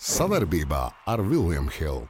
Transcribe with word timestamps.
Savarbībā 0.00 0.86
ar 1.04 1.20
Vilniņu 1.20 1.72
Hildu. 1.76 2.06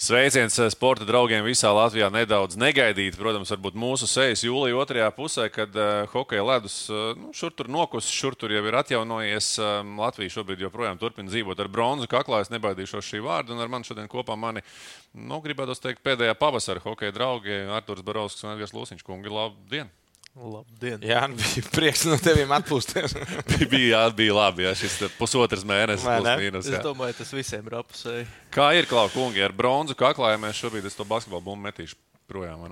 Sveiciens 0.00 0.54
eh, 0.56 0.70
sporta 0.72 1.04
draugiem 1.04 1.44
visā 1.44 1.68
Latvijā. 1.72 2.08
Nedaudz 2.12 2.56
negaidīti, 2.56 3.18
protams, 3.20 3.52
varbūt 3.52 3.76
mūsu 3.76 4.08
sejas 4.08 4.40
jūlijā 4.44 4.78
otrajā 4.80 5.10
pusē, 5.16 5.46
kad 5.52 5.76
uh, 5.76 6.08
hokeja 6.14 6.46
ledus 6.48 6.78
uh, 6.88 7.10
nu, 7.16 7.28
šur 7.36 7.52
tur 7.56 7.68
nokus, 7.72 8.08
šur 8.08 8.38
tur 8.40 8.52
jau 8.56 8.64
ir 8.64 8.78
atjaunojies. 8.80 9.50
Uh, 9.60 9.82
Latvija 10.00 10.32
šobrīd 10.38 10.64
joprojām 10.64 11.00
turpina 11.00 11.28
dzīvot 11.28 11.60
ar 11.60 11.72
bronzu 11.72 12.08
kaklā. 12.12 12.40
Es 12.44 12.52
nebaidīšos 12.52 13.04
šī 13.04 13.20
vārda, 13.24 13.52
un 13.52 13.60
ar 13.60 13.72
mani 13.72 13.88
šodien 13.88 14.08
kopā 14.08 14.36
mani, 14.40 14.64
nu, 15.12 15.42
gribētu 15.44 15.76
teikt, 15.76 16.04
pēdējā 16.08 16.40
pavasara 16.40 16.84
hokeja 16.84 17.16
draugi 17.20 17.66
Arturs 17.68 18.04
Barovskis 18.04 18.48
un 18.48 18.56
Edgars 18.56 18.76
Lūsiņš. 18.76 19.04
Kungi, 19.04 19.32
labdien! 19.32 19.92
Labdien! 20.36 21.00
Jā, 21.00 21.22
nu, 21.32 21.38
bija 21.40 21.64
prieks 21.76 22.04
no 22.04 22.18
tevis 22.20 22.50
atpūsties. 22.58 23.14
bija, 23.72 23.86
jā, 23.94 24.02
bija 24.18 24.36
labi. 24.36 24.66
Jā, 24.66 24.74
šis 24.76 24.98
pusotrs 25.16 25.64
mēnesis, 25.68 26.04
plus 26.04 26.28
mīnus. 26.42 26.68
Jā. 26.68 26.80
Es 26.80 26.84
domāju, 26.84 27.16
tas 27.22 27.32
visiem 27.32 27.70
ir 27.70 27.78
apusēji. 27.80 28.26
Kā 28.52 28.70
ir, 28.76 28.88
Klau, 28.90 29.08
kungi, 29.14 29.40
ar 29.44 29.54
bronzu 29.56 29.96
kaklā, 29.98 30.34
ja 30.34 30.40
mēs 30.42 30.60
šobrīd 30.60 30.90
to 30.92 31.08
basketbolu 31.08 31.48
bumbu 31.48 31.70
metīšu 31.70 31.96
projām? 32.28 32.66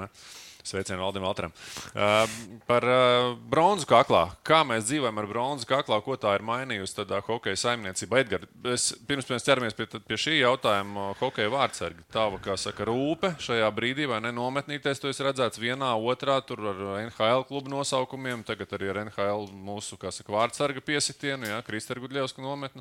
Sveicienu 0.65 1.03
Valdim 1.03 1.23
Valtram. 1.23 1.53
Uh, 1.93 2.25
par 2.65 2.85
uh, 2.89 3.35
bronzu 3.53 3.85
kaklā. 3.89 4.31
Kā 4.47 4.63
mēs 4.65 4.87
dzīvojam 4.89 5.19
ar 5.21 5.27
bronzu 5.29 5.69
kaklā, 5.69 5.99
ko 6.01 6.17
tā 6.17 6.33
ir 6.39 6.45
mainījusi 6.49 6.97
tādā 7.03 7.19
hokeja 7.27 7.59
saimniecībā? 7.61 8.23
Edgars, 8.25 8.87
pirms 9.05 9.29
mēs 9.29 9.45
ķeramies 9.45 9.77
pie, 9.77 9.87
pie 10.09 10.19
šī 10.21 10.39
jautājuma, 10.39 11.11
hokeja 11.21 11.53
vārdsargi. 11.53 12.07
Tava, 12.15 12.41
kā 12.41 12.57
saka, 12.61 12.87
rūpe 12.89 13.35
šajā 13.45 13.69
brīdī, 13.77 14.07
vai 14.09 14.23
ne 14.25 14.33
nometnīties, 14.33 15.03
to 15.03 15.13
es 15.13 15.21
redzēts 15.25 15.61
vienā, 15.61 15.91
otrā, 16.01 16.39
tur 16.49 16.65
ar 16.73 16.81
NHL 17.03 17.45
klubu 17.51 17.75
nosaukumiem, 17.75 18.47
tagad 18.49 18.73
arī 18.79 18.89
ar 18.95 19.03
NHL 19.05 19.51
mūsu, 19.69 20.01
kā 20.01 20.15
saka, 20.17 20.33
vārdsarga 20.33 20.81
piesitienu, 20.85 21.51
jā, 21.53 21.61
Kristēra 21.69 22.01
Gudļevska 22.07 22.41
nometnu. 22.45 22.81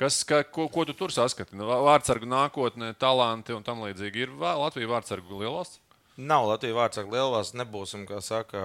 Kas, 0.00 0.24
kā, 0.26 0.42
ko, 0.42 0.66
ko 0.74 0.88
tu 0.90 0.98
tur 0.98 1.14
saskati? 1.14 1.54
Nu, 1.54 1.70
vārdsargu 1.86 2.26
nākotne, 2.26 2.90
talanti 2.98 3.54
un 3.54 3.62
tam 3.62 3.86
līdzīgi. 3.86 4.26
Ir 4.26 4.36
Latvija 4.42 4.90
vārdsargu 4.90 5.38
lielvalsts? 5.44 5.81
Nav 6.16 6.48
Latvijas 6.50 6.76
vārds, 6.76 7.00
ka 7.00 7.08
lielvalsts 7.08 7.56
nebūsim, 7.56 8.06
kā 8.08 8.20
saka. 8.24 8.64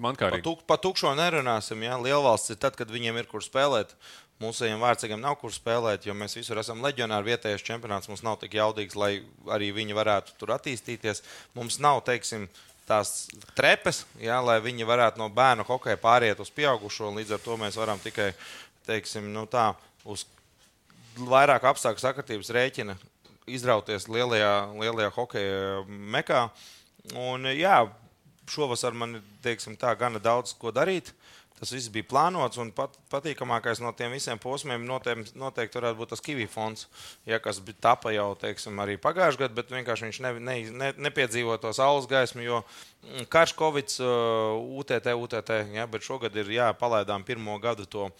Man 0.00 0.16
kā 0.16 0.30
arī. 0.30 0.40
Pa, 0.40 0.44
tuk, 0.44 0.62
pa 0.68 0.76
tukšo 0.80 1.12
nerunāsim. 1.16 1.82
Ja? 1.84 1.98
Lielvalsts 2.00 2.52
ir 2.52 2.60
tad, 2.60 2.76
kad 2.78 2.92
viņiem 2.92 3.20
ir 3.20 3.28
kur 3.30 3.44
spēlēt. 3.44 3.94
Mūsējiem 4.40 4.82
vārdsargiem 4.82 5.20
nav 5.22 5.38
kur 5.40 5.52
spēlēt, 5.52 6.04
jo 6.04 6.12
mēs 6.16 6.36
visur 6.36 6.60
esam 6.60 6.82
leģionāri. 6.84 7.30
Vietējais 7.30 7.64
čempionāts 7.64 8.10
mums 8.10 8.24
nav 8.24 8.36
tik 8.42 8.58
jaudīgs, 8.58 8.96
lai 9.00 9.22
arī 9.52 9.70
viņi 9.76 9.96
varētu 9.96 10.36
tur 10.40 10.52
attīstīties. 10.56 11.22
Mums 11.56 11.78
nav, 11.80 12.02
teiksim, 12.04 12.44
tās 12.88 13.30
trepes, 13.56 14.04
ja, 14.20 14.42
lai 14.44 14.58
viņi 14.64 14.88
varētu 14.88 15.20
no 15.22 15.30
bērnu 15.32 15.64
hokeja 15.68 15.96
pāriet 16.00 16.40
uz 16.44 16.52
pieaugušo. 16.52 17.08
Līdz 17.16 17.38
ar 17.38 17.44
to 17.44 17.56
mēs 17.60 17.80
varam 17.80 18.00
tikai, 18.04 18.34
teiksim, 18.88 19.32
nu 19.32 19.46
tā, 19.48 19.70
uz 20.04 20.26
vairāk 21.16 21.64
apstākļu 21.72 22.04
sakritības 22.04 22.52
rēķina 22.52 22.96
izrauties 23.46 24.08
lielajā, 24.10 24.52
lielajā 24.78 25.12
hokeja 25.14 25.84
mekā. 25.86 26.46
Un, 27.14 27.46
jā, 27.54 27.84
šovasar 28.50 28.94
man 28.94 29.20
ir 29.20 29.96
gana 29.98 30.22
daudz 30.22 30.54
ko 30.58 30.74
darīt. 30.74 31.12
Tas 31.56 31.70
viss 31.72 31.88
bija 31.88 32.04
plānots, 32.04 32.58
un 32.60 32.68
pat, 32.76 32.98
patīkamākais 33.08 33.78
no 33.80 33.88
tiem 33.96 34.12
visiem 34.12 34.36
posmiem 34.36 34.82
noteikti, 34.84 35.32
noteikti 35.40 35.78
varētu 35.78 35.96
būt 36.02 36.10
tas 36.12 36.20
Kiwi 36.20 36.44
fonds, 36.52 36.84
ja, 37.24 37.38
kas 37.40 37.62
bija 37.64 37.80
tapa 37.86 38.12
jau 38.12 38.26
teiksim, 38.36 38.76
pagājušajā 38.76 39.40
gadā, 39.40 39.56
bet 39.56 39.72
vienkārši 39.72 40.04
viņš 40.04 40.18
ne, 40.26 40.32
ne, 40.36 40.56
ne, 40.82 40.90
nepiedzīvo 41.06 41.56
to 41.62 41.72
saules 41.72 42.04
gaismu, 42.10 42.44
jo 42.44 42.60
mm, 42.60 43.30
karš, 43.32 43.56
Covid, 43.56 43.96
UTT, 44.82 45.08
UTT, 45.16 45.54
ja, 45.78 45.88
bet 45.88 46.04
šogad 46.04 46.36
ir 46.36 46.52
jāpalaidām 46.58 47.24
pirmo 47.24 47.56
gadu 47.62 47.88
to 47.88 48.10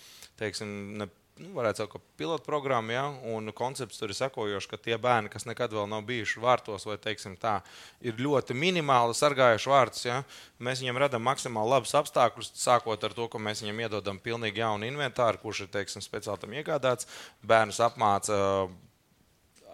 teiksim, 0.40 1.04
nu, 1.40 1.50
varētu 1.56 1.82
teikt, 1.82 2.04
pilotu 2.20 2.46
programma, 2.46 2.94
ja, 2.94 3.04
un 3.34 3.52
koncepts 3.56 4.00
tur 4.00 4.12
ir 4.12 4.18
sekojošs, 4.18 4.68
ka 4.70 4.78
tie 4.80 4.96
bērni, 5.00 5.30
kas 5.32 5.44
nekad 5.48 5.74
vēl 5.76 5.88
nav 5.90 6.06
bijuši 6.08 6.40
vārtos, 6.42 6.86
vai 6.88 6.96
teiksim, 7.02 7.36
tā, 7.40 7.58
ir 8.04 8.16
ļoti 8.22 8.56
minimāli 8.56 9.16
sargājuši 9.18 9.72
vārtus, 9.72 10.06
ja, 10.08 10.22
mēs 10.62 10.82
viņiem 10.82 11.02
radām 11.04 11.26
maksimāli 11.26 11.74
labus 11.74 11.94
apstākļus, 12.00 12.54
sākot 12.56 13.04
ar 13.04 13.16
to, 13.16 13.28
ka 13.32 13.42
mēs 13.42 13.64
viņiem 13.64 13.84
iedodam 13.86 14.20
pilnīgi 14.22 14.64
jaunu 14.64 14.88
inventāru, 14.88 15.42
kurš 15.44 15.66
ir 15.66 15.72
teiksim, 15.76 16.04
speciāli 16.04 16.44
tam 16.44 16.56
iegādāts. 16.56 17.08
Bērnus 17.46 17.82
apmāca 17.84 18.40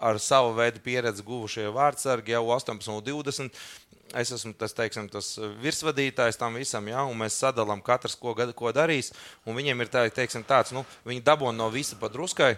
ar 0.03 0.19
savu 0.19 0.56
veidu 0.56 0.83
pieredzi 0.83 1.22
guvušie 1.22 1.69
vārdsargi 1.75 2.34
jau 2.34 2.43
18 2.56 2.91
un 2.91 3.05
20 3.06 3.61
es 4.19 4.33
esmu 4.34 4.53
tas, 4.59 4.75
teiksim, 4.77 5.09
tas 5.12 5.34
virsvadītājs 5.62 6.41
tam 6.41 6.59
visam, 6.61 6.89
ja, 6.91 7.06
un 7.09 7.19
mēs 7.21 7.39
sadalām 7.43 7.83
katrs, 7.84 8.17
ko, 8.19 8.34
ko 8.34 8.75
darīs. 8.75 9.12
Viņiem 9.47 9.84
ir 9.84 9.91
tā, 9.93 10.06
teiksim, 10.12 10.45
tāds, 10.49 10.75
nu, 10.77 10.84
viņi 11.09 11.25
dabūna 11.27 11.59
no 11.62 11.71
visa 11.73 11.99
pa 12.00 12.12
druskai. 12.12 12.55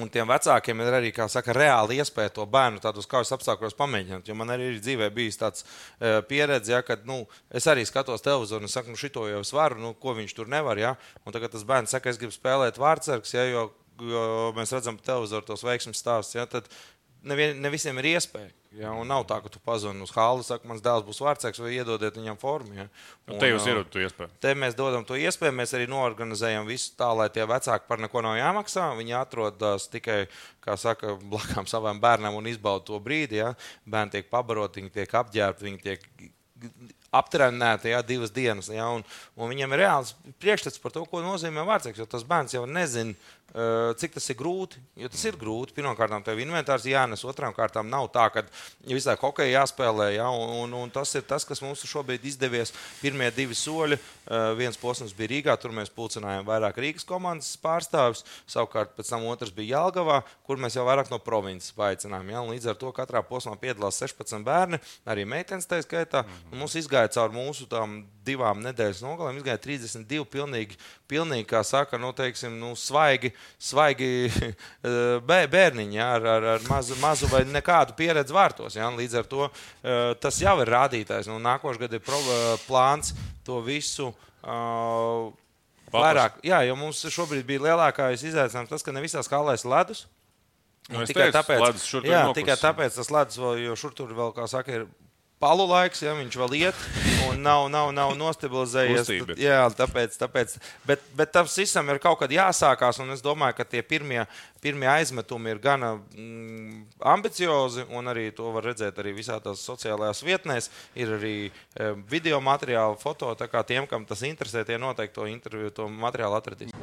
Un 0.00 0.08
tiem 0.08 0.24
vecākiem 0.24 0.80
ir 0.80 0.94
arī, 0.96 1.10
saka, 1.28 1.52
reāli 1.52 1.98
iespēja 2.00 2.32
to 2.38 2.46
bērnu 2.48 2.80
tādos 2.80 3.04
kaujas 3.08 3.34
apstākļos 3.36 3.76
pamēģināt. 3.76 4.28
Jo 4.28 4.36
man 4.40 4.54
arī 4.54 4.70
ir 4.70 4.78
dzīvē 4.80 5.10
bijis 5.12 5.36
tāds 5.36 5.66
uh, 5.66 6.22
pieredze, 6.24 6.72
ja, 6.72 6.80
kad 6.86 7.04
nu, 7.04 7.26
es 7.52 7.68
arī 7.68 7.84
skatos 7.84 8.24
televizoru 8.24 8.64
un 8.64 8.72
saku, 8.72 8.94
nu, 8.94 8.96
šito 8.96 9.26
jau 9.28 9.42
es 9.44 9.52
varu, 9.52 9.76
nu, 9.82 9.92
ko 10.00 10.16
viņš 10.16 10.32
tur 10.38 10.48
nevar. 10.48 10.80
Ja? 10.80 10.94
Un 11.26 11.36
tagad 11.36 11.52
tas 11.52 11.66
bērns 11.68 11.92
saka, 11.92 12.08
es 12.08 12.20
gribu 12.20 12.32
spēlēt 12.32 12.80
vārdsargs, 12.80 13.34
ja, 13.36 13.44
jo, 13.50 13.66
jo 14.00 14.24
mēs 14.56 14.72
redzam 14.72 14.96
televizoru 14.96 15.44
tos 15.50 15.66
veiksmības 15.68 16.00
stāstus. 16.00 16.38
Ja, 16.40 16.48
tad 16.48 16.72
nevien, 17.26 17.56
ne 17.62 17.70
visiem 17.72 17.98
ir 18.02 18.14
iespēja. 18.16 18.50
Ja, 18.72 18.94
un 18.96 19.04
nav 19.04 19.26
tā, 19.28 19.36
ka 19.44 19.50
tu 19.52 19.60
pazvani 19.60 20.00
uz 20.00 20.10
hālu, 20.14 20.40
saka, 20.46 20.64
mans 20.68 20.80
dēls 20.84 21.04
būs 21.04 21.18
vārdsargs, 21.20 21.60
vai 21.60 21.74
iedodiet 21.76 22.16
viņam 22.16 22.38
formu. 22.40 22.72
Ja. 22.78 22.86
Un, 23.26 23.34
un 23.34 23.42
te 23.42 23.50
jūs 23.50 23.66
ierodat 23.68 23.90
to 23.92 24.00
iespēju. 24.00 24.32
Te 24.40 24.54
mēs 24.56 24.76
dodam 24.78 25.04
to 25.04 25.18
iespēju. 25.20 25.52
Mēs 25.58 25.74
arī 25.76 25.88
noorganizējam 25.92 26.64
visu 26.70 26.94
tā, 26.96 27.10
lai 27.18 27.28
tie 27.34 27.44
vecāki 27.48 27.88
par 27.90 28.00
neko 28.00 28.22
nav 28.24 28.38
jāmaksā. 28.40 28.88
Viņi 28.96 29.18
atrodas 29.18 29.90
tikai, 29.92 30.22
kā 30.64 30.78
saka, 30.80 31.18
blakām 31.34 31.68
saviem 31.68 32.00
bērniem 32.00 32.38
un 32.38 32.48
izbauda 32.48 32.86
to 32.88 33.00
brīdi. 33.04 33.42
Ja. 33.42 33.52
Bērni 33.84 34.16
tiek 34.16 34.32
pabaroti, 34.32 34.80
viņi 34.80 34.96
tiek 34.96 35.18
apģērbti, 35.20 35.68
viņi 35.68 35.84
tiek 35.84 36.08
aptrenēti 37.12 37.92
ja, 37.92 38.00
divas 38.06 38.32
dienas. 38.32 38.70
Ja, 38.72 38.88
un, 38.96 39.04
un 39.36 39.52
viņiem 39.52 39.74
ir 39.74 39.84
reāls 39.84 40.14
priekšstats 40.40 40.80
par 40.80 40.94
to, 40.94 41.04
ko 41.08 41.20
nozīmē 41.24 41.64
vārdsargs. 41.68 42.00
Jo 42.00 42.08
tas 42.08 42.24
bērns 42.28 42.56
jau 42.56 42.64
nezina 42.64 43.12
cik 43.52 44.14
tas 44.16 44.30
ir 44.32 44.36
grūti. 44.38 44.80
Jo 44.96 45.10
tas 45.12 45.22
ir 45.28 45.36
grūti. 45.36 45.74
Pirmkārt, 45.76 46.14
tev 46.24 46.38
inventārs 46.40 46.86
jānes, 46.88 47.24
otrām 47.28 47.52
kārtām 47.52 47.90
nav 47.92 48.08
tā, 48.14 48.28
ka 48.32 48.44
visā 48.88 49.16
hokeja 49.20 49.60
jāspēlē. 49.60 50.08
Ja, 50.16 50.30
un, 50.32 50.54
un, 50.62 50.76
un 50.84 50.92
tas 50.92 51.12
ir 51.18 51.26
tas, 51.28 51.44
kas 51.44 51.60
mums 51.60 51.84
šobrīd 51.88 52.24
izdevies. 52.24 52.72
Pirmie 53.02 53.28
divi 53.36 53.56
soļi. 53.58 53.98
Uh, 54.22 54.52
viens 54.56 54.78
posms 54.80 55.12
bija 55.16 55.32
Rīgā, 55.34 55.56
tur 55.60 55.74
mēs 55.76 55.92
pulcinājām 55.92 56.46
vairāk 56.48 56.80
Rīgas 56.80 57.04
komandas 57.04 57.50
pārstāvjus. 57.60 58.24
Savukārt, 58.48 58.94
pēc 58.96 59.10
tam 59.12 59.26
otrs 59.28 59.52
bija 59.52 59.76
Jālgavā, 59.76 60.22
kur 60.46 60.60
mēs 60.62 60.78
jau 60.78 60.86
vairāk 60.88 61.12
no 61.12 61.20
provinces 61.20 61.74
paaicinājām. 61.76 62.32
Ja, 62.32 62.44
līdz 62.48 62.70
ar 62.72 62.80
to 62.80 62.92
katrā 62.96 63.20
posmā 63.26 63.58
piedalās 63.60 64.00
16 64.00 64.46
bērni, 64.46 64.80
arī 65.04 65.26
meitenes 65.28 65.68
tā 65.68 65.82
skaitā. 65.84 66.22
Mm 66.22 66.28
-hmm. 66.32 66.58
Mums 66.62 66.78
izgāja 66.78 67.12
cauri 67.12 67.36
mūsu 67.36 67.68
divām 68.24 68.62
nedēļas 68.62 69.02
nogalēm, 69.02 69.40
izgāja 69.40 69.58
32 69.58 70.24
pilnīgi, 70.24 70.78
pilnīgi 71.10 71.48
kā 71.50 71.62
saka, 71.66 71.98
nu, 71.98 72.12
teiksim, 72.12 72.58
nu, 72.60 72.76
svaigi 72.76 73.32
svaigi 73.62 74.08
eh, 74.30 75.20
bērniņi 75.22 75.98
ja, 75.98 76.08
ar, 76.16 76.26
ar, 76.36 76.48
ar 76.56 76.66
mazu, 76.70 76.96
mazu 77.02 77.30
vai 77.32 77.44
nekādu 77.48 77.96
pieredzi 77.98 78.34
vārtos. 78.36 78.78
Ja, 78.78 78.90
līdz 78.94 79.20
ar 79.20 79.28
to 79.30 79.46
eh, 79.48 80.14
tas 80.22 80.40
jau 80.42 80.56
ir 80.62 80.72
rādītājs. 80.72 81.30
Nu, 81.30 81.38
Nākošais 81.42 81.82
gads 81.82 82.00
ir 82.00 82.18
eh, 82.22 82.42
plāns 82.66 83.14
to 83.46 83.60
visu. 83.64 84.12
Uh, 84.42 85.30
vairāk, 85.94 86.40
jā, 86.42 86.64
jo 86.66 86.74
mums 86.74 86.98
šobrīd 87.14 87.44
bija 87.46 87.62
lielākais 87.68 88.24
izaicinājums 88.26 88.72
tas, 88.72 88.82
ka 88.82 88.94
ne 88.94 89.04
visās 89.04 89.28
skalēs 89.28 89.62
ledus. 89.68 90.06
Nu, 90.90 91.04
tikai, 91.06 91.28
teicu, 91.28 91.36
tāpēc, 91.36 91.84
jā, 92.10 92.24
tikai 92.34 92.56
tāpēc 92.58 92.96
tas 92.98 93.10
ledus, 93.14 93.38
vēl, 93.38 93.60
jo 93.68 93.76
šur 93.78 93.94
tur 93.94 94.10
vēl, 94.18 94.32
kā 94.34 94.48
saka, 94.50 94.80
ir 94.80 94.88
palu 95.42 95.66
laiks, 95.66 96.04
ja 96.04 96.14
viņš 96.14 96.38
vēl 96.38 96.54
iet 96.60 96.86
un 97.26 97.40
nav, 97.42 97.66
nav, 97.72 97.90
nav 97.94 98.12
nostabilizējies. 98.18 99.08
Tad, 99.10 99.32
jā, 99.40 99.58
tāpēc, 99.76 100.14
tāpēc, 100.20 100.54
bet, 100.86 101.02
bet 101.18 101.32
tam 101.34 101.48
visam 101.50 101.90
ir 101.90 102.00
kaut 102.02 102.20
kad 102.22 102.32
jāsākās, 102.32 103.00
un 103.02 103.14
es 103.14 103.24
domāju, 103.24 103.56
ka 103.58 103.66
tie 103.68 103.82
pirmie, 103.86 104.22
pirmie 104.62 104.88
aizmetumi 104.92 105.54
ir 105.54 105.62
gana 105.62 105.94
mm, 105.96 106.82
ambiciozi, 107.14 107.86
un 107.90 108.12
arī 108.12 108.28
to 108.36 108.52
var 108.54 108.68
redzēt 108.70 109.00
arī 109.02 109.14
visā 109.16 109.40
tās 109.42 109.64
sociālajās 109.66 110.22
vietnēs. 110.26 110.70
Ir 110.98 111.16
arī 111.18 111.36
e, 111.48 111.90
video 112.10 112.40
materiāli, 112.44 113.00
foto, 113.00 113.32
tā 113.38 113.48
kā 113.50 113.64
tiem, 113.66 113.88
kam 113.90 114.06
tas 114.08 114.22
interesē, 114.28 114.66
tie 114.68 114.78
noteikti 114.80 115.18
to 115.18 115.26
interviju, 115.30 115.72
to 115.74 115.88
materiālu 115.90 116.38
atradīs. 116.38 116.76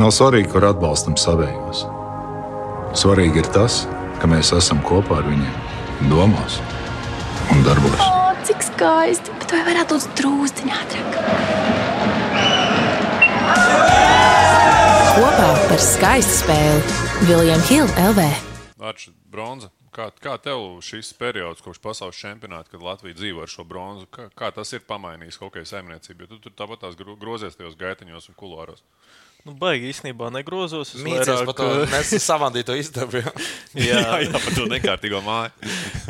Nav 0.00 0.10
svarīgi, 0.14 0.50
kur 0.50 0.66
atbalstam 0.70 1.18
savējos. 1.20 1.84
Svarīgi 2.98 3.42
ir 3.42 3.50
tas, 3.54 3.84
ka 4.22 4.30
mēs 4.30 4.54
esam 4.56 4.82
kopā 4.86 5.20
ar 5.20 5.28
viņiem 5.28 6.10
domās 6.10 6.58
un 7.52 7.62
darbos. 7.66 8.00
O, 8.00 8.32
cik 8.46 8.64
skaisti! 8.64 9.34
Bet 9.40 9.54
vai 9.54 9.62
varētu 9.68 9.98
būt 9.98 10.18
drūzdiņā 10.20 10.80
ātrāk? 10.84 11.18
Kopā 15.14 15.48
par 15.68 15.80
skaistu 15.82 16.40
spēli 16.40 17.28
Viljams 17.28 17.70
Hilde 17.70 18.06
LV. 18.10 18.28
Vārds 18.80 19.10
bronza. 19.30 19.70
Kā, 19.94 20.08
kā 20.18 20.32
tev 20.42 20.80
šis 20.82 21.12
periods, 21.14 21.62
kopš 21.62 21.78
pasaules 21.78 22.18
čempionāta, 22.18 22.72
kad 22.72 22.82
Latvija 22.82 23.14
dzīvo 23.14 23.44
ar 23.44 23.50
šo 23.52 23.62
bronzu, 23.68 24.08
kā, 24.10 24.26
kā 24.34 24.48
tas 24.56 24.74
ir 24.74 24.82
pamainījis 24.88 25.38
hokeja 25.38 25.68
saimniecību? 25.70 26.24
Jo 26.24 26.30
tu 26.32 26.40
tur 26.42 26.56
tāpat 26.58 26.82
tās 26.82 26.98
grozies 26.98 27.54
tajos 27.54 27.76
gaitiņos 27.78 28.26
un 28.32 28.38
kulāros. 28.40 28.82
Nu, 29.44 29.52
baigi 29.60 29.90
īstenībā 29.92 30.30
negrozos. 30.32 30.94
Vairāk, 31.04 31.42
par 31.44 31.56
to 31.58 31.66
eh, 31.82 31.90
nes- 31.92 32.12
savādīto 32.24 32.72
istabu. 32.80 33.20
jā. 33.20 33.32
Jā, 33.76 34.04
jā, 34.24 34.30
par 34.32 34.54
to 34.56 34.64
nekārtīgo 34.72 35.20
māju. 35.26 35.52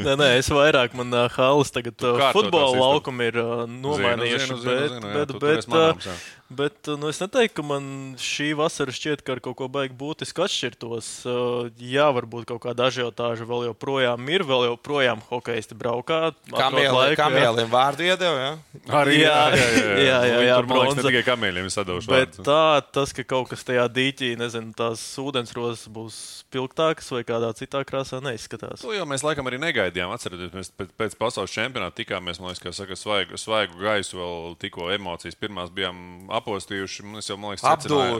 nē, 0.06 0.14
nē, 0.20 0.28
es 0.38 0.50
vairāk 0.54 0.94
man 0.94 1.10
uh, 1.10 1.26
halas 1.34 1.75
tagad 1.75 1.98
uh, 2.06 2.28
futbola 2.36 2.70
laukumi 2.78 3.26
ir 3.32 3.40
uh, 3.42 3.64
nomainījuši. 3.66 4.46
zinu, 4.46 4.60
zinu, 4.62 4.70
bet, 4.70 4.94
zinu, 4.94 5.10
jā, 5.10 5.16
bet, 5.19 5.32
tu 5.32 5.42
bet, 5.42 5.58
esi 5.64 5.72
manāms, 5.75 6.06
jā. 6.06 6.16
Bet 6.50 6.88
uh, 6.91 6.99
nu, 7.00 7.08
es 7.12 7.20
neteiktu, 7.23 7.55
ka 7.61 7.64
man 7.67 7.87
šī 8.20 8.50
vasara 8.58 8.93
šķiet, 8.94 9.23
ka 9.25 9.37
ar 9.37 9.41
kaut 9.44 9.56
ko 9.58 9.69
baigi 9.73 9.96
būtiski 9.99 10.44
atšķirtos. 10.44 11.08
Uh, 11.26 11.70
jā, 11.81 12.06
varbūt 12.14 12.46
kaut 12.50 12.62
kāda 12.67 12.88
ažiotāža 12.91 13.46
vēl 13.49 13.69
joprojām 13.70 14.29
ir, 14.32 14.44
vēl 14.46 14.67
joprojām 14.73 15.23
hokeisti 15.31 15.76
braukā. 15.79 16.35
jā. 16.52 17.17
Kamēliem 17.19 17.70
vārdu 17.73 18.06
iedeva. 18.06 18.37
jā? 18.44 18.52
Arī 19.00 19.17
Jā, 19.25 19.38
jā, 19.56 19.67
jā, 20.05 20.38
Viņi 20.41 20.49
jā, 20.49 20.56
tur, 20.61 20.67
man 20.69 20.79
liekas, 20.82 20.96
ne 20.96 21.02
bronza. 21.02 21.08
tikai 21.08 21.25
kamēļiem 21.31 21.69
ir 21.69 21.75
sadūruši. 21.75 22.11
Bet 22.12 22.38
vārdus. 22.38 22.47
tā, 22.47 22.62
tas, 22.99 23.14
ka 23.17 23.25
kaut 23.35 23.49
kas 23.52 23.64
tajā 23.64 23.87
dīķī, 23.94 24.31
nezinu, 24.40 24.75
tās 24.76 25.02
ūdensrozes 25.23 25.87
būs 25.94 26.19
spilgtākas 26.44 27.08
vai 27.14 27.23
kādā 27.26 27.50
citā 27.56 27.81
krāsā, 27.88 28.20
neizskatās. 28.25 28.82
To 28.85 28.93
jau 28.94 29.06
mēs 29.08 29.25
laikam 29.26 29.49
arī 29.50 29.58
negaidījām. 29.62 30.12
Atcerieties, 30.14 30.52
mēs 30.55 30.70
pēc, 30.76 30.93
pēc 31.00 31.17
pasaules 31.20 31.55
čempionāta 31.55 31.99
tikāmies, 32.02 32.40
man 32.43 32.52
liekas, 32.52 32.76
saka, 32.79 32.99
svaigu, 32.99 33.38
svaigu 33.40 33.79
gaisu, 33.81 34.19
vēl 34.20 34.55
tikko 34.62 34.90
emocijas 34.94 35.38
pirmās 35.40 35.73
bijām 35.75 36.29
apostījuši. 36.38 37.04
Mēs 37.14 37.28
jau, 37.31 37.36
man 37.40 37.54
liekas, 37.54 37.64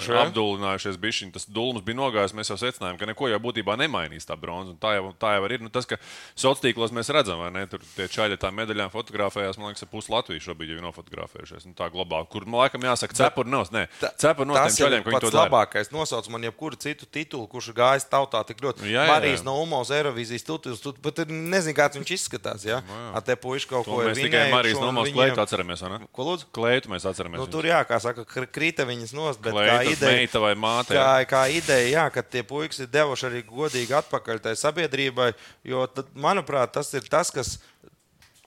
ja? 0.09 0.23
apdulinājušies 0.25 0.99
bišķiņi. 1.03 1.33
Tas 1.37 1.47
dulums 1.51 1.85
bija 1.87 1.99
nogājis, 1.99 2.35
mēs 2.37 2.51
jau 2.53 2.57
secinājām, 2.61 2.99
ka 3.01 3.09
neko 3.11 3.29
jau 3.33 3.41
būtībā 3.43 3.77
nemainīs 3.81 4.27
tā 4.29 4.37
bronza. 4.41 4.75
Tā 4.81 4.95
jau, 4.99 5.11
tā 5.21 5.35
jau 5.39 5.45
ir. 5.51 5.57
Nu, 5.65 5.71
tas, 5.73 5.87
ka 5.89 5.99
sociālos 6.35 6.63
tīklos 6.65 6.95
mēs 6.97 7.11
redzam, 7.15 7.41
vai 7.43 7.51
ne? 7.55 7.65
Tur 7.71 7.83
tie 7.97 8.07
čaļi 8.11 8.39
tām 8.43 8.57
medaļām 8.61 8.93
fotografējās, 8.95 9.59
man 9.61 9.73
liekas, 9.73 9.87
pus 9.91 10.09
Latvijas 10.13 10.47
šobrīd 10.49 10.75
jau 10.75 10.79
ir 10.81 10.85
nofotografējušies. 10.87 11.67
Nu, 11.71 11.75
tā 11.79 11.89
globāli, 11.95 12.29
kur, 12.33 12.47
man 12.47 12.65
laikam, 12.65 12.85
jāsaka, 12.87 13.17
cepuri 13.19 13.51
nos. 13.53 13.73
Nē, 13.75 13.87
cepuri 14.21 14.49
nos 14.51 14.59
Tas 14.61 14.77
tiem 14.79 14.87
čaļiem, 14.89 15.05
ka 15.07 15.11
viņi 15.15 15.25
to 15.27 15.33
dara. 15.35 15.47
labākais. 15.49 15.93
Nosauc 15.95 16.29
man 16.33 16.47
jebkuru 16.49 16.79
citu 16.81 17.07
titulu, 17.11 17.49
kurš 17.51 17.73
ir 17.73 17.79
gājis 17.81 18.09
tautā 18.11 18.45
tik 18.47 18.63
ļoti. 18.65 18.85
Jā, 18.87 18.93
jā, 18.93 19.05
jā. 19.05 19.13
Marijas 19.15 19.45
no 19.47 19.57
Umas, 19.63 19.91
Eirovīzijas 19.95 20.45
tituls. 20.47 20.81
Tu 20.85 20.93
pat 21.05 21.25
nezini, 21.29 21.75
kāds 21.77 21.99
viņš 21.99 22.13
izskatās. 22.19 22.65
Ja? 22.69 22.81
Ar 23.15 23.23
te 23.25 23.37
puiši 23.41 23.69
kaut 23.71 23.87
ko 23.89 24.01
ir 24.03 24.13
mēs 24.13 24.21
tikai 24.21 24.45
Marijas 24.53 24.81
nomos 24.83 25.09
viņiem- 25.09 25.15
kleitu 25.35 25.43
atceramies, 25.45 25.83
vai 25.85 25.91
ne? 25.95 25.99
Ko 26.13 26.27
lūdzu? 26.29 26.49
Kleitu 26.55 26.91
mēs 26.93 27.07
atceramies. 27.09 27.41
Nu, 27.41 27.47
tur 27.51 27.65
jā, 27.69 27.81
kā 27.89 27.99
saka, 28.05 28.25
kr- 28.29 28.49
krita 28.53 28.87
viņas 28.89 29.15
nost, 29.17 29.41
bet 29.45 29.57
kā 29.57 29.65
Kleitas 29.65 29.97
ideja. 29.99 30.19
meita 30.21 30.43
vai 30.45 30.53
māte. 30.59 30.97
Kā, 30.97 31.09
kā 31.31 31.43
ideja, 31.53 31.89
jā, 31.97 32.05
ka 32.15 32.23
tie 32.23 32.45
puikas 32.47 32.85
ir 32.85 32.93
devuši 32.93 33.29
arī 33.31 33.43
godīgi 33.49 33.97
atpakaļ 34.01 34.43
tai 34.45 34.55
sabiedrībai, 34.61 35.33
jo, 35.73 35.87
tad, 35.91 36.13
manuprāt, 36.15 36.75
tas 36.77 36.93
ir 36.95 37.09
tas, 37.11 37.33
kas 37.35 37.57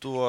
to 0.03 0.21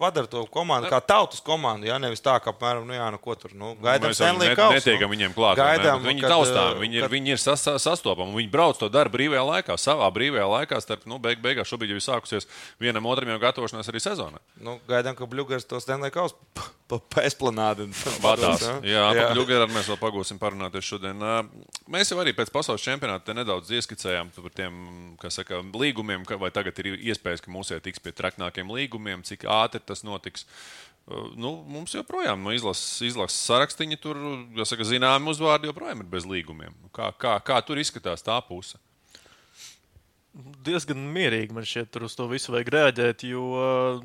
padara 0.00 0.28
to 0.30 0.46
komandu 0.50 0.88
kā 0.90 0.98
tautas 1.04 1.42
komandu. 1.44 1.86
Jā, 1.90 1.98
nevis 2.02 2.22
tā, 2.24 2.38
ka, 2.42 2.54
apmēram, 2.54 2.86
nu, 2.88 2.96
jā, 2.96 3.06
nu, 3.12 3.20
ko 3.22 3.36
tur 3.38 3.52
nu, 3.54 3.74
gaidām. 3.84 4.08
Mēs 4.10 4.20
jau 4.22 4.30
Stanley 4.30 4.50
net, 4.50 4.62
netiekam 4.78 5.10
nu. 5.10 5.14
viņiem 5.14 5.36
klāt. 5.36 5.60
Gaidām, 5.60 6.02
Viņi 6.06 6.22
ir 6.22 6.26
kad, 6.26 6.32
taustām, 6.34 6.70
eh, 6.74 6.80
viņi 6.80 6.98
ir, 6.98 7.04
kad- 7.06 7.14
viņi 7.14 7.34
ir 7.36 7.42
sas, 7.44 7.66
sastopami. 7.84 8.34
Viņi 8.40 8.50
brauc 8.50 8.80
to 8.80 8.88
darbu 8.88 9.18
brīvajā 9.18 9.44
laikā, 9.52 9.76
savā 9.76 10.08
brīvajā 10.16 10.48
laikā. 10.56 10.80
Starp, 10.80 11.04
nu, 11.06 11.18
beig, 11.20 11.42
beigās 11.44 11.68
šobrīd 11.68 11.92
jau 11.92 12.00
ir 12.00 12.06
sākusies 12.08 12.46
vienam 12.80 13.04
otram 13.06 13.28
jau 13.28 13.38
gatavošanās 13.38 13.88
arī 13.92 14.00
sezonai. 14.00 14.40
Nu, 14.60 14.78
gaidām, 14.88 15.14
ka 15.18 15.26
Bluegers 15.26 15.64
to 15.68 15.78
Stanley 15.80 16.10
Kausu 16.10 16.34
pa, 16.90 16.98
pa 16.98 17.22
esplanādi 17.22 17.86
pados, 18.22 18.64
Jā, 18.82 19.12
jā. 19.14 19.26
par 19.28 19.36
Ļugaru 19.36 19.68
mēs 19.70 19.86
vēl 19.92 19.98
pagūsim 20.00 20.38
parunāties 20.42 20.82
šodien. 20.88 21.20
Mēs 21.90 22.10
jau 22.10 22.18
arī 22.22 22.32
pēc 22.34 22.50
pasaules 22.50 22.82
čempionāta 22.82 23.34
nedaudz 23.36 23.70
ieskicējām 23.70 24.32
par 24.34 24.50
tiem 24.56 24.74
kā 25.20 25.30
saka, 25.30 25.60
līgumiem, 25.74 26.24
vai 26.40 26.50
tagad 26.50 26.78
ir 26.82 26.96
iespējas, 26.98 27.42
ka 27.44 27.52
mūsu 27.54 27.78
tiks 27.82 28.02
pie 28.02 28.10
traknākiem 28.16 28.66
līgumiem, 28.70 29.22
cik 29.26 29.46
ātri 29.46 29.80
tas 29.90 30.06
notiks. 30.06 30.46
Ā, 30.46 31.24
Nu, 31.40 31.56
mums 31.66 31.90
joprojām 31.96 32.38
no 32.44 32.52
izlases, 32.54 33.00
izlases 33.02 33.40
sarakstiņa 33.48 33.96
tur, 33.98 34.18
kā 34.54 34.66
saka, 34.68 34.84
zināmi 34.86 35.32
uzvārdi 35.32 35.66
joprojām 35.66 36.04
ir 36.04 36.10
bez 36.12 36.28
līgumiem. 36.28 36.76
Nu, 36.84 36.90
Kā, 36.94 37.08
kā, 37.18 37.32
kā 37.42 37.56
tur 37.66 37.80
izskatās 37.82 38.22
tā 38.22 38.36
puse? 38.46 38.78
diezgan 40.64 41.00
mierīgi 41.14 41.54
man 41.54 41.66
šķiet, 41.66 41.90
tur 41.94 42.06
uz 42.06 42.14
to 42.18 42.26
visu 42.30 42.54
vajag 42.54 42.70
reaģēt, 42.74 43.24
jo 43.30 43.46
uh, 43.58 44.04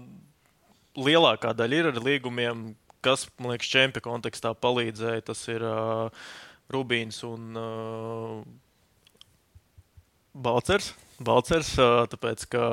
lielākā 0.98 1.54
daļa 1.58 1.80
ir 1.80 1.90
ar 1.92 2.02
līgumiem, 2.02 2.66
kas, 3.06 3.28
man 3.38 3.54
liekas, 3.54 3.70
čempionu 3.70 4.06
kontekstā 4.08 4.56
palīdzēja. 4.58 5.26
Tas 5.30 5.44
ir 5.52 5.66
uh, 5.66 6.26
Rubīns 6.74 7.22
un 7.28 7.60
uh, 7.62 8.40
Balcers. 10.34 10.94
Balcers 11.22 11.76
uh, 11.80 12.04
tāpēc, 12.12 12.48
ka 12.52 12.66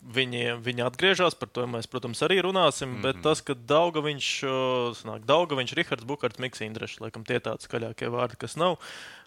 viņi, 0.00 0.56
viņi 0.64 0.84
atgriežas, 0.86 1.36
par 1.38 1.50
to 1.52 1.66
mēs, 1.70 1.88
protams, 1.90 2.22
arī 2.26 2.40
runāsim. 2.42 2.88
Mm 2.88 2.96
-hmm. 2.96 3.02
Bet 3.02 3.22
tas, 3.22 3.42
ka 3.42 3.54
Dauga 3.54 4.00
viņš, 4.00 4.28
uh, 4.44 4.96
sanāk, 4.96 5.24
Dauga 5.24 5.56
viņš, 5.56 5.74
Rihards 5.76 6.04
Bukārts, 6.04 6.38
Mikls 6.38 6.60
Indrešs, 6.60 7.00
laikam 7.00 7.24
tie 7.24 7.40
tādi 7.40 7.66
skaļākie 7.66 8.08
vārdi, 8.08 8.36
kas 8.38 8.56
nav. 8.56 8.72
Uh, 8.72 9.19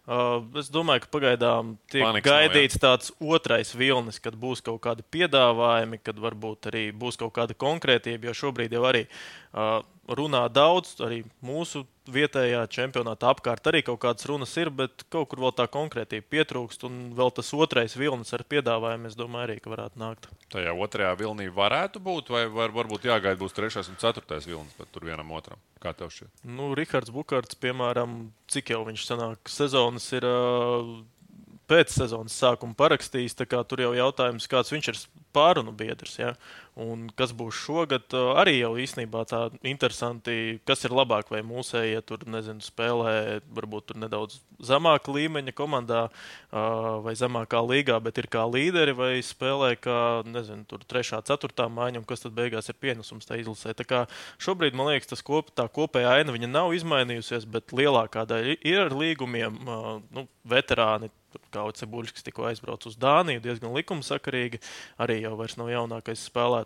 es 0.59 0.67
domāju, 0.73 1.05
ka 1.05 1.11
pagaidām 1.15 1.77
tiek 1.87 2.03
Panikas 2.03 2.27
nav, 2.27 2.41
jā. 2.41 2.49
gaidīts 2.49 2.81
tāds 2.81 3.13
otrais 3.23 3.71
vilnis, 3.75 4.19
kad 4.19 4.35
būs 4.35 4.59
kaut 4.65 4.81
kādi 4.83 5.05
piedāvājumi, 5.15 6.01
kad 6.03 6.19
varbūt 6.19 6.67
arī 6.73 6.89
būs 6.91 7.19
kaut 7.21 7.31
kāda 7.37 7.55
konkrētība, 7.55 8.27
jo 8.27 8.35
šobrīd 8.41 8.75
jau 8.75 8.83
arī 8.89 9.05
uh, 9.07 9.79
runā 10.11 10.43
daudz, 10.51 10.97
arī 11.03 11.21
mūsu 11.45 11.85
vietējā 12.11 12.65
čempionāta 12.67 13.29
apkārt 13.31 13.67
arī 13.71 13.79
kaut 13.87 14.01
kādas 14.03 14.27
runas 14.27 14.51
ir, 14.59 14.67
bet 14.75 15.05
kaut 15.13 15.29
kur 15.31 15.39
vēl 15.45 15.53
tā 15.55 15.69
konkrētība 15.71 16.27
pietrūkst, 16.35 16.83
un 16.89 16.97
vēl 17.15 17.31
tas 17.37 17.53
otrais 17.55 17.95
vilnis 17.95 18.35
ar 18.35 18.43
piedāvājumu, 18.43 19.07
es 19.07 19.15
domāju, 19.15 19.47
arī 19.47 19.59
varētu 19.63 20.01
nākt. 20.03 20.27
Tajā 20.51 20.75
otrajā 20.75 21.13
vilnī 21.23 21.47
varētu 21.47 22.03
būt, 22.03 22.33
vai 22.33 22.43
var, 22.51 22.75
varbūt 22.75 23.07
jāgaida 23.07 23.39
būs 23.39 23.55
trešais 23.55 23.87
un 23.93 24.01
ceturtais 24.03 24.49
vilnis, 24.49 24.75
bet 24.75 24.91
tur 24.91 25.07
vienam 25.07 25.31
otram. 25.31 25.63
Kā 25.83 25.91
tev 25.97 26.13
šķiet? 26.15 26.45
Nu, 26.47 26.69
Rihards 26.77 27.11
Bukārts, 27.11 27.57
piemēram, 27.59 28.29
cik 28.51 28.71
jau 28.71 28.85
viņš 28.87 29.03
sanāk, 29.09 29.51
sezonas 29.51 30.05
ir 30.15 30.23
uh, 30.29 30.93
pēc 31.67 31.91
sezonas 31.91 32.35
sākuma 32.39 32.77
parakstījis. 32.79 33.35
Tur 33.43 33.83
jau 33.83 33.91
jautājums, 33.97 34.47
kāds 34.51 34.71
viņš 34.73 34.91
ir 34.93 35.01
pārunu 35.35 35.73
biedrs. 35.75 36.15
Ja? 36.21 36.33
Un 36.73 37.05
kas 37.13 37.29
būs 37.37 37.53
šogad, 37.53 38.15
arī 38.41 38.55
jau 38.57 38.71
īstenībā 38.81 39.27
tā 39.29 39.43
interesanti, 39.61 40.57
kas 40.65 40.81
ir 40.87 40.95
labāk, 40.97 41.29
vai 41.29 41.43
mūsējie 41.45 41.99
tur, 42.09 42.23
nezinu, 42.25 42.65
spēlē 42.65 43.43
varbūt 43.53 43.91
tur 43.91 43.99
nedaudz 44.01 44.39
zemāka 44.57 45.13
līmeņa 45.13 45.53
komandā 45.53 46.07
vai 47.05 47.13
zemākā 47.19 47.61
līgā, 47.61 47.99
bet 48.01 48.17
ir 48.17 48.29
kā 48.33 48.47
līderi, 48.49 48.97
vai 48.97 49.11
spēlē 49.21 49.75
kā, 49.77 49.99
nezinu, 50.25 50.65
tur 50.65 50.81
trešā, 50.89 51.21
ceturtā 51.29 51.69
mājiņa, 51.69 52.01
un 52.01 52.09
kas 52.09 52.25
tad 52.25 52.33
beigās 52.41 52.73
ir 52.73 52.81
pienesums 52.81 53.29
tā 53.29 53.37
izlasē. 53.37 53.77
Tā 53.77 53.85
kā 53.85 54.03
šobrīd, 54.41 54.73
man 54.73 54.89
liekas, 54.89 55.13
tas 55.13 55.21
kop, 55.25 55.53
tā 55.53 55.69
kopējā 55.69 56.17
aina 56.23 56.33
viņa 56.33 56.49
nav 56.49 56.73
izmainījusies, 56.73 57.45
bet 57.53 57.75
lielākā 57.75 58.25
daļa 58.29 58.57
ir 58.65 58.87
ar 58.87 58.97
līgumiem, 58.97 59.61
nu, 60.09 60.25
veterāni. 60.41 61.13
Kā 61.49 61.63
Cebuļs, 61.73 62.11
kas 62.13 62.21
tikko 62.21 62.43
aizbrauca 62.45 62.85
uz 62.91 62.95
Dāniju, 63.01 63.41
diezgan 63.41 63.73
likumsakarīgi. 63.73 64.59
Arī 65.01 65.15
jau 65.23 65.31
vairs 65.39 65.55
nav 65.57 65.71
jaunākais 65.71 66.27
spēlētājs. 66.29 66.62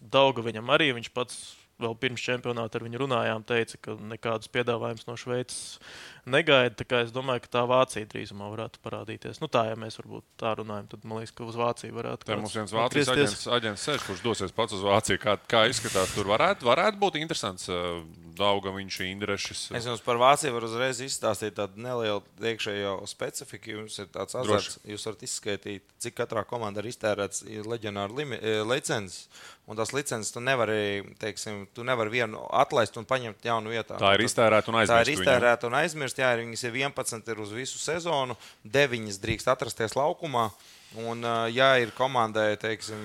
Dauga 0.00 0.44
viņam 0.46 0.74
arī 0.74 0.92
viņš 0.96 1.12
pats 1.14 1.38
vēl 1.82 1.96
pirms 2.00 2.24
čempionāta 2.24 2.78
ar 2.78 2.86
viņu 2.86 3.02
runājām, 3.02 3.44
teica, 3.46 3.78
ka 3.84 3.96
nekādus 4.00 4.50
piedāvājumus 4.52 5.06
no 5.08 5.16
Šveices 5.20 5.78
negaida. 6.26 6.84
Es 7.02 7.12
domāju, 7.14 7.42
ka 7.46 7.50
tā 7.58 7.62
Vācija 7.70 8.06
drīzumā 8.10 8.48
varētu 8.52 8.80
parādīties. 8.84 9.40
Nu, 9.42 9.48
tā, 9.52 9.64
ja 9.70 9.76
mēs 9.78 9.98
varbūt 10.00 10.24
tā 10.40 10.52
runājam, 10.58 10.88
tad 10.92 11.04
man 11.06 11.20
liekas, 11.22 11.34
ka 11.38 11.46
uz 11.46 11.56
Vāciju 11.58 11.94
varētu. 11.96 12.26
Tā 12.26 12.32
kāds 12.34 12.42
mums 12.44 12.56
viens 12.58 12.74
Vācijas 12.76 13.10
aģents, 13.14 13.46
aģents 13.58 13.86
sēž, 13.88 14.04
kurš 14.08 14.22
dosies 14.26 14.54
pats 14.56 14.76
uz 14.76 14.84
Vāciju. 14.86 15.20
Kā, 15.22 15.36
kā 15.50 15.64
izskatās, 15.70 16.14
tur 16.16 16.28
varētu, 16.30 16.66
varētu 16.68 17.00
būt 17.02 17.18
interesants 17.22 17.68
uh, 17.72 18.02
Dauga, 18.36 18.68
viņš 18.74 18.98
ir 19.00 19.06
Indrešs. 19.14 19.62
Es 19.78 19.86
jums 19.88 20.02
par 20.04 20.18
Vāciju 20.20 20.52
varu 20.58 20.68
uzreiz 20.68 20.98
izstāstīt 21.00 21.54
tādu 21.56 21.80
nelielu 21.80 22.20
iekšējo 22.42 22.98
specifiku. 23.08 23.78
Jums 23.78 23.96
ir 24.02 24.10
tāds 24.12 24.36
azarts, 24.36 24.76
jūs 24.84 25.06
varat 25.08 25.22
izskaidrot, 25.24 25.86
cik 26.04 26.18
katrā 26.18 26.42
komandā 26.44 26.82
ir 26.84 26.90
iztērēts 26.92 27.46
leģionāra 27.64 28.12
limi- 28.12 28.42
eh, 28.42 28.60
licences. 28.66 29.28
Un 29.66 29.74
tās 29.74 29.90
licences 29.90 30.30
tu 30.30 30.38
nevari, 30.38 31.02
teiksim, 31.18 31.64
tu 31.74 31.82
nevari 31.82 32.12
vienu 32.12 32.38
atlaist 32.54 32.94
un 33.00 33.04
paņemt 33.08 33.42
jaunu 33.42 33.72
vietā. 33.72 33.96
Tā 33.98 34.12
ir 34.14 34.22
iztērēta 34.22 34.68
un 34.70 34.76
Tā 34.78 34.84
ir 34.84 34.92
aizmirsta. 35.00 35.16
iztērēta 35.24 35.66
un 35.66 35.72
aizmirsta. 35.80 36.15
Jā, 36.20 36.32
viņas 36.40 36.64
ir 36.68 36.80
11 36.84 37.30
ir 37.32 37.42
uz 37.42 37.52
visu 37.54 37.80
sezonu, 37.82 38.36
9 38.64 39.20
drīkst 39.22 39.50
atrasties 39.52 39.96
laukumā. 39.98 40.48
Un, 40.96 41.24
ja 41.52 41.74
ir 41.82 41.90
komandai 41.92 42.54
teiksim, 42.60 43.00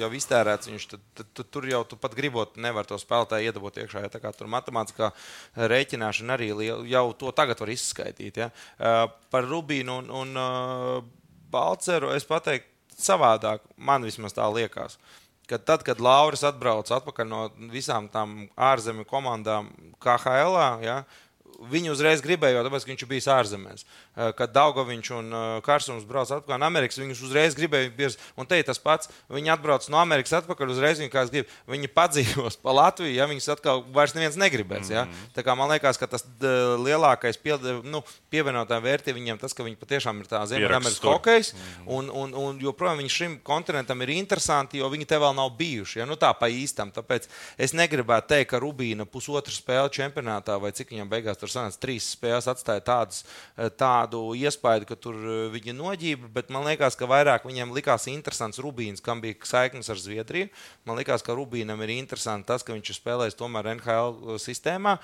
jau 0.00 0.08
iztērēts, 0.16 0.70
viņš, 0.70 0.84
tad, 0.88 1.02
tad, 1.18 1.30
tad 1.36 1.48
tur 1.52 1.66
jau 1.68 1.82
tu 1.84 1.98
pat 2.00 2.14
gribot, 2.16 2.54
nevar 2.56 2.86
to 2.88 2.96
spēlētāju 3.00 3.50
iedabūt 3.50 3.82
iekšā. 3.82 4.04
Ja, 4.06 4.12
tā 4.12 4.20
kā 4.22 4.30
tur 4.32 4.48
matemātiskā 4.52 5.10
rēķināšana 5.58 6.38
arī 6.38 6.52
liela, 6.54 6.86
jau 6.88 7.08
to 7.20 7.34
tagad 7.36 7.60
var 7.60 7.74
izskaidrot. 7.74 8.38
Ja. 8.40 8.48
Par 9.34 9.50
Rubīnu 9.50 9.98
un, 10.04 10.08
un 10.22 11.10
Balceru 11.52 12.14
es 12.14 12.24
pateiktu 12.28 12.70
savādāk. 12.96 13.66
Man 13.76 14.06
vismaz 14.06 14.32
tā 14.36 14.46
liekas. 14.54 14.96
Ka 15.50 15.58
tad, 15.60 15.82
kad 15.84 16.00
Lauris 16.00 16.46
atbrauc 16.46 16.88
atpakaļ 16.88 17.28
no 17.28 17.42
visām 17.68 18.06
tām 18.08 18.46
ārzemju 18.56 19.04
komandām, 19.10 19.68
KHL, 20.00 20.56
ja, 20.80 21.02
Viņi 21.70 21.92
uzreiz 21.92 22.22
gribēja, 22.24 22.58
jo 22.58 22.64
tāpēc, 22.66 22.86
viņš 22.88 23.06
bijis 23.10 23.28
ārzemēs. 23.32 23.86
Eh, 24.14 24.30
kad 24.38 24.52
Daugaviņš 24.54 25.08
un 25.16 25.32
eh, 25.34 25.44
Kārsons 25.66 26.04
brauc 26.06 26.30
atpakaļ 26.30 26.60
no 26.62 26.68
Amerikas, 26.68 27.00
viņus 27.02 27.22
uzreiz 27.26 27.56
gribēja. 27.58 27.90
Bies, 27.96 28.14
un 28.38 28.46
te 28.46 28.60
ir 28.60 28.66
tas 28.66 28.78
pats. 28.78 29.10
Viņi 29.32 29.50
atbrauc 29.56 29.88
no 29.90 29.98
Amerikas 29.98 30.36
atpakaļ, 30.38 30.70
uzreiz 30.70 31.00
viņi 31.02 31.10
kā 31.10 31.24
grib. 31.32 31.50
Viņi 31.70 31.90
padzīvos 31.90 32.60
pa 32.62 32.76
Latviju, 32.78 33.10
ja 33.10 33.26
viņus 33.30 33.50
atkal 33.56 33.82
vairs 33.94 34.14
neviens 34.14 34.38
negribēs. 34.38 34.92
Ja? 34.94 35.06
Mhm. 35.08 35.32
Tā 35.34 35.42
kā 35.46 35.56
man 35.58 35.72
liekas, 35.72 35.98
ka 35.98 36.06
tas 36.10 36.22
lielākais 36.38 37.40
pie, 37.42 37.56
nu, 37.82 38.04
pievienotā 38.30 38.78
vērtība 38.84 39.18
viņiem 39.18 39.40
tas, 39.42 39.56
ka 39.56 39.66
viņi 39.66 39.80
patiešām 39.82 40.22
ir 40.22 40.30
tā 40.30 40.44
Ziemeļamerikas 40.52 41.02
hokejs. 41.02 41.52
Un, 41.90 42.12
un, 42.14 42.36
un 42.38 42.62
joprojām 42.62 43.02
viņi 43.02 43.14
šim 43.16 43.36
kontinentam 43.42 43.98
ir 44.06 44.14
interesanti, 44.14 44.78
jo 44.78 44.92
viņi 44.94 45.10
te 45.10 45.18
vēl 45.18 45.34
nav 45.34 45.50
bijuši. 45.58 46.04
Ja? 46.04 46.08
Nu, 46.08 46.14
tā 46.20 46.30
pa 46.38 46.46
īstam. 46.52 46.94
Tāpēc 46.94 47.26
es 47.58 47.74
negribētu 47.74 48.30
teikt, 48.30 48.52
ka 48.54 48.62
Rubīna 48.62 49.08
pusotru 49.10 49.54
spēli 49.54 49.90
čempionātā 49.98 50.60
vai 50.62 50.70
cik 50.76 50.94
viņam 50.94 51.10
beigās 51.10 51.40
tur 51.40 51.50
sanāca 51.50 51.82
trīs 51.82 52.12
spēles 52.14 52.46
atstāja 52.50 52.84
tādas, 52.86 53.24
eh, 53.58 53.72
tādu 54.04 54.34
iespēju, 54.36 54.86
ka 54.88 54.96
tur 54.96 55.16
eh, 55.16 55.48
viņi 55.54 55.74
noģība. 55.76 56.28
Bet 56.34 56.50
man 56.52 56.66
liekas, 56.68 56.96
ka 56.96 57.08
vairāk 57.08 57.46
viņiem 57.48 57.72
likās 57.74 58.06
interesants 58.12 58.60
Rubīns, 58.62 59.02
kam 59.02 59.20
bija 59.24 59.36
saiknes 59.48 59.88
ar 59.90 59.98
Zviedriju. 60.00 60.50
Man 60.84 60.98
liekas, 61.00 61.24
ka 61.24 61.34
Rubīnam 61.34 61.80
ir 61.82 61.94
interesanti 61.96 62.46
tas, 62.48 62.62
ka 62.62 62.74
viņš 62.76 62.92
ir 62.92 62.98
spēlējis 62.98 63.38
tomēr 63.38 63.72
NHL 63.74 64.38
sistēmā. 64.42 64.98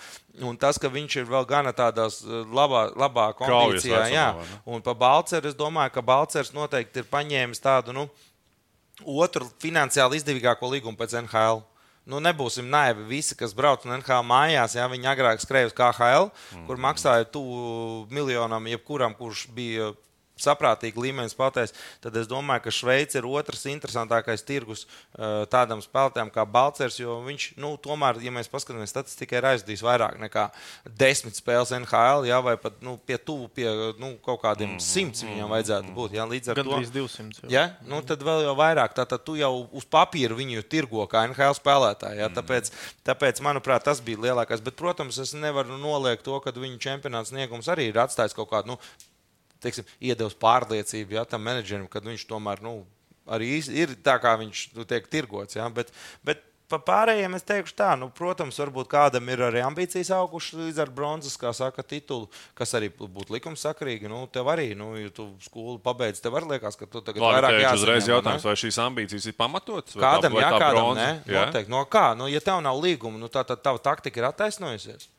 Un 0.45 0.57
tas, 0.61 0.79
ka 0.79 0.89
viņš 0.93 1.21
ir 1.23 1.31
vēl 1.31 1.49
gana 1.49 1.73
tādā 1.73 2.09
labā, 2.51 2.91
labā 2.95 3.31
Kaujas 3.39 3.51
kondīcijā. 3.81 4.05
vecumā, 4.05 4.11
Jā. 4.11 4.61
Un 4.67 4.83
par 4.85 4.99
Balceru 5.01 5.49
es 5.49 5.57
domāju, 5.59 5.95
ka 5.95 6.05
Balcers 6.05 6.53
noteikti 6.53 7.03
ir 7.03 7.11
paņēmis 7.11 7.63
tādu. 7.63 7.97
Nu, 7.97 8.09
otru 9.07 9.49
finansiāli 9.63 10.21
izdevīgāko 10.21 10.69
līgumu 10.71 10.99
pēc 11.01 11.17
NHL. 11.25 11.65
Nu, 12.09 12.21
nebūsim 12.25 12.69
naivi. 12.71 13.05
Visi, 13.11 13.37
kas 13.39 13.53
brauc 13.57 13.85
no 13.85 13.93
NHL 13.99 14.25
mājās, 14.27 14.77
ja 14.79 14.87
viņi 14.91 15.11
agrāk 15.13 15.43
skrēja 15.43 15.71
uz 15.71 15.75
KHL, 15.77 16.31
mm. 16.31 16.65
kur 16.69 16.81
maksāja 16.81 17.29
tuvu 17.29 18.07
miljonam, 18.15 18.69
jebkuram, 18.71 19.15
kurš 19.19 19.47
bija 19.55 19.93
saprātīgi 20.45 21.05
līmenis 21.07 21.37
spēlētājs, 21.37 21.75
tad 22.05 22.17
es 22.21 22.31
domāju, 22.31 22.67
ka 22.67 22.75
Šveice 22.75 23.21
ir 23.21 23.29
otrs 23.29 23.67
interesantākais 23.71 24.47
tirgus 24.47 24.87
uh, 24.87 25.45
tādam 25.51 25.83
spēlētājam 25.85 26.33
kā 26.35 26.47
Balcers, 26.49 27.01
jo 27.01 27.21
viņš, 27.27 27.51
nu, 27.61 27.75
tomēr, 27.83 28.21
ja 28.25 28.33
mēs 28.35 28.51
paskatāmies 28.53 28.93
statistikai, 28.95 29.41
ir 29.41 29.51
aizdījis 29.53 29.85
vairāk 29.87 30.19
nekā 30.23 30.49
desmit 31.01 31.39
spēles 31.39 31.75
NHL, 31.77 32.29
jā, 32.29 32.41
vai 32.45 32.57
pat 32.61 32.81
nu, 32.85 32.97
pie 33.07 33.19
tuvu 33.21 33.51
pie 33.55 33.69
nu, 34.01 34.15
kaut 34.25 34.41
kādiem 34.45 34.77
simts 34.83 35.25
viņam 35.25 35.51
vajadzētu 35.53 35.95
būt. 35.97 36.17
Jā, 36.17 36.27
līdz 36.29 36.53
ar 36.53 36.61
Gan 36.61 36.69
to 36.69 36.77
arī 36.79 36.89
200. 36.95 37.43
jau. 37.43 37.51
Ja? 37.53 37.65
Nu, 37.87 38.01
tad 38.07 38.23
vēl 38.27 38.45
jau 38.47 38.55
vairāk. 38.59 38.95
Tātad 38.97 39.25
tu 39.27 39.37
jau 39.39 39.53
uz 39.77 39.87
papīra 39.91 40.37
viņu 40.39 40.65
tirgo 40.71 41.07
kā 41.11 41.25
NHL 41.29 41.57
spēlētāju. 41.59 42.21
Ja? 42.23 42.31
Tāpēc, 42.35 42.73
tāpēc, 43.07 43.43
manuprāt, 43.45 43.85
tas 43.89 44.03
bija 44.05 44.23
lielākais. 44.29 44.65
Bet, 44.65 44.79
protams, 44.81 45.21
es 45.23 45.35
nevaru 45.37 45.79
noliegt 45.81 46.27
to, 46.27 46.39
ka 46.45 46.55
viņu 46.57 46.81
čempionāts 46.83 47.35
sniegums 47.35 47.71
arī 47.73 47.91
ir 47.91 48.03
atstājis 48.03 48.37
kaut 48.37 48.51
kādu. 48.53 48.75
Nu, 48.75 48.81
Teiksim, 49.61 49.89
iedevis 50.01 50.37
pārliecību 50.41 51.19
ja, 51.19 51.27
tam 51.29 51.45
menedžerim, 51.45 51.89
ka 51.91 52.01
viņš 52.05 52.27
tomēr 52.31 52.63
nu, 52.65 52.79
arī 53.31 53.59
ir 53.69 53.97
tā, 54.05 54.17
kā 54.23 54.37
viņš 54.41 54.71
nu, 54.79 54.87
tiek 54.89 55.09
tirgots. 55.13 55.59
Ja? 55.59 55.69
Bet, 55.75 55.93
bet 56.25 56.47
par 56.71 56.83
pārējiem 56.87 57.35
es 57.35 57.45
teikšu 57.47 57.75
tā, 57.79 57.89
nu, 57.99 58.09
protams, 58.15 58.59
varbūt 58.63 58.89
kādam 58.93 59.29
ir 59.33 59.43
arī 59.49 59.63
ambīcijas 59.67 60.13
augušas 60.15 60.61
līdz 60.61 60.81
ar 60.85 60.93
bronzas, 60.95 61.35
kā 61.41 61.51
saka, 61.57 61.83
titulu, 61.87 62.29
kas 62.59 62.75
arī 62.79 62.91
būtu 62.95 63.35
likumsakarīgi. 63.37 64.11
Nu, 64.11 64.23
tev 64.33 64.51
arī, 64.53 64.71
nu, 64.79 64.93
ja 64.99 65.11
tu 65.15 65.29
skolu 65.45 65.79
pabeidz, 65.83 66.23
tev 66.23 66.39
arī 66.39 66.55
liekas, 66.55 66.79
ka 66.79 66.87
tu 66.87 67.03
tagad 67.03 67.23
Labi, 67.25 67.39
vairāk 67.41 67.59
uzreiz 67.75 68.05
jāsaņem, 68.05 68.07
ne? 68.07 68.15
jautājums, 68.15 68.49
vai 68.49 68.57
šīs 68.63 68.81
ambīcijas 68.87 69.31
ir 69.33 69.39
pamatotas? 69.39 69.99
Kādam, 69.99 70.37
tā- 70.37 70.45
jā, 70.45 70.51
tā 70.55 70.61
kādam, 70.63 70.79
bronza? 70.79 71.07
nē, 71.07 71.11
Jā? 71.27 71.47
noteikti. 71.47 71.75
No 71.75 71.85
kā? 71.91 72.07
Nu, 72.19 72.31
ja 72.31 72.43
tev 72.45 72.63
nav 72.65 72.79
līguma, 72.81 73.19
nu, 73.19 73.29
tā 73.33 73.45
tad 73.47 73.65
tava 73.67 73.83
taktika 73.83 74.23
ir 74.23 74.31
attaisnojusies. 74.31 75.11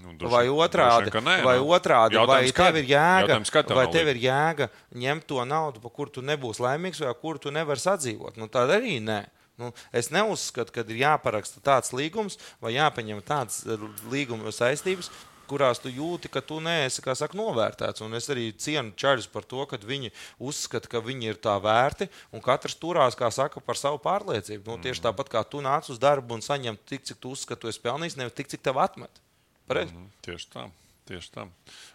Nu, 0.00 0.14
droši 0.18 0.32
Vai 0.32 0.44
otrādi, 0.52 1.12
ka 1.12 1.22
nē, 1.24 1.36
vai, 1.46 1.56
nu. 1.58 1.66
otrādi 1.74 2.18
vai 2.18 2.24
Jautājums, 2.24 2.54
kad? 2.56 2.70
tev 2.70 2.78
ir 2.80 2.88
jēga, 2.90 3.40
vai 3.76 3.86
tev 3.92 4.12
ir 4.12 4.22
jēga 4.24 4.70
ņemt 5.02 5.26
to 5.30 5.44
naudu, 5.48 5.82
par 5.82 5.94
kuru 5.96 6.14
tu 6.16 6.24
nebūsi 6.24 6.64
laimīgs, 6.64 7.02
vai 7.02 7.10
ar 7.12 7.18
kuru 7.20 7.42
tu 7.42 7.52
nevari 7.54 7.82
sadzīvot? 7.82 8.38
Nu, 8.40 8.48
tā 8.52 8.66
arī 8.68 8.98
nē. 9.04 9.22
Nu, 9.60 9.74
es 9.92 10.08
neuzskatu, 10.08 10.72
ka 10.72 10.86
ir 10.88 11.02
jāparaksta 11.02 11.60
tāds 11.60 11.92
līgums 11.92 12.38
vai 12.64 12.72
jāpaņem 12.78 13.20
tāds 13.28 13.60
eh, 13.68 13.82
līguma 14.08 14.54
saistības, 14.56 15.10
kurās 15.50 15.82
tu 15.82 15.90
jūti, 15.90 16.30
ka 16.32 16.42
tu 16.46 16.60
neesi 16.62 17.02
kā 17.04 17.14
saka, 17.18 17.36
novērtēts. 17.38 18.04
Un 18.06 18.14
es 18.16 18.30
arī 18.32 18.50
cienu 18.54 18.94
Čārļus 18.96 19.28
par 19.32 19.46
to, 19.50 19.64
ka 19.68 19.80
viņi 19.82 20.12
uzskata, 20.38 20.90
ka 20.90 21.02
viņi 21.04 21.32
ir 21.32 21.40
tā 21.42 21.56
vērti 21.62 22.08
un 22.32 22.44
katrs 22.44 22.78
turās 22.80 23.18
kā 23.18 23.32
saka, 23.34 23.62
par 23.64 23.78
savu 23.80 23.98
pārliecību. 24.04 24.64
Nu, 24.70 24.78
tieši 24.82 25.04
tāpat 25.08 25.32
kā 25.32 25.42
tu 25.44 25.62
nāc 25.64 25.90
uz 25.90 25.98
darbu 26.00 26.38
un 26.38 26.46
saņem 26.46 26.78
tik, 26.86 27.04
cik 27.10 27.20
tu 27.20 27.34
uzskati, 27.34 27.64
tu 27.64 27.72
esi 27.72 27.82
pelnījis, 27.82 28.16
nevis 28.20 28.38
tik, 28.38 28.52
cik 28.54 28.64
tev 28.64 28.80
atmet. 28.80 29.22
Pareizi? 29.70 29.94
Mhm, 29.94 30.12
Tieši 30.26 30.52
tā. 30.52 30.68
Tieši 31.10 31.32
tā. 31.34 31.46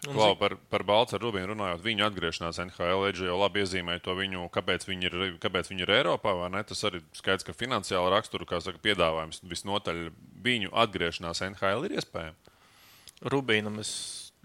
Klau, 0.04 0.34
par, 0.36 0.58
par 0.68 0.82
Balčūsku 0.84 1.22
Rubīnu 1.22 1.54
runājot, 1.54 1.80
viņa 1.84 2.10
atgriešanās 2.10 2.58
NHL 2.66 3.06
Edge 3.08 3.24
jau 3.24 3.38
labi 3.40 3.62
iezīmēja 3.62 4.02
to 4.04 4.16
viņu, 4.18 4.42
kāpēc 4.52 4.84
viņi 4.84 5.08
ir, 5.08 5.16
kāpēc 5.40 5.70
viņi 5.72 5.86
ir 5.86 5.92
Eiropā. 6.02 6.34
Tas 6.68 6.84
arī 6.84 7.00
skaidrs, 7.16 7.46
ka 7.46 7.56
finansiāla 7.56 8.12
rakstura, 8.12 8.48
kā 8.48 8.60
saka, 8.60 8.82
piedāvājums 8.84 9.40
visnotaļ 9.48 10.10
viņu 10.44 10.74
atgriešanās 10.84 11.40
NHL 11.48 11.88
ir 11.88 11.96
iespējams. 11.96 12.52
Rubīnam 13.32 13.80
es 13.80 13.94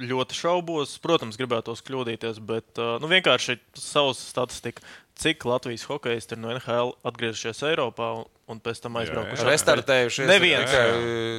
ļoti 0.09 0.37
šaubos. 0.37 0.95
Protams, 1.03 1.37
gribētos 1.39 1.83
kļūdīties, 1.87 2.41
bet 2.47 2.81
uh, 2.81 2.95
nu, 3.01 3.09
vienkārši 3.11 3.57
savs 3.77 4.21
statistika, 4.31 4.83
cik 5.21 5.45
Latvijas 5.45 5.85
hokeisti 5.89 6.35
ir 6.37 6.41
no 6.41 6.53
NHL 6.55 6.93
atgriezušies 7.07 7.61
Eiropā 7.69 8.09
un, 8.51 8.61
pēc 8.63 8.81
tam 8.83 8.97
aizbraukuši. 9.01 9.47
Restartējušies. 9.47 10.27
Neviens. 10.29 10.71
tikai, 10.71 10.89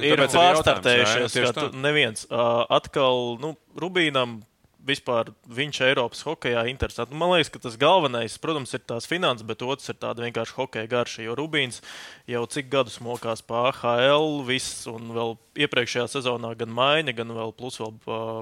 Ir 0.07 0.17
Tāpēc 0.17 0.37
arī 0.37 0.39
pārstartējušies. 0.39 1.37
jā, 1.37 1.51
jā. 1.51 1.69
Neviens. 1.83 2.25
Atkal, 2.31 3.37
nu, 3.43 3.55
Rubīnam. 3.79 4.41
Vispār 4.83 5.29
viņš 5.47 5.79
Eiropas 5.87 6.25
hokeja 6.27 6.65
interesanti. 6.67 7.13
Nu, 7.15 7.21
Man 7.21 7.31
liekas, 7.33 7.51
ka 7.53 7.61
tas 7.63 7.77
galvenais, 7.79 8.35
protams, 8.43 8.73
ir 8.75 8.83
tās 8.83 9.07
finanses, 9.07 9.45
bet 9.47 9.63
otrs 9.63 9.87
ir 9.93 9.99
tāda 10.01 10.25
vienkārši 10.25 10.57
hokeja 10.57 10.89
garša. 10.91 11.23
Jo 11.23 11.37
Rubīns 11.39 11.79
jau 12.27 12.43
cik 12.51 12.67
gadus 12.73 12.99
mokās 13.03 13.45
pa 13.47 13.69
AHL, 13.69 14.41
viss, 14.47 14.83
un 14.91 15.13
vēl 15.15 15.37
iepriekšējā 15.63 16.09
sezonā 16.17 16.51
gan 16.59 16.73
maiņa, 16.75 17.15
gan 17.15 17.31
vēl 17.37 17.55
plus 17.55 17.79
vēl 17.79 17.95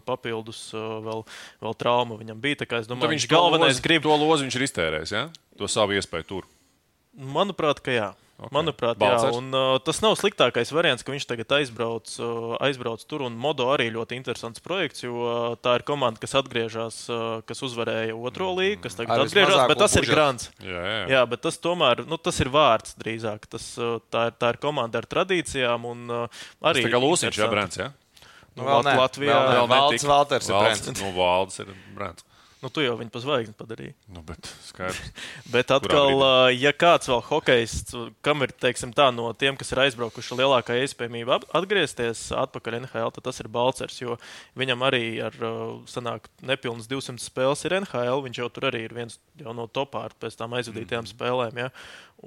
papildus 0.08 0.64
uh, 0.74 0.98
vēl, 1.06 1.24
vēl 1.62 1.78
trauma 1.78 2.18
viņam 2.18 2.42
bija. 2.42 2.64
Tā 2.64 2.70
kā 2.72 2.82
es 2.82 2.90
Tad 2.90 2.96
domāju, 2.96 3.14
viņš 3.18 3.30
galvenais 3.32 3.78
to 3.78 3.86
grib. 3.86 4.10
To 4.10 4.18
lozi 4.18 4.48
viņš 4.48 4.58
ir 4.58 4.68
iztērējis, 4.70 5.16
ja? 5.16 5.28
to 5.62 5.70
savu 5.70 5.94
iespēju 5.98 6.28
tur. 6.28 6.50
Manuprāt, 7.12 7.84
ka 7.86 7.94
jā. 7.94 8.10
Ok. 8.42 8.48
Okay. 8.48 8.56
Manuprāt, 8.58 8.98
Balcers? 8.98 9.36
jā. 9.36 9.38
Un, 9.38 9.54
uh, 9.54 9.76
tas 9.86 10.00
nav 10.02 10.16
sliktākais 10.18 10.72
variants, 10.74 11.06
ka 11.06 11.14
viņš 11.14 11.28
tagad 11.30 11.54
aizbrauc, 11.60 12.10
uh, 12.18 12.56
aizbrauc 12.66 13.04
tur. 13.06 13.22
Un 13.28 13.36
Modo 13.38 13.68
arī 13.70 13.92
ļoti 13.94 14.18
interesants 14.18 14.64
projekts, 14.66 15.06
jo 15.06 15.14
uh, 15.22 15.54
tā 15.62 15.76
ir 15.78 15.86
komanda, 15.86 16.18
kas 16.22 16.34
atgriežas, 16.42 16.98
uh, 17.14 17.46
kas 17.46 17.62
uzvarēja 17.68 18.18
otro 18.18 18.50
līgu, 18.58 18.82
kas 18.88 18.98
tagad 18.98 19.14
Ar 19.14 19.28
atgriežas, 19.28 19.62
bet 19.70 19.82
tas 19.84 19.94
ir 19.94 20.02
budžetu. 20.02 20.16
grants. 20.16 20.50
Jā, 20.58 20.82
jā. 20.82 21.06
Jā, 21.14 21.24
bet 21.30 21.46
tas 21.46 21.62
tomēr 21.62 22.02
nu, 22.10 22.18
tas 22.18 22.42
ir 22.42 22.50
vārds 22.50 22.98
drīzāk. 22.98 23.46
Tas, 23.52 23.70
uh, 23.78 24.00
tā, 24.10 24.32
ir, 24.32 24.38
tā 24.42 24.56
ir 24.56 24.62
komanda 24.66 25.04
ar 25.04 25.10
tradīcijām 25.14 25.86
un 25.94 26.10
uh, 26.10 26.42
Tas 26.58 26.74
arī 26.74 26.88
tā 26.88 26.96
kā 26.96 27.06
Lūsiņš, 27.06 27.38
jā, 27.38 27.46
interesanti. 27.46 27.54
Brents. 27.54 27.82
Ja? 27.86 27.92
Nu, 28.58 28.66
vēl 28.68 28.84
nē, 28.90 28.98
Latvijā 29.00 29.38
vēl 29.38 29.54
vēl 29.54 29.70
Valds 29.72 30.04
ir 30.04 30.10
Valds, 30.12 30.50
Brents. 30.50 30.98
nu, 30.98 31.14
Valds 31.16 31.62
ir 31.64 31.70
Brents. 31.96 32.26
Nu, 32.62 32.70
tu 32.70 32.84
jau 32.84 32.94
viņu 33.00 33.10
pa 33.10 33.20
zvaigzni 33.24 33.56
padarīji. 33.58 33.96
Nu, 34.14 34.22
bet. 34.26 34.46
Bet 35.54 35.72
atkal, 35.74 36.22
ja 36.54 36.70
kāds 36.78 37.10
vēl 37.10 37.24
hokejs, 37.26 37.74
kam 38.22 38.46
ir 38.46 38.54
teiksim, 38.54 38.94
tā, 38.94 39.08
no 39.16 39.32
tiem, 39.34 39.58
kas 39.58 39.74
ir 39.74 39.82
aizbraukuši, 39.88 40.38
lielākā 40.38 40.78
iespējamība 40.84 41.40
atgriezties 41.58 42.28
atpakaļ 42.38 42.78
NHL, 42.84 43.10
tad 43.16 43.26
tas 43.26 43.42
ir 43.42 43.50
Balčers. 43.52 43.98
Jo 44.04 44.20
viņam 44.58 44.86
arī 44.86 45.04
ar 45.26 45.36
sanāk, 45.90 46.30
nepilnas 46.46 46.90
200 46.92 47.26
spēles 47.26 47.66
ir 47.66 47.80
NHL. 47.82 48.22
Viņš 48.28 48.44
jau 48.44 48.52
tur 48.54 48.70
arī 48.70 48.86
ir 48.86 48.96
viens 48.96 49.18
jau 49.42 49.58
no 49.58 49.66
topā 49.66 50.06
ar 50.12 50.16
pēc 50.22 50.38
tam 50.38 50.54
aizvadītajām 50.60 51.08
mm. 51.08 51.14
spēlēm. 51.16 51.66
Ja? 51.66 51.74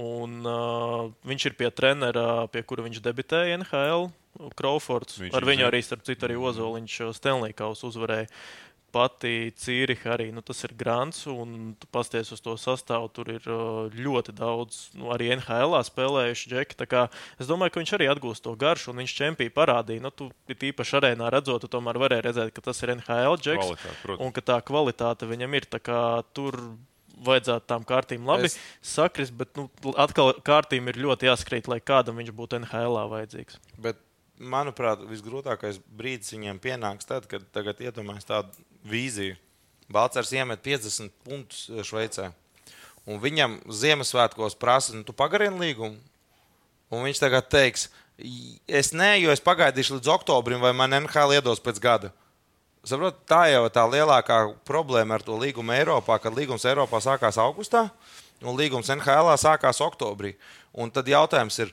Un, 0.03 0.41
uh, 0.43 1.15
viņš 1.31 1.49
ir 1.53 1.59
pie 1.63 1.71
trenera, 1.71 2.49
pie 2.51 2.67
kura 2.67 2.83
viņš 2.89 2.99
debitēja 3.07 3.63
NHL. 3.63 4.11
Crawfords. 4.59 5.21
Viņš 5.23 5.37
ar 5.39 5.45
viņu 5.47 5.69
arī, 5.69 5.79
starp 5.87 6.03
citu, 6.07 6.27
arī 6.27 6.35
Ozoliņš 6.35 6.97
Stanley 7.15 7.55
Kausu 7.55 7.87
uzvarēja 7.93 8.27
pati 8.95 9.51
Cīriha 9.59 10.15
arī. 10.15 10.29
Nu, 10.35 10.43
tas 10.47 10.63
ir 10.67 10.75
grants, 10.79 11.25
un 11.31 11.75
tu 11.81 11.91
pasties 11.95 12.31
uz 12.35 12.43
to 12.45 12.55
sastāvu. 12.61 13.11
Tur 13.15 13.33
ir 13.35 13.49
uh, 13.51 13.91
ļoti 13.91 14.35
daudz, 14.39 14.81
nu, 14.99 15.11
arī 15.15 15.33
NHL 15.35 15.75
spēlējuši 15.91 16.55
džeki. 16.55 16.79
Es 17.43 17.51
domāju, 17.51 17.75
ka 17.75 17.83
viņš 17.83 17.95
arī 17.99 18.09
atgūst 18.15 18.47
to 18.47 18.55
garšu, 18.59 18.93
un 18.95 19.03
viņš 19.03 19.17
čempionā 19.19 19.55
parādīja. 19.55 20.05
Nu, 20.05 20.15
tu 20.15 20.31
īpaši 20.55 20.99
arēnā 21.01 21.29
redzot, 21.35 21.65
tu 21.67 21.71
tomēr 21.75 21.99
varēji 22.01 22.27
redzēt, 22.29 22.55
ka 22.55 22.65
tas 22.71 22.83
ir 22.87 22.95
NHL 22.97 23.39
džeks. 23.43 23.71
Kvalitāte. 23.75 24.19
Un 24.23 24.35
ka 24.35 24.45
tā 24.55 24.59
kvalitāte 24.65 25.29
viņam 25.29 25.59
ir. 25.59 25.69
tā 25.75 25.83
kā 25.83 26.01
Tur 26.35 26.57
vajadzētu 27.25 27.69
tām 27.71 27.85
kārtīm 27.87 28.27
labi 28.27 28.49
Es- 28.49 28.57
es... 28.57 28.95
sakrist, 28.95 29.35
bet 29.39 29.55
nu, 29.59 29.69
atkal 29.97 30.35
kārtīm 30.45 30.91
ir 30.91 30.99
ļoti 31.05 31.29
jāskrīt, 31.31 31.69
lai 31.71 31.81
kādam 31.81 32.19
viņš 32.21 32.33
būtu 32.37 32.61
NHL 32.63 32.99
vajadzīgs. 33.13 33.61
Bet, 33.79 34.01
manuprāt, 34.39 35.05
visgrūtākais 35.09 35.81
brīdis 35.87 36.35
viņiem 36.35 36.59
pienāks 36.63 37.07
tad, 37.09 37.29
kad 37.31 37.47
tagad 37.55 37.81
iedomājas 37.85 38.27
tādu 38.29 38.65
vīziju. 38.89 39.37
Balčers 39.93 40.33
iemet 40.33 40.63
50 40.65 41.13
punktus 41.25 41.69
eh, 41.69 41.83
Šveicē. 41.85 42.31
Un 43.05 43.21
viņam 43.21 43.59
Ziemassvētkos 43.69 44.57
prasa, 44.57 44.95
nu, 44.97 45.05
tu 45.05 45.13
pagarini 45.13 45.61
līgumu. 45.61 45.99
Un 46.93 47.05
viņš 47.05 47.21
tagad 47.21 47.49
teiks, 47.53 47.89
"I- 48.19 48.61
es 48.69 48.93
nē, 48.93 49.21
jo 49.21 49.31
es 49.31 49.41
pagaidīšu 49.41 49.99
līdz 49.99 50.09
oktobrim, 50.09 50.61
vai 50.61 50.73
man 50.73 50.93
NHL 50.93 51.33
iedos 51.37 51.61
pēc 51.61 51.81
gada. 51.81 52.13
saprot, 52.85 53.17
tā 53.27 53.49
jau 53.51 53.65
ir 53.65 53.71
tā 53.71 53.81
lielākā 53.89 54.55
problēma 54.69 55.15
ar 55.15 55.23
to 55.23 55.33
līgumu 55.33 55.73
Eiropā, 55.73 56.21
kad 56.21 56.35
līgums 56.35 56.67
Eiropā 56.69 57.01
sākās 57.01 57.39
augustā 57.41 57.91
un 58.43 58.57
līgums 58.57 58.91
NHL 58.93 59.33
sākās 59.41 59.81
oktobrī. 59.81 60.35
Un 60.73 60.91
tad 60.91 61.07
jautājums 61.07 61.59
ir, 61.59 61.73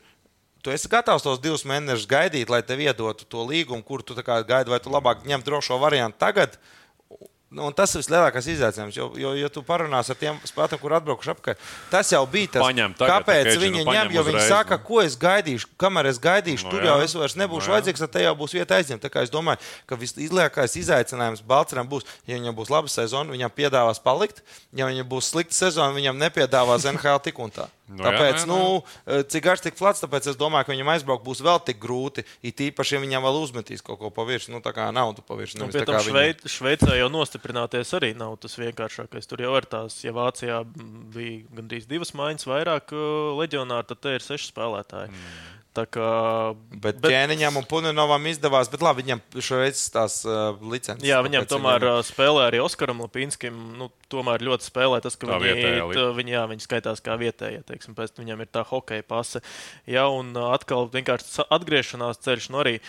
tu 0.63 0.71
esi 0.71 0.87
gatavs 0.87 1.23
tos 1.23 1.39
divus 1.39 1.65
mēnešus 1.67 2.07
gaidīt, 2.07 2.49
lai 2.49 2.61
tev 2.61 2.79
iedotu 2.79 3.25
to 3.25 3.43
līgumu, 3.43 3.83
kur 3.83 4.01
tu 4.01 4.15
gaidi, 4.15 4.69
vai 4.69 4.79
tu 4.79 4.89
labāk 4.89 5.25
ņem 5.25 5.43
drošo 5.43 5.79
variantu 5.81 6.17
tagad. 6.17 6.57
Nu, 7.51 7.67
tas 7.75 7.91
ir 7.91 7.99
vislielākais 7.99 8.45
izaicinājums, 8.47 8.95
jo, 8.95 9.09
jo, 9.19 9.33
ja 9.35 9.49
tu 9.51 9.59
parunāsi 9.67 10.13
ar 10.13 10.17
tiem 10.21 10.37
spēkiem, 10.47 10.79
kur 10.79 10.93
atbraukuši 10.95 11.31
apkārt, 11.33 11.65
tas 11.91 12.07
jau 12.13 12.21
bija 12.31 12.53
tas, 12.53 12.63
Paņem 12.63 12.93
tagad, 12.95 13.25
kāpēc 13.25 13.49
nu, 13.49 13.57
viņi 13.65 13.81
ņem. 13.89 14.13
Jo 14.15 14.23
viņi 14.23 14.39
uzreiz, 14.39 14.53
saka, 14.53 14.77
nu. 14.79 14.85
ko 14.87 15.01
es 15.03 15.17
gaidīšu, 15.19 15.67
kamēr 15.83 16.07
es 16.13 16.21
gaidīšu, 16.23 16.69
Nu 16.69 16.71
tur 16.71 16.87
jau 16.87 16.95
es 17.03 17.15
vairs 17.17 17.35
nebūšu 17.35 17.67
Nu 17.67 17.73
jā. 17.73 17.73
vajadzīgs, 17.75 18.03
tad 18.05 18.13
te 18.15 18.23
jau 18.23 18.31
būs 18.39 18.55
vieta 18.55 18.79
aizņemta. 18.79 19.03
Tā 19.03 19.11
kā 19.11 19.25
Es 19.25 19.33
domāju, 19.33 19.59
ka 19.85 19.99
vislielākais 19.99 20.77
izaicinājums 20.79 21.43
Balčūskam 21.43 21.91
būs, 21.91 22.07
ja 22.23 22.39
viņam 22.39 22.55
būs 22.55 22.71
laba 22.71 22.87
sezona, 22.87 23.35
viņam 23.35 23.51
piedāvās 23.59 23.99
palikt, 23.99 24.39
ja 24.71 24.87
viņam 24.87 25.11
būs 25.11 25.33
slikta 25.35 25.59
sezona, 25.59 25.91
viņam 25.91 26.23
nepiedāvās 26.23 26.87
NHL 26.87 27.19
tik 27.27 27.43
un 27.43 27.51
tā. 27.51 27.67
Nu 27.91 28.05
jā, 28.05 28.11
Tāpēc, 28.11 28.37
jā, 28.37 28.41
jā. 28.41 28.47
nu, 28.47 29.21
cik 29.27 29.43
garš, 29.43 29.61
tik 29.65 29.75
flats, 29.75 29.99
tāpēc 30.03 30.29
es 30.31 30.37
domāju, 30.39 30.67
ka 30.69 30.71
viņam 30.71 30.91
aizbraukt 30.93 31.25
būs 31.25 31.41
vēl 31.43 31.59
tik 31.67 31.79
grūti. 31.83 32.23
It 32.41 32.61
īpaši, 32.63 32.95
ja 32.95 33.01
viņam 33.03 33.25
vēl 33.27 33.39
uzmetīs 33.41 33.83
kaut 33.83 33.99
ko 33.99 34.11
pa 34.15 34.23
virsmu, 34.27 34.55
nu, 34.55 34.61
tā 34.63 34.71
kā 34.75 34.87
naudu 34.95 35.23
pa 35.27 35.35
virsmu. 35.35 35.65
Nu, 35.65 35.67
tā 35.73 35.83
tam 35.83 35.97
kā 35.97 36.03
viņam- 36.05 36.15
Šveic, 36.15 36.45
Šveicē 36.55 36.97
jau 37.01 37.09
nostiprināties 37.11 37.91
arī 37.99 38.13
nav 38.15 38.37
tas 38.39 38.55
vienkāršākais. 38.55 39.27
Tur 39.27 39.43
jau 39.43 39.55
ir 39.59 39.67
tās, 39.67 39.99
ja 40.05 40.15
Vācijā 40.15 40.61
bija 41.13 41.43
gandrīz 41.59 41.87
divas 41.89 42.13
maiņas 42.15 42.47
vairāk 42.47 42.95
uh, 42.95 43.35
leģionāri, 43.41 43.87
tad 43.91 43.99
te 44.01 44.15
ir 44.15 44.23
seši 44.23 44.53
spēlētāji. 44.53 45.11
Mm. 45.11 45.60
Kā, 45.71 46.07
Bet, 46.67 46.97
bet 46.99 47.13
ķēniņam 47.13 47.61
un 47.61 47.65
Puninovam 47.69 48.25
izdevās, 48.27 48.67
bet 48.67 48.81
labi, 48.83 49.05
viņam 49.05 49.21
šoreiz 49.39 49.85
tās 49.93 50.17
uh, 50.27 50.57
licences. 50.67 51.05
Jā, 51.07 51.21
viņam 51.23 51.47
tomēr 51.47 51.85
viņam... 51.85 52.01
spēlē 52.09 52.49
arī 52.49 52.59
Oskaram 52.59 52.99
Lapinskim. 53.05 53.61
Nu, 53.79 53.87
tomēr 54.11 54.43
ļoti 54.43 54.67
spēlē 54.67 54.99
tas, 55.05 55.15
ka 55.15 55.29
Tā 55.29 55.39
viņi, 55.39 55.63
vietējā 55.63 56.09
viņi, 56.17 56.35
jā, 56.35 56.43
viņi 56.51 56.65
skaitās 56.67 57.03
kā 57.05 57.15
vietējie. 57.21 57.63
Teiksim, 57.71 57.95
pēc 57.95 58.11
tam 58.11 58.25
viņam 58.25 58.43
ir 58.43 58.51
tā 58.51 58.65
hokeja 58.67 59.07
pase. 59.07 59.39
Jā, 59.87 60.09
un 60.11 60.35
atkal 60.35 60.91
vienkārši 60.91 61.47
atgriešanās 61.47 62.19
ceļš. 62.19 62.51
Nu, 62.51 62.59
arī 62.65 62.81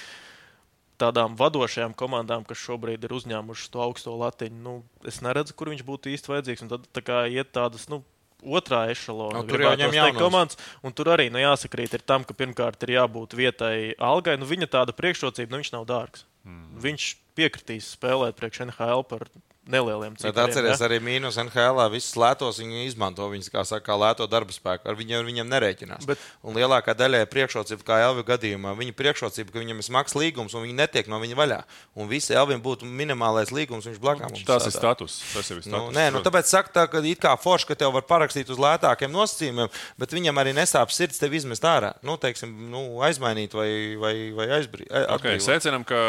tādām 0.98 1.38
vadošajām 1.38 1.94
komandām, 1.98 2.42
kas 2.46 2.60
šobrīd 2.66 3.06
ir 3.06 3.14
uzņēmušas 3.14 3.70
to 3.74 3.82
augsto 3.82 4.14
latiņu, 4.18 4.58
nu, 4.62 4.74
es 5.06 5.22
neredzu, 5.22 5.54
kur 5.54 5.70
viņš 5.70 5.86
būtu 5.86 6.10
īsti 6.16 6.34
vajadzīgs. 6.34 6.66
Un 6.66 6.74
tad 6.74 6.90
tā 6.94 7.06
kā 7.06 7.22
iet 7.30 7.54
tādas. 7.54 7.86
Nu, 7.92 8.02
Otrā 8.42 8.84
ešalona. 8.90 9.40
Nu, 9.40 9.46
tur 9.46 9.62
jau 9.62 9.72
ņem 9.78 9.94
jaunos. 9.94 10.18
komandas, 10.18 10.58
un 10.82 10.94
tur 10.96 11.12
arī 11.14 11.28
nu, 11.30 11.38
jāsakrīt 11.38 11.94
ir 11.94 12.02
tam, 12.02 12.26
ka 12.26 12.34
pirmkārt 12.34 12.82
ir 12.82 12.96
jābūt 12.96 13.36
vietai 13.38 13.94
algai. 14.02 14.34
Nu, 14.40 14.48
viņa 14.50 14.70
tāda 14.72 14.94
priekšrocība, 14.98 15.52
nu, 15.52 15.62
viņš 15.62 15.72
nav 15.76 15.86
dārgs. 15.86 16.26
Mm. 16.42 16.80
Viņš 16.82 17.06
piekritīs 17.38 17.92
spēlēt 17.94 18.36
priekš 18.38 18.64
NHL 18.66 19.06
par 19.06 19.28
nelieliem 19.66 20.14
Bet 20.16 20.22
cipariem. 20.24 20.50
atcerieties, 20.50 20.80
ja? 20.80 20.86
arī 20.88 20.98
mīnus 21.04 21.36
NHL. 21.38 21.80
Visus 21.92 22.16
lētos 22.18 22.58
viņi 22.58 22.86
izmanto. 22.88 23.28
Viņus, 23.30 23.50
kā 23.52 23.62
saka, 23.68 23.84
kā 23.86 23.96
lēto 23.98 24.26
darba 24.30 24.54
spēku. 24.54 24.88
Ar 24.90 24.98
viņiem, 24.98 25.22
viņiem 25.28 25.48
nerēķinās. 25.52 26.06
Bet-. 26.08 26.22
Un 26.42 26.56
lielākā 26.58 26.94
daļa 26.98 27.22
ir 27.22 27.30
priekšrocība, 27.30 27.86
kā 27.86 28.00
Elvis 28.06 28.26
gadījumā. 28.26 28.74
Viņa 28.78 28.96
priekšrocība, 28.98 29.54
ka 29.54 29.62
viņam 29.62 29.82
ir 29.82 29.86
smags 29.86 30.16
līgums 30.18 30.56
un 30.58 30.66
viņi 30.66 30.78
netiek 30.80 31.10
no 31.12 31.20
viņa 31.22 31.38
vaļā. 31.38 31.60
Un 31.94 32.10
visi 32.10 32.34
Elvim 32.34 32.62
būtu 32.64 32.88
minimālais 32.88 33.52
līgums, 33.54 33.86
viņš 33.86 34.00
blakām 34.02 34.34
Tas 34.46 34.66
ir 34.66 34.74
status. 34.74 35.20
Tas 35.34 35.50
ir 35.50 35.60
Nu, 35.62 35.62
status. 35.62 35.94
nē, 35.96 36.08
nu, 36.16 36.22
tāpēc 36.26 36.50
saka, 36.50 36.72
tā, 36.74 36.86
ka 36.90 36.98
it 37.06 37.22
kā 37.22 37.36
forši, 37.38 37.70
ka 37.70 37.78
tev 37.78 37.92
var 37.94 38.02
parakstīt 38.08 38.50
uz 38.50 38.58
lētākiem 38.58 39.12
nosacījumiem, 39.14 39.70
bet 39.98 40.10
viņam 40.16 40.42
arī 40.42 40.56
nesāp 40.56 40.90
sirds 40.90 41.20
tevi 41.22 41.38
izmest 41.38 41.62
ārā. 41.62 41.94
Nu, 42.02 42.16
teiksim, 42.18 42.50
nu, 42.72 42.98
aizmainīt 43.06 43.54
vai, 43.54 43.94
vai, 44.00 44.14
vai 44.34 44.48
aizbrīvot. 44.58 44.90
Okay, 45.18 45.38
secinām, 45.42 45.86
ka 45.86 46.00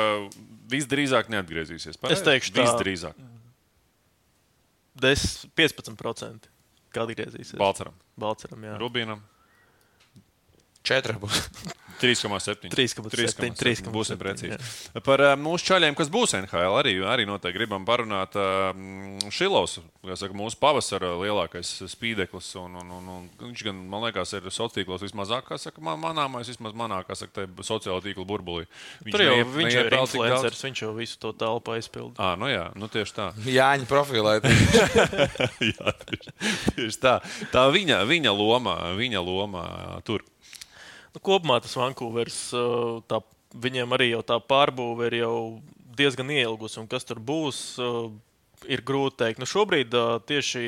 visdrīzāk 0.74 1.30
neatgriezīsies. 1.34 2.00
Pareizi? 2.02 2.20
Es 2.22 2.26
teikšu 2.26 2.56
tā. 2.58 3.14
Visdrīzāk. 4.96 5.54
10, 5.56 5.98
15%. 5.98 6.50
Kad 6.94 7.10
atgriezīsies? 7.10 7.58
Balceram, 7.58 7.96
Balceram, 8.20 8.66
jā. 8.68 8.76
Rubīnam. 8.82 9.24
Četri 10.84 11.16
būs. 11.22 11.48
3,7. 12.04 12.68
3,7, 12.74 13.54
3,7, 13.56 13.88
Būsim 13.94 14.18
precīzi. 14.20 14.58
Par 15.06 15.22
uh, 15.24 15.34
mūsu 15.40 15.70
čaļiem, 15.70 15.96
kas 15.96 16.10
būs 16.12 16.34
NHL, 16.36 16.74
arī, 16.82 16.98
arī 17.08 17.24
noteikti 17.30 17.56
gribam 17.56 17.86
parunāt. 17.88 18.34
Uh, 18.36 19.30
Šilovs, 19.32 19.78
kā 20.04 20.18
saka, 20.20 20.36
mūsu 20.36 20.58
pavasara 20.60 21.14
lielākais 21.22 21.70
spīdeklis. 21.94 22.50
Un, 22.60 22.76
un, 22.82 22.90
un, 22.98 23.08
un 23.14 23.30
viņš 23.46 23.64
gan, 23.70 23.80
man 23.94 24.04
liekas, 24.04 24.34
ir 24.36 24.44
sociālos 24.50 24.76
tīklos 24.76 25.06
vismazāk, 25.06 25.48
kā 25.48 25.60
saka, 25.62 25.80
man- 25.86 26.02
manāmais, 26.04 26.50
vismaz 26.52 26.76
manā, 26.76 27.00
kā 27.08 27.16
saka, 27.16 27.38
tajā 27.40 27.68
sociālo 27.70 28.04
tīklu 28.04 28.28
burbulī. 28.28 28.68
Tur 29.08 29.24
jau 29.24 29.38
neiep- 29.38 29.56
viņš 29.62 29.80
ir 29.86 29.98
influenceris, 30.02 30.66
viņš 30.68 30.84
jau 30.84 30.92
visu 31.00 31.22
to 31.24 31.32
telpu 31.40 31.78
aizpildīja. 31.78 32.20
Ah, 32.20 32.36
nu 32.42 32.52
jā, 32.52 32.68
nu 32.76 32.92
tieši 32.92 33.16
tā. 33.22 33.30
Jāņa 33.62 33.88
profilē. 33.88 34.36
jā, 35.72 35.96
tieši, 36.04 36.36
tieši 36.76 37.00
tā. 37.00 37.16
Tā 37.56 37.64
viņa, 37.72 38.04
viņa 38.12 38.36
loma, 38.36 38.76
viņa 39.00 39.24
loma 39.24 39.64
tur. 40.04 40.26
Nu, 41.14 41.22
kopumā 41.22 41.60
tas 41.62 41.76
Vankūvers, 41.78 42.40
uh, 42.58 43.02
tā, 43.10 43.22
viņiem 43.54 43.94
arī 43.94 44.12
jau 44.12 44.24
tā 44.26 44.40
pārbūve 44.42 45.12
ir 45.12 45.20
jau 45.22 45.36
diezgan 45.98 46.32
ilgus, 46.34 46.80
un 46.82 46.90
kas 46.90 47.06
tur 47.06 47.22
būs, 47.22 47.60
uh, 47.82 48.10
ir 48.66 48.82
grūti 48.86 49.20
pateikt. 49.20 49.44
Nu, 49.44 49.50
šobrīd 49.50 49.94
uh, 49.94 50.18
tieši 50.26 50.66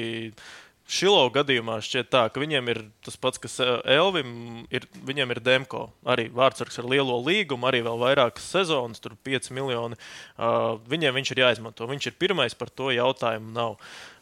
Šilo 0.85 1.23
gadījumā 1.33 1.79
šķiet 1.81 2.11
tā, 2.13 2.27
ka 2.29 2.37
viņiem 2.37 2.67
ir 2.69 2.79
tas 3.01 3.15
pats, 3.17 3.39
kas 3.41 3.55
Elvim, 3.89 4.67
ir, 4.69 4.83
viņiem 5.07 5.31
ir 5.33 5.39
Demko. 5.41 5.87
Arī 6.05 6.27
vārdsargs 6.29 6.77
ar 6.77 6.85
lielo 6.91 7.15
līgumu, 7.25 7.65
arī 7.65 7.79
vēl 7.87 7.97
vairākas 8.03 8.45
sezonas, 8.53 9.01
tur 9.01 9.15
5 9.25 9.49
miljoni. 9.57 9.97
Uh, 10.37 10.77
viņiem 10.85 11.17
viņš 11.17 11.31
ir 11.33 11.41
jāizmanto. 11.41 11.89
Viņš 11.89 12.11
ir 12.11 12.17
pirmais, 12.21 12.53
par 12.53 12.69
to 12.69 12.91
jautājumu 12.93 13.49
nav. 13.55 13.79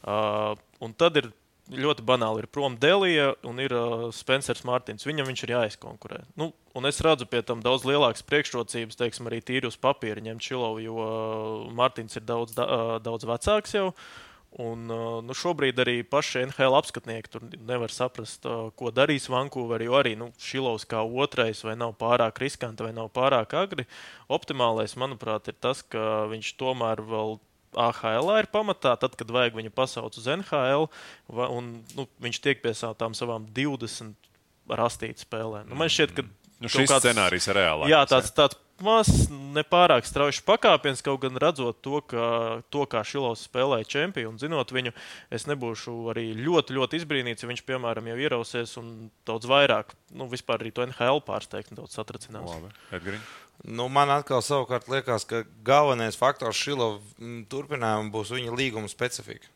Uh, 0.08 0.56
un 0.80 0.96
tad 0.96 1.20
ir 1.20 1.28
ļoti 1.72 2.04
banāli. 2.06 2.44
Ir 2.44 2.50
prom 2.52 2.76
Delija 2.80 3.32
un 3.48 3.62
ir 3.64 3.74
uh, 3.76 4.10
Spencers 4.16 4.66
Mārtiņš. 4.68 5.06
Viņam 5.08 5.30
viņš 5.30 5.46
ir 5.46 5.54
jāizkonkurē. 5.56 6.20
Nu, 6.40 6.52
un 6.76 6.90
es 6.90 7.00
redzu 7.04 7.28
pie 7.30 7.44
tam 7.46 7.64
daudz 7.64 7.88
lielākas 7.88 8.26
priekšrocības, 8.28 9.00
teiksim, 9.00 9.30
arī 9.30 9.40
tīri 9.46 9.70
uz 9.70 9.80
papīra 9.80 10.24
ņemt 10.24 10.44
Čilovu, 10.44 10.84
jo 10.84 11.00
uh, 11.00 11.72
Mārtiņš 11.78 12.20
ir 12.20 12.28
daudz, 12.28 12.56
da, 12.58 12.68
uh, 12.68 12.94
daudz 13.04 13.28
vecāks 13.30 13.78
jau. 13.78 13.90
Un, 14.62 14.86
uh, 14.92 15.18
nu, 15.26 15.34
šobrīd 15.34 15.80
arī 15.82 15.96
paši 16.06 16.44
NHL 16.52 16.76
apskatnieki 16.78 17.32
tur 17.34 17.48
nevar 17.66 17.90
saprast, 17.90 18.44
uh, 18.46 18.68
ko 18.78 18.92
darīs 18.94 19.26
Vankūverī. 19.32 19.88
Jo 19.88 19.98
arī 20.04 20.14
nu, 20.20 20.30
Šilovs 20.38 20.86
kā 20.90 21.02
otrais, 21.02 21.64
vai 21.66 21.74
nav 21.80 21.96
pārāk 21.98 22.44
riskanti, 22.44 22.86
vai 22.86 22.92
nav 22.94 23.10
pārāk 23.16 23.56
agri. 23.58 23.88
Optimālais, 24.30 24.94
manuprāt, 25.00 25.50
ir 25.50 25.58
tas, 25.64 25.82
ka 25.82 26.28
viņš 26.30 26.54
tomēr 26.60 27.02
vēl 27.08 27.40
AHL 27.80 28.32
ir 28.40 28.50
pamatā, 28.54 28.96
tad, 29.00 29.18
kad 29.20 29.34
vajag 29.34 29.58
viņu 29.60 29.74
pasaukt 29.76 30.20
uz 30.20 30.30
NHL, 30.30 30.90
un 31.30 31.74
nu, 31.98 32.08
viņš 32.24 32.42
tiek 32.44 32.64
pie 32.64 32.76
tām 32.76 33.18
savām 33.18 33.50
20 33.56 34.14
rastītas 34.70 35.28
spēlēm. 35.28 35.68
Nu, 35.70 35.80
man 35.80 35.92
šķiet, 35.92 36.16
ka 36.18 36.28
Nu, 36.64 36.70
kaut 36.72 36.88
šis 36.88 37.02
scenārijs 37.04 37.50
ir 37.52 37.58
reāls. 37.60 37.90
Jā, 37.92 38.04
tāds, 38.08 38.30
tāds 38.32 38.56
mazs, 38.84 39.26
nepārāk 39.56 40.08
strauji 40.08 40.44
pakāpiens, 40.48 41.04
kaut 41.04 41.20
gan 41.26 41.36
redzot 41.42 41.82
to, 41.84 42.00
ka, 42.08 42.28
to 42.72 42.86
kā 42.90 43.02
Šilovs 43.08 43.44
spēlēja 43.50 43.90
čempionu, 43.96 44.40
zinot 44.40 44.72
viņu, 44.72 44.94
es 45.34 45.48
nebūšu 45.50 45.96
arī 46.14 46.30
ļoti, 46.40 46.78
ļoti 46.78 47.02
izbrīnīts, 47.02 47.44
ja 47.44 47.52
viņš, 47.52 47.66
piemēram, 47.68 48.08
jau 48.14 48.18
ierausies 48.24 48.78
un 48.80 48.94
daudz 49.28 49.50
vairāk, 49.52 49.92
nu, 50.16 50.30
vispār 50.32 50.64
arī 50.64 50.72
to 50.76 50.88
NHL 50.88 51.24
pārsteigt 51.28 51.74
un 51.74 51.84
daudz 51.84 52.00
satracinās. 52.00 52.48
Labi, 52.48 52.72
Edgariņ. 52.96 53.28
Nu, 53.64 53.88
man 53.88 54.12
atkal 54.12 54.42
savukārt 54.44 54.90
liekas, 54.92 55.24
ka 55.24 55.46
galvenais 55.64 56.18
faktors 56.20 56.60
Šilo 56.60 56.98
turpinājumam 57.52 58.12
būs 58.12 58.34
viņa 58.36 58.56
līguma 58.60 58.92
specifika. 58.92 59.48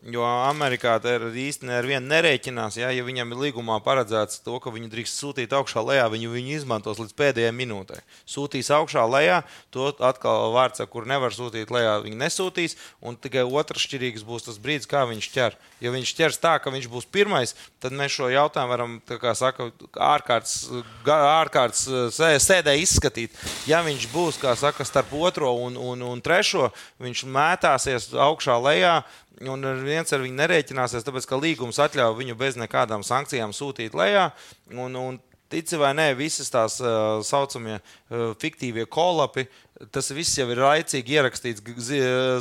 Jo 0.00 0.24
Amerikā 0.24 0.94
ar 0.96 1.84
vienu 1.84 2.08
nerēķinās. 2.08 2.78
Ja, 2.80 2.88
ja 2.88 3.04
viņam 3.04 3.34
ir 3.34 3.40
līgumā 3.42 3.74
paredzēts 3.84 4.38
to, 4.40 4.56
ka 4.64 4.72
viņu 4.72 4.88
drīkst 4.88 5.18
sūtīt 5.20 5.52
augšā 5.52 5.82
lejā, 5.84 6.06
viņu, 6.08 6.30
viņu 6.32 6.54
izmantos 6.56 7.02
līdz 7.02 7.12
pēdējai 7.18 7.52
minūtei. 7.52 8.00
Sūtīs 8.24 8.72
augšā 8.72 9.04
lejā, 9.04 9.42
to 9.68 9.90
atkal 10.00 10.54
vārds, 10.56 10.80
kur 10.88 11.04
nevar 11.04 11.36
sūtīt 11.36 11.68
lejā, 11.68 11.98
viņi 12.06 12.16
nesūtīs. 12.16 12.78
Un 13.04 13.20
tikai 13.20 13.44
otrs 13.44 13.84
šķirīgs 13.84 14.24
būs 14.24 14.48
tas 14.48 14.56
brīdis, 14.56 14.88
kā 14.88 15.04
viņš 15.04 15.30
ķer. 15.36 15.60
Ja 15.84 15.92
viņš 15.92 16.16
ķers 16.16 16.40
tā, 16.40 16.56
ka 16.64 16.72
viņš 16.72 16.88
būs 16.88 17.04
pirmais, 17.12 17.52
tad 17.84 17.92
mēs 17.92 18.16
šo 18.16 18.32
jautājumu 18.32 18.72
varam, 18.72 18.98
kā 19.04 19.36
saka, 19.36 19.68
ārkārtas, 20.00 20.70
ārkārtas 21.04 21.84
sē- 22.16 22.34
sēdē 22.40 22.78
izskatīt. 22.80 23.36
Ja 23.68 23.84
viņš 23.84 24.08
būs, 24.16 24.40
kā 24.40 24.56
saka, 24.56 24.88
starp 24.88 25.12
otro 25.12 25.52
un, 25.60 25.76
un, 25.76 26.08
un 26.08 26.24
trešo, 26.24 26.72
viņš 27.04 27.28
mētāsies 27.28 28.14
augšā 28.16 28.56
lejā. 28.64 29.02
Un 29.48 29.64
ar 29.64 29.78
viens 29.80 30.12
ar 30.12 30.20
viņu 30.20 30.36
nerēķināsies, 30.36 31.04
tāpēc 31.06 31.24
ka 31.28 31.38
līgums 31.40 31.78
atļauj 31.80 32.18
viņu 32.18 32.36
bez 32.36 32.58
nekādām 32.60 33.04
sankcijām 33.06 33.54
sūtīt 33.56 33.96
lejā. 33.96 34.26
Un, 34.76 34.98
un 35.00 35.20
Tici 35.50 35.74
vai 35.74 35.90
nē, 35.98 36.12
visas 36.14 36.46
tās 36.46 36.76
uh, 36.78 37.18
saucamie 37.26 37.80
uh, 37.80 38.36
fiktīvie 38.38 38.84
kolapi. 38.86 39.48
Tas 39.88 40.10
viss 40.12 40.36
jau 40.36 40.44
ir 40.52 40.58
laicīgi 40.60 41.14
ierakstīts 41.16 41.62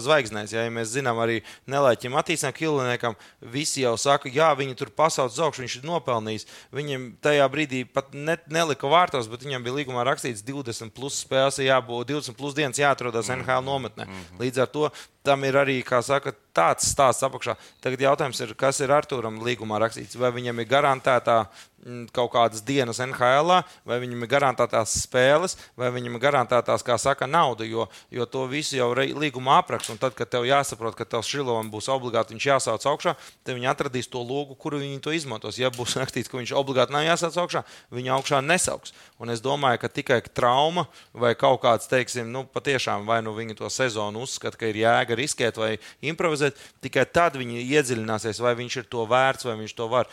zvaigznēs. 0.04 0.52
Ja, 0.52 0.66
ja 0.66 0.72
mēs 0.76 0.92
zinām, 0.92 1.22
arī 1.24 1.38
Nelēķim 1.72 2.18
attīstām 2.20 2.52
Kilniekam, 2.56 3.16
visi 3.54 3.86
jau 3.86 3.94
saka, 4.02 4.28
jā, 4.28 4.50
viņi 4.60 4.76
tur 4.80 4.92
pasaules 4.92 5.38
uz 5.38 5.44
augšu, 5.46 5.64
viņš 5.64 5.78
ir 5.80 5.88
nopelnījis. 5.88 6.48
Viņam 6.76 7.06
tajā 7.24 7.46
brīdī 7.54 7.86
pat 7.88 8.12
ne, 8.12 8.36
nelika 8.52 8.92
vārtos, 8.92 9.30
bet 9.32 9.46
viņam 9.48 9.64
bija 9.64 9.78
līgumā 9.78 10.04
rakstīts 10.10 10.44
20 10.44 10.92
plus 10.92 11.22
spēles, 11.24 11.62
jābūt 11.64 12.12
20 12.12 12.36
plus 12.40 12.58
dienas 12.58 12.82
jāatrodas 12.82 13.32
NHL 13.32 13.64
nometnē. 13.64 14.10
Līdz 14.42 14.66
ar 14.66 14.74
to 14.76 14.92
tam 15.24 15.44
ir 15.46 15.58
arī, 15.60 15.80
kā 15.86 16.00
saka, 16.06 16.34
tāds 16.56 16.88
stāsts 16.90 17.24
apakšā. 17.28 17.56
Tagad 17.84 18.02
jautājums 18.04 18.40
ir, 18.44 18.54
kas 18.58 18.80
ir 18.84 18.92
Arturam 18.94 19.40
līgumā 19.46 19.80
rakstīts? 19.84 20.18
Vai 20.20 20.32
viņam 20.36 20.62
ir 20.62 20.70
garantētā 20.70 21.36
mm, 21.44 22.08
kaut 22.16 22.32
kādas 22.34 22.64
dienas 22.66 23.02
NHL, 23.04 23.60
vai 23.88 24.00
viņam 24.02 24.26
ir 24.26 24.32
garantētās 24.32 24.96
spēles, 25.04 25.58
vai 25.80 25.92
viņam 25.96 26.18
ir 26.18 26.24
garantētās, 26.24 26.86
kā 26.88 26.98
saka, 27.02 27.29
nauda, 27.32 27.66
jo, 27.68 27.88
jo 28.14 28.26
to 28.30 28.46
visu 28.50 28.78
jau 28.78 28.90
līgumā 28.94 29.60
apraksta. 29.64 29.96
Tad, 30.00 30.16
kad 30.18 30.30
tev 30.32 30.48
jāsaprot, 30.48 30.98
ka 30.98 31.08
tev 31.08 31.24
Šilovam 31.26 31.72
būs 31.72 31.90
obligāti 31.94 32.38
jāsauc 32.40 32.86
augšā, 32.90 33.16
tad 33.46 33.58
viņi 33.58 33.70
atradīs 33.72 34.10
to 34.12 34.22
logu, 34.26 34.58
kuru 34.60 34.82
viņi 34.82 35.02
to 35.06 35.14
izmantos. 35.16 35.60
Ja 35.62 35.72
būs 35.74 35.98
rakstīts, 36.02 36.32
ka 36.32 36.40
viņš 36.40 36.56
obligāti 36.58 36.96
nav 36.96 37.06
jāsauc 37.08 37.38
augšā, 37.44 37.64
viņi 37.94 38.14
augšā 38.18 38.42
nesauks. 38.46 38.96
Un 39.20 39.34
es 39.34 39.44
domāju, 39.44 39.82
ka 39.84 39.92
tikai 39.92 40.22
trauma 40.34 40.88
vai 41.14 41.36
kaut 41.38 41.62
kāds, 41.66 41.90
teiksim, 41.92 42.32
nu, 42.34 42.46
patiešām 42.50 43.06
vai 43.10 43.22
nu 43.26 43.36
viņi 43.38 43.58
to 43.60 43.70
sezonu 43.74 44.26
uzskata, 44.26 44.58
ka 44.60 44.72
ir 44.72 44.82
jēga 44.84 45.18
riskēt 45.20 45.60
vai 45.60 45.76
improvizēt, 46.02 46.58
tikai 46.84 47.06
tad 47.10 47.38
viņi 47.40 47.66
iedziļināsies, 47.68 48.42
vai 48.44 48.56
viņš 48.60 48.82
ir 48.82 48.92
to 48.92 49.06
vērts, 49.10 49.48
vai 49.50 49.60
viņš 49.62 49.78
to 49.78 49.90
var. 49.92 50.12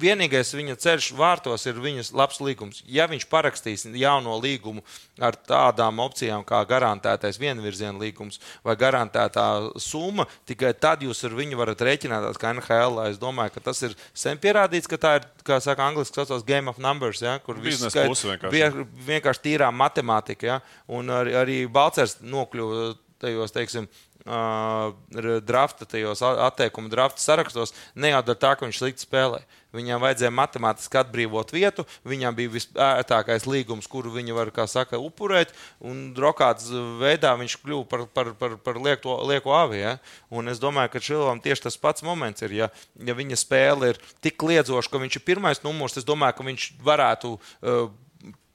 Vienīgais 0.00 0.48
viņa 0.56 0.74
ceļš 0.80 1.10
vārtos 1.14 1.66
ir 1.70 1.76
viņas 1.78 2.08
labs 2.16 2.40
līgums. 2.42 2.80
Ja 2.90 3.04
viņš 3.06 3.26
parakstīs 3.30 3.84
jauno 3.94 4.34
līgumu 4.42 4.82
ar 5.22 5.36
tādām 5.36 6.00
opcijām, 6.02 6.42
kā 6.48 6.62
garantētais 6.66 7.38
vienvirziena 7.38 7.94
līgums 8.00 8.40
vai 8.66 8.74
garantētā 8.80 9.44
summa, 9.78 10.26
tikai 10.50 10.72
tad 10.74 11.04
jūs 11.06 11.22
ar 11.28 11.36
viņu 11.38 11.60
varat 11.60 11.84
rēķināties 11.86 12.40
kā 12.42 12.54
NHL. 12.56 12.98
Es 13.10 13.20
domāju, 13.22 13.54
ka 13.54 13.60
tas 13.70 13.82
ir 13.86 13.94
sen 14.16 14.40
pierādīts, 14.42 14.90
ka 14.90 14.98
tā 14.98 15.14
ir, 15.20 15.28
kā 15.46 15.60
saka, 15.62 15.86
angļuiski 15.92 16.18
saucamais 16.18 16.46
game 16.48 16.68
of 16.72 16.78
numbers, 16.82 17.22
ja, 17.22 17.36
kur 17.38 17.60
viss 17.62 17.84
puse 17.84 18.32
vienkārši. 18.32 18.50
vie- 18.50 18.88
vienkārši 19.12 19.44
tīrā 19.46 19.70
matemātika. 19.70 20.42
Ja, 20.44 20.60
un 20.88 21.06
arī, 21.06 21.36
arī 21.38 21.58
Balcers 21.70 22.18
nokļuva 22.24 22.96
tajos, 23.22 23.52
teiksim, 23.54 23.86
drafta, 24.24 25.84
tajos 25.84 26.22
a- 26.22 26.46
atteikumu 26.46 26.88
drafta 26.88 27.20
sarakstos, 27.20 27.74
ne 27.94 28.08
jau 28.14 28.22
dēļ 28.24 28.38
tā, 28.40 28.54
ka 28.56 28.66
viņš 28.66 28.78
slikti 28.80 29.04
spēlē. 29.04 29.42
Viņam 29.74 30.00
vajadzēja 30.00 30.30
matemātiski 30.30 31.00
atbrīvot 31.00 31.50
vietu, 31.50 31.84
viņam 32.06 32.36
bija 32.38 32.52
visērtākais 32.52 33.46
līgums, 33.50 33.88
kuru 33.90 34.12
viņi 34.14 34.36
var, 34.36 34.52
kā 34.54 34.68
saka, 34.70 35.00
upurēt, 35.02 35.50
un 35.82 36.14
drokāts 36.14 36.70
veidā 37.00 37.34
viņš 37.40 37.56
kļuva 37.64 37.88
par, 37.90 38.06
par, 38.06 38.32
par, 38.38 38.54
par 38.62 38.78
lieko, 38.78 39.18
lieko 39.26 39.52
avi. 39.58 39.82
Ja? 39.82 39.96
Un 40.30 40.48
es 40.48 40.62
domāju, 40.62 40.94
ka 40.94 41.02
Šilovam 41.02 41.42
tieši 41.42 41.66
tas 41.66 41.76
pats 41.76 42.06
moments 42.06 42.46
ir, 42.46 42.54
ja, 42.54 42.70
ja 43.02 43.18
viņa 43.18 43.40
spēle 43.40 43.92
ir 43.92 44.00
tik 44.22 44.40
liedzoša, 44.46 44.92
ka 44.92 45.02
viņš 45.02 45.18
ir 45.18 45.26
pirmais 45.26 45.64
numurs, 45.66 45.98
es 45.98 46.06
domāju, 46.06 46.38
ka 46.38 46.48
viņš 46.52 46.70
varētu. 46.86 47.34
Uh, 47.60 47.90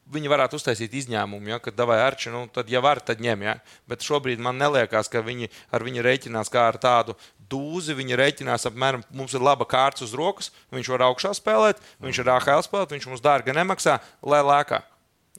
Viņi 0.10 0.32
varētu 0.32 0.58
uztaisīt 0.58 0.94
izņēmumu, 1.04 1.52
ja, 1.52 1.60
kad 1.62 1.78
vai 1.86 2.00
arči, 2.02 2.32
nu, 2.34 2.48
tad, 2.54 2.70
ja 2.72 2.82
var, 2.82 3.02
tad 3.06 3.22
ņem. 3.22 3.44
Ja. 3.46 3.58
Bet 3.90 4.06
šobrīd 4.06 4.42
man 4.42 4.58
liekas, 4.58 5.10
ka 5.12 5.22
viņi 5.26 5.52
ar 5.70 5.86
viņu 5.86 6.06
rēķinās 6.06 6.50
kā 6.50 6.66
ar 6.72 6.80
tādu 6.82 7.14
dūzi. 7.50 7.98
Viņi 7.98 8.18
rēķinās 8.18 8.66
apmēram, 8.70 9.04
mums 9.14 9.36
ir 9.38 9.46
laba 9.46 9.68
kārta 9.70 10.06
uz 10.06 10.16
rokas, 10.18 10.50
viņš 10.74 10.94
var 10.96 11.06
augšā 11.10 11.34
spēlēt, 11.38 11.82
viņš 12.02 12.24
ir 12.24 12.32
AHL 12.36 12.66
spēlēt, 12.66 12.96
viņš 12.96 13.10
mums 13.12 13.26
dārgi 13.26 13.56
nemaksā, 13.58 14.00
lai 14.26 14.42
lēkā. 14.46 14.82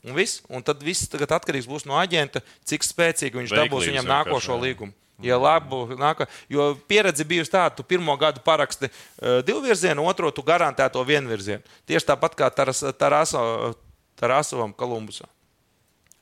Un, 0.01 0.15
viss, 0.17 0.41
un 0.49 0.63
tad 0.65 0.81
viss 0.81 1.09
tagad 1.11 1.35
atkarīgs 1.37 1.69
būs 1.69 1.85
no 1.85 1.99
aģenta, 1.99 2.41
cik 2.65 2.87
spēcīgi 2.87 3.37
viņš 3.37 3.51
dabūs 3.53 3.67
Veiklības 3.67 3.91
viņam 3.91 4.07
vienkārši, 4.07 4.31
nākošo 4.31 4.55
jā. 4.55 4.61
līgumu. 4.63 4.97
Ja 5.21 5.37
labu, 5.37 5.83
nāka, 5.99 6.25
jo 6.49 6.71
pieredze 6.89 7.21
bijusi 7.29 7.53
tāda, 7.53 7.75
tu 7.77 7.85
pirmo 7.85 8.15
gadu 8.17 8.41
paraksti 8.41 8.89
uh, 8.89 9.43
divu 9.45 9.61
virzienu, 9.61 10.01
otro 10.09 10.31
tu 10.33 10.41
garantēto 10.41 11.03
vienvirzienu. 11.05 11.61
Tieši 11.85 12.07
tāpat 12.09 12.33
kā 12.39 12.49
Taras, 12.49 12.81
Taraso, 12.97 13.43
Tarasovam 14.21 14.75
Kolumbusam. 14.77 15.29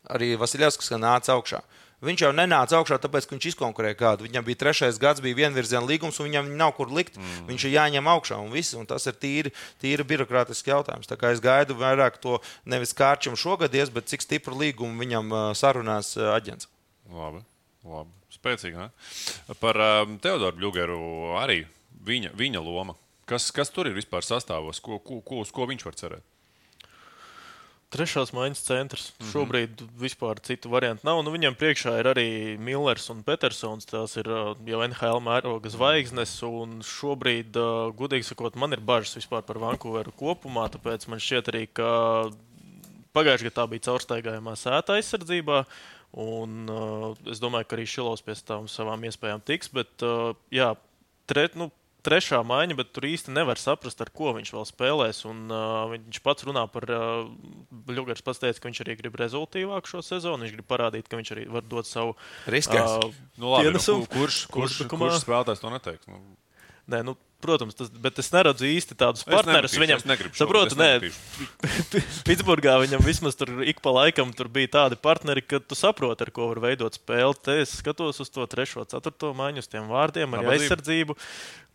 Arī 0.10 0.34
Vasiljevskis 0.40 0.96
nāca 0.96 1.36
augšā. 1.36 1.62
Viņš 2.00 2.22
jau 2.24 2.30
nenāca 2.32 2.78
augšā, 2.78 2.96
tāpēc, 3.04 3.26
ka 3.28 3.36
viņš 3.36 3.46
izkonkurēja 3.50 3.98
kādu. 4.00 4.24
Viņam 4.24 4.46
bija 4.48 4.60
trešais 4.62 5.00
gads, 5.02 5.20
bija 5.24 5.36
vienvirziena 5.42 5.84
līgums, 5.84 6.20
un 6.22 6.30
viņam 6.30 6.54
nav 6.60 6.72
kur 6.78 6.92
likt. 6.96 7.18
Mm. 7.20 7.50
Viņš 7.50 7.66
ir 7.68 7.74
jāņem 7.74 8.08
augšā, 8.08 8.38
un, 8.40 8.54
viss, 8.54 8.76
un 8.80 8.88
tas 8.88 9.04
ir 9.12 9.18
tīri, 9.20 9.52
tīri 9.84 10.06
birokrātisks 10.08 10.72
jautājums. 10.72 11.10
Tā 11.12 11.18
kā 11.20 11.34
es 11.36 11.44
gaidu 11.44 11.76
vairāk 11.80 12.22
to 12.24 12.38
nevis 12.64 12.96
kārčam 12.96 13.36
šogad, 13.40 13.76
ies, 13.76 13.92
bet 13.92 14.08
cik 14.08 14.24
stipru 14.24 14.56
līgumu 14.62 15.04
viņam 15.04 15.36
sarunās 15.60 16.14
aģents. 16.16 16.72
Labi, 17.12 17.44
labi. 17.84 18.16
spēcīgi. 18.32 18.80
Ne? 18.80 19.56
Par 19.60 19.84
um, 19.84 20.16
Teodoru 20.24 20.56
Blugeru 20.56 21.04
arī 21.42 21.66
viņa, 22.08 22.32
viņa 22.40 22.64
loma. 22.64 22.96
Kas, 23.28 23.52
kas 23.52 23.76
tur 23.76 23.92
ir 23.92 23.98
vispār 23.98 24.24
sastāvos? 24.26 24.80
Ko, 24.80 25.02
ko, 25.04 25.20
ko, 25.26 25.44
uz 25.44 25.52
ko 25.54 25.68
viņš 25.68 25.84
var 25.86 26.00
cerēt? 26.00 26.26
Trešās 27.90 28.30
maiņas 28.38 28.60
centrs. 28.62 29.06
Mm. 29.10 29.14
-hmm. 29.18 29.30
Šobrīd 29.32 29.82
vispār 29.98 30.40
citu 30.46 30.70
variantu 30.70 31.08
nav. 31.08 31.24
Nu, 31.26 31.32
viņam 31.34 31.58
priekšā 31.58 31.96
ir 32.00 32.10
arī 32.12 32.58
Millers 32.62 33.10
un 33.10 33.24
Petersons. 33.26 33.86
Tās 33.90 34.14
ir 34.22 34.30
uh, 34.30 34.54
jau 34.66 34.82
NHL 34.86 35.22
mēroga 35.26 35.70
zvaigznes. 35.74 36.36
un 36.44 36.82
Šobrīd, 36.86 37.58
uh, 37.58 37.90
gudīgi 37.94 38.30
sakot, 38.30 38.56
man 38.56 38.78
ir 38.78 38.80
bažas 38.80 39.18
vispār 39.18 39.42
par 39.42 39.58
Vankūveru 39.58 40.14
kopumā. 40.14 40.70
Tāpēc 40.70 41.08
man 41.10 41.20
šķiet 41.20 41.50
arī, 41.50 41.66
ka 41.74 42.30
pagājušajā 43.14 43.50
gadā 43.50 43.58
tā 43.58 43.66
bija 43.72 43.86
caurstaigājumā 43.90 44.54
sēta 44.54 44.94
aizsardzībā. 45.00 45.66
Un, 46.14 46.70
uh, 46.70 47.18
es 47.26 47.42
domāju, 47.42 47.66
ka 47.66 47.76
arī 47.78 47.90
Šilovs 47.90 48.22
pēc 48.22 48.46
tam 48.46 48.70
savām 48.70 49.02
iespējām 49.10 49.42
tiks. 49.42 49.74
Bet, 49.74 49.98
uh, 50.06 50.38
jā, 50.54 50.76
tre, 51.26 51.50
nu, 51.58 51.72
trešā 52.06 52.40
maiņa, 52.48 52.76
bet 52.80 52.92
tur 52.96 53.08
īsti 53.10 53.34
nevar 53.36 53.60
saprast, 53.60 54.00
ar 54.04 54.10
ko 54.16 54.32
viņš 54.38 54.52
vēl 54.56 54.66
spēlēs. 54.70 55.22
Un, 55.30 55.46
uh, 55.52 55.86
viņš 55.94 56.20
pats 56.26 56.46
runā 56.48 56.64
par, 56.72 56.88
uh, 56.90 57.30
Ļugars 57.92 58.24
pats 58.26 58.40
teica, 58.44 58.60
ka 58.64 58.70
viņš 58.72 58.82
arī 58.86 58.98
grib 59.02 59.18
rezultātīvāku 59.20 59.92
šo 59.94 60.04
sezonu. 60.06 60.46
Viņš 60.46 60.56
grib 60.58 60.68
parādīt, 60.70 61.10
ka 61.12 61.20
viņš 61.20 61.34
arī 61.36 61.48
var 61.52 61.66
dot 61.68 61.90
savu 61.90 62.16
Riskēs. 62.48 62.98
uh, 63.04 63.18
Nu, 63.40 63.52
labi, 63.56 63.74
nu, 63.76 63.82
kurš, 64.12 64.46
kurš, 64.52 64.80
Uzbrukumā. 64.80 65.10
kurš 65.12 65.24
spēlētājs 65.26 65.64
to 65.64 65.74
neteiks? 65.76 66.08
Nu, 66.12 66.22
Nē, 66.90 67.04
nu, 67.06 67.14
protams, 67.44 67.76
tas, 67.78 67.90
bet 67.90 68.20
es 68.22 68.32
neredzu 68.34 68.68
īsti 68.68 68.98
tādus 69.00 69.26
partnerus 69.28 69.76
nemetīšu, 69.76 69.84
viņam. 69.84 70.02
es 70.02 70.08
negribu 70.10 70.40
Saprotu, 70.40 70.74
es 70.74 70.80
nē. 70.80 70.90
Pitsburgā 72.28 72.76
viņam 72.84 73.06
vismaz 73.06 73.38
tur 73.40 73.64
ik 73.68 73.80
pa 73.86 73.94
laikam 73.96 74.34
tur 74.36 74.52
bija 74.52 74.74
tādi 74.76 75.00
partneri, 75.00 75.44
ka 75.46 75.62
tu 75.64 75.78
saproti, 75.80 76.28
ar 76.28 76.34
ko 76.36 76.50
var 76.52 76.62
veidot 76.68 77.00
spēli. 77.00 77.40
Te 77.46 77.60
es 77.64 77.78
skatos 77.80 78.22
uz 78.24 78.34
to 78.34 78.46
trešo, 78.50 78.86
ceturto 78.92 79.32
maiņu, 79.38 79.64
uz 79.64 79.72
tiem 79.72 79.90
vārdiem, 79.92 80.36
ar 80.36 80.52
aizsardzību. 80.56 81.18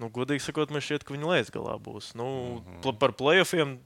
Nu, 0.02 0.10
godīgi 0.12 0.44
sakot, 0.44 0.72
man 0.74 0.84
šķiet, 0.84 1.06
ka 1.06 1.16
viņi 1.16 1.30
lēs 1.30 1.52
galā 1.54 1.76
būs. 1.80 2.12
Nu, 2.18 2.28
mm 2.28 2.78
-hmm. 2.80 2.98
Par 3.00 3.14
playoffiem 3.16 3.78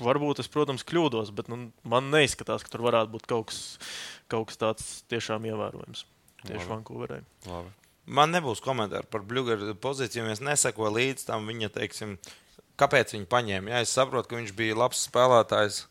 varbūt 0.00 0.40
es, 0.42 0.48
protams, 0.52 0.84
kļūdos, 0.86 1.32
bet 1.36 1.48
nu, 1.52 1.70
man 1.84 2.10
neizskatās, 2.12 2.62
ka 2.62 2.72
tur 2.72 2.84
varētu 2.86 3.12
būt 3.16 3.26
kaut 3.26 3.50
kas, 3.50 3.78
kaut 4.28 4.48
kas 4.50 4.60
tāds 4.60 4.84
tiešām 5.10 5.48
ievērojams. 5.50 6.06
Tieši 6.46 6.70
Vankūverē. 6.70 7.22
Labi. 7.50 7.85
Man 8.06 8.30
nebūs 8.30 8.60
komentāru 8.62 9.08
par 9.10 9.24
Bluegeru 9.26 9.74
pozīciju, 9.82 10.28
jo 10.28 10.36
es 10.36 10.42
nesakoju 10.44 10.92
līdz 10.94 11.26
tam 11.26 11.46
viņa, 11.50 11.72
teiksim, 11.74 12.16
kāpēc 12.78 13.16
viņi 13.16 13.26
paņēma. 13.32 13.72
Ja, 13.74 13.82
es 13.82 13.90
saprotu, 13.96 14.30
ka 14.30 14.38
viņš 14.38 14.52
bija 14.54 14.76
labs 14.78 15.06
spēlētājs. 15.08 15.84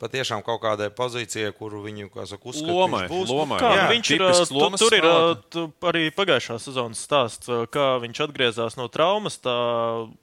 Patiešām 0.00 0.40
kaut 0.40 0.62
kādai 0.62 0.86
pozīcijai, 0.96 1.50
kuru 1.52 1.82
viņu 1.84 2.06
kā 2.14 2.24
saka, 2.24 2.48
uzskata, 2.48 2.72
Lomai, 2.72 3.02
viņš 3.04 3.10
būs. 3.12 3.32
lomai. 3.36 3.58
Kā, 3.60 3.72
Jā, 3.76 3.82
jā, 3.82 3.88
viņš 3.90 4.10
ir 4.14 4.22
tu, 4.48 4.68
tur 4.80 4.94
ir 4.96 5.08
tu, 5.52 5.64
arī 5.90 6.06
pagājušā 6.16 6.56
sezonas 6.64 7.02
stāsts, 7.04 7.50
kā 7.68 7.84
viņš 8.00 8.22
atgriezās 8.24 8.78
no 8.80 8.86
traumas, 8.88 9.36
tā 9.44 9.52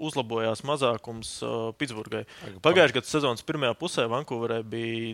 uzlabojās 0.01 0.65
mazākums 0.65 1.35
Pitsburgai. 1.77 2.23
Pagājušā 2.65 2.97
gada 2.97 3.11
sezonas 3.11 3.45
pirmajā 3.45 3.77
pusē 3.77 4.07
Vankūverē 4.09 4.63
bija. 4.65 5.13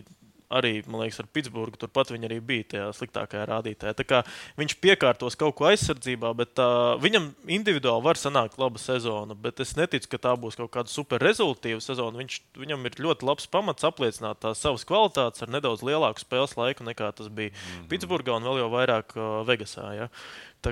Arī, 0.52 0.82
man 0.86 1.00
liekas, 1.00 1.22
ar 1.22 1.28
Pitsburgu 1.32 1.78
turpat 1.80 2.10
viņa 2.12 2.28
arī 2.28 2.36
bija 2.44 2.66
tajā 2.74 2.88
sliktākajā 2.98 3.46
rādītājā. 3.48 3.94
Tā 3.96 4.04
kā 4.04 4.20
viņš 4.60 4.76
piekārtos 4.84 5.38
kaut 5.40 5.56
ko 5.58 5.68
aizsardzībā, 5.70 6.34
bet 6.36 6.60
uh, 6.62 6.94
viņam 7.00 7.30
individuāli 7.56 8.04
var 8.04 8.20
sanākt 8.20 8.58
laba 8.60 8.80
sezona. 8.82 9.34
Bet 9.34 9.62
es 9.64 9.74
neticu, 9.78 10.12
ka 10.12 10.20
tā 10.28 10.36
būs 10.40 10.58
kaut 10.60 10.72
kāda 10.76 10.92
super 10.92 11.22
rezultātīva 11.24 11.80
sezona. 11.84 12.20
Viņš, 12.20 12.40
viņam 12.60 12.88
ir 12.90 13.00
ļoti 13.06 13.30
labs 13.30 13.48
pamats 13.50 13.88
apliecināt 13.88 14.42
tās 14.44 14.60
savas 14.60 14.84
kvalitātes 14.88 15.42
ar 15.44 15.54
nedaudz 15.54 15.84
lielāku 15.86 16.22
spēles 16.22 16.58
laiku 16.60 16.86
nekā 16.86 17.12
tas 17.16 17.28
bija 17.32 17.50
mm 17.50 17.54
-hmm. 17.56 17.88
Pitsburgā 17.88 18.36
un 18.36 18.44
vēl 18.50 18.60
jau 18.62 18.70
vairāk 18.76 19.16
uh, 19.16 19.46
Vegasā. 19.48 19.92
Ja? 19.96 20.08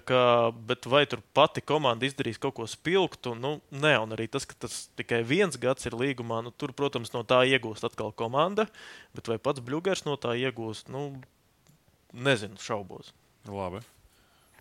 Kā, 0.01 0.51
bet 0.69 0.87
vai 0.89 1.03
tur 1.11 1.21
pati 1.37 1.61
komanda 1.61 2.07
izdarīs 2.09 2.41
kaut 2.41 2.55
ko 2.57 2.67
spilgtu? 2.71 3.35
Nu, 3.37 3.59
nē, 3.69 3.97
un 4.01 4.15
arī 4.17 4.29
tas, 4.33 4.47
ka 4.49 4.57
tas 4.65 4.87
tikai 4.97 5.21
viens 5.27 5.59
gads 5.61 5.85
ir 5.89 5.97
līgumā, 5.99 6.41
nu, 6.47 6.53
tur, 6.57 6.73
protams, 6.73 7.13
no 7.13 7.21
tā 7.29 7.43
iegūst 7.51 7.85
atkal 7.85 8.15
komanda. 8.17 8.65
Bet 9.13 9.29
vai 9.29 9.37
pats 9.43 9.61
Bluegers 9.61 10.07
no 10.09 10.17
tā 10.17 10.33
iegūst? 10.41 10.89
Nu, 10.93 11.11
nezinu, 12.13 12.57
šaubos. 12.63 13.13
Labi. 13.51 13.83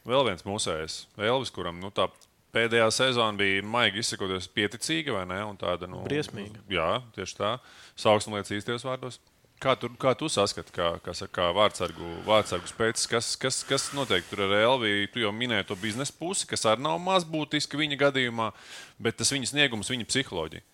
Vēl 0.04 0.26
viens 0.28 0.44
mūsējs, 0.44 1.06
Elvis, 1.22 1.54
kuram 1.54 1.80
nu, 1.80 1.94
tā 1.94 2.10
pēdējā 2.56 2.88
sezona 2.92 3.38
bija 3.38 3.64
maigi 3.64 4.02
izsakoties 4.02 4.50
pieticīga 4.52 5.16
vai 5.16 5.26
ne? 5.30 5.40
Un 5.48 5.60
tāda, 5.62 5.88
nu, 5.90 6.04
Briesmīga. 6.08 6.64
Jā, 6.72 6.90
tieši 7.16 7.38
tā. 7.38 7.52
Sauksim 8.00 8.36
lietas 8.36 8.52
īstajos 8.58 8.88
vārdos. 8.88 9.22
Kā 9.62 9.76
tu, 9.78 9.92
kā 10.02 10.16
tu 10.18 10.26
saskati, 10.32 10.74
kā, 10.74 10.88
kā, 11.06 11.14
saka, 11.14 11.34
kā 11.36 11.48
vārdsargu, 11.54 12.08
vārdsargu 12.26 12.70
spēks, 12.72 13.04
kas, 13.10 13.28
kas, 13.38 13.60
kas 13.68 13.92
notiek 13.94 14.26
tur 14.26 14.48
ar 14.48 14.56
Elviju? 14.58 15.10
Tu 15.14 15.22
jau 15.22 15.30
minēji 15.36 15.68
to 15.70 15.78
biznesa 15.78 16.16
pusi, 16.18 16.48
kas 16.50 16.66
arī 16.66 16.82
nav 16.82 16.98
maz 17.04 17.28
būtiska 17.30 17.78
viņa 17.78 18.00
gadījumā, 18.02 18.50
bet 18.98 19.20
tas 19.22 19.30
viņa 19.30 19.52
sniegums, 19.52 19.92
viņa 19.94 20.08
psiholoģija. 20.10 20.66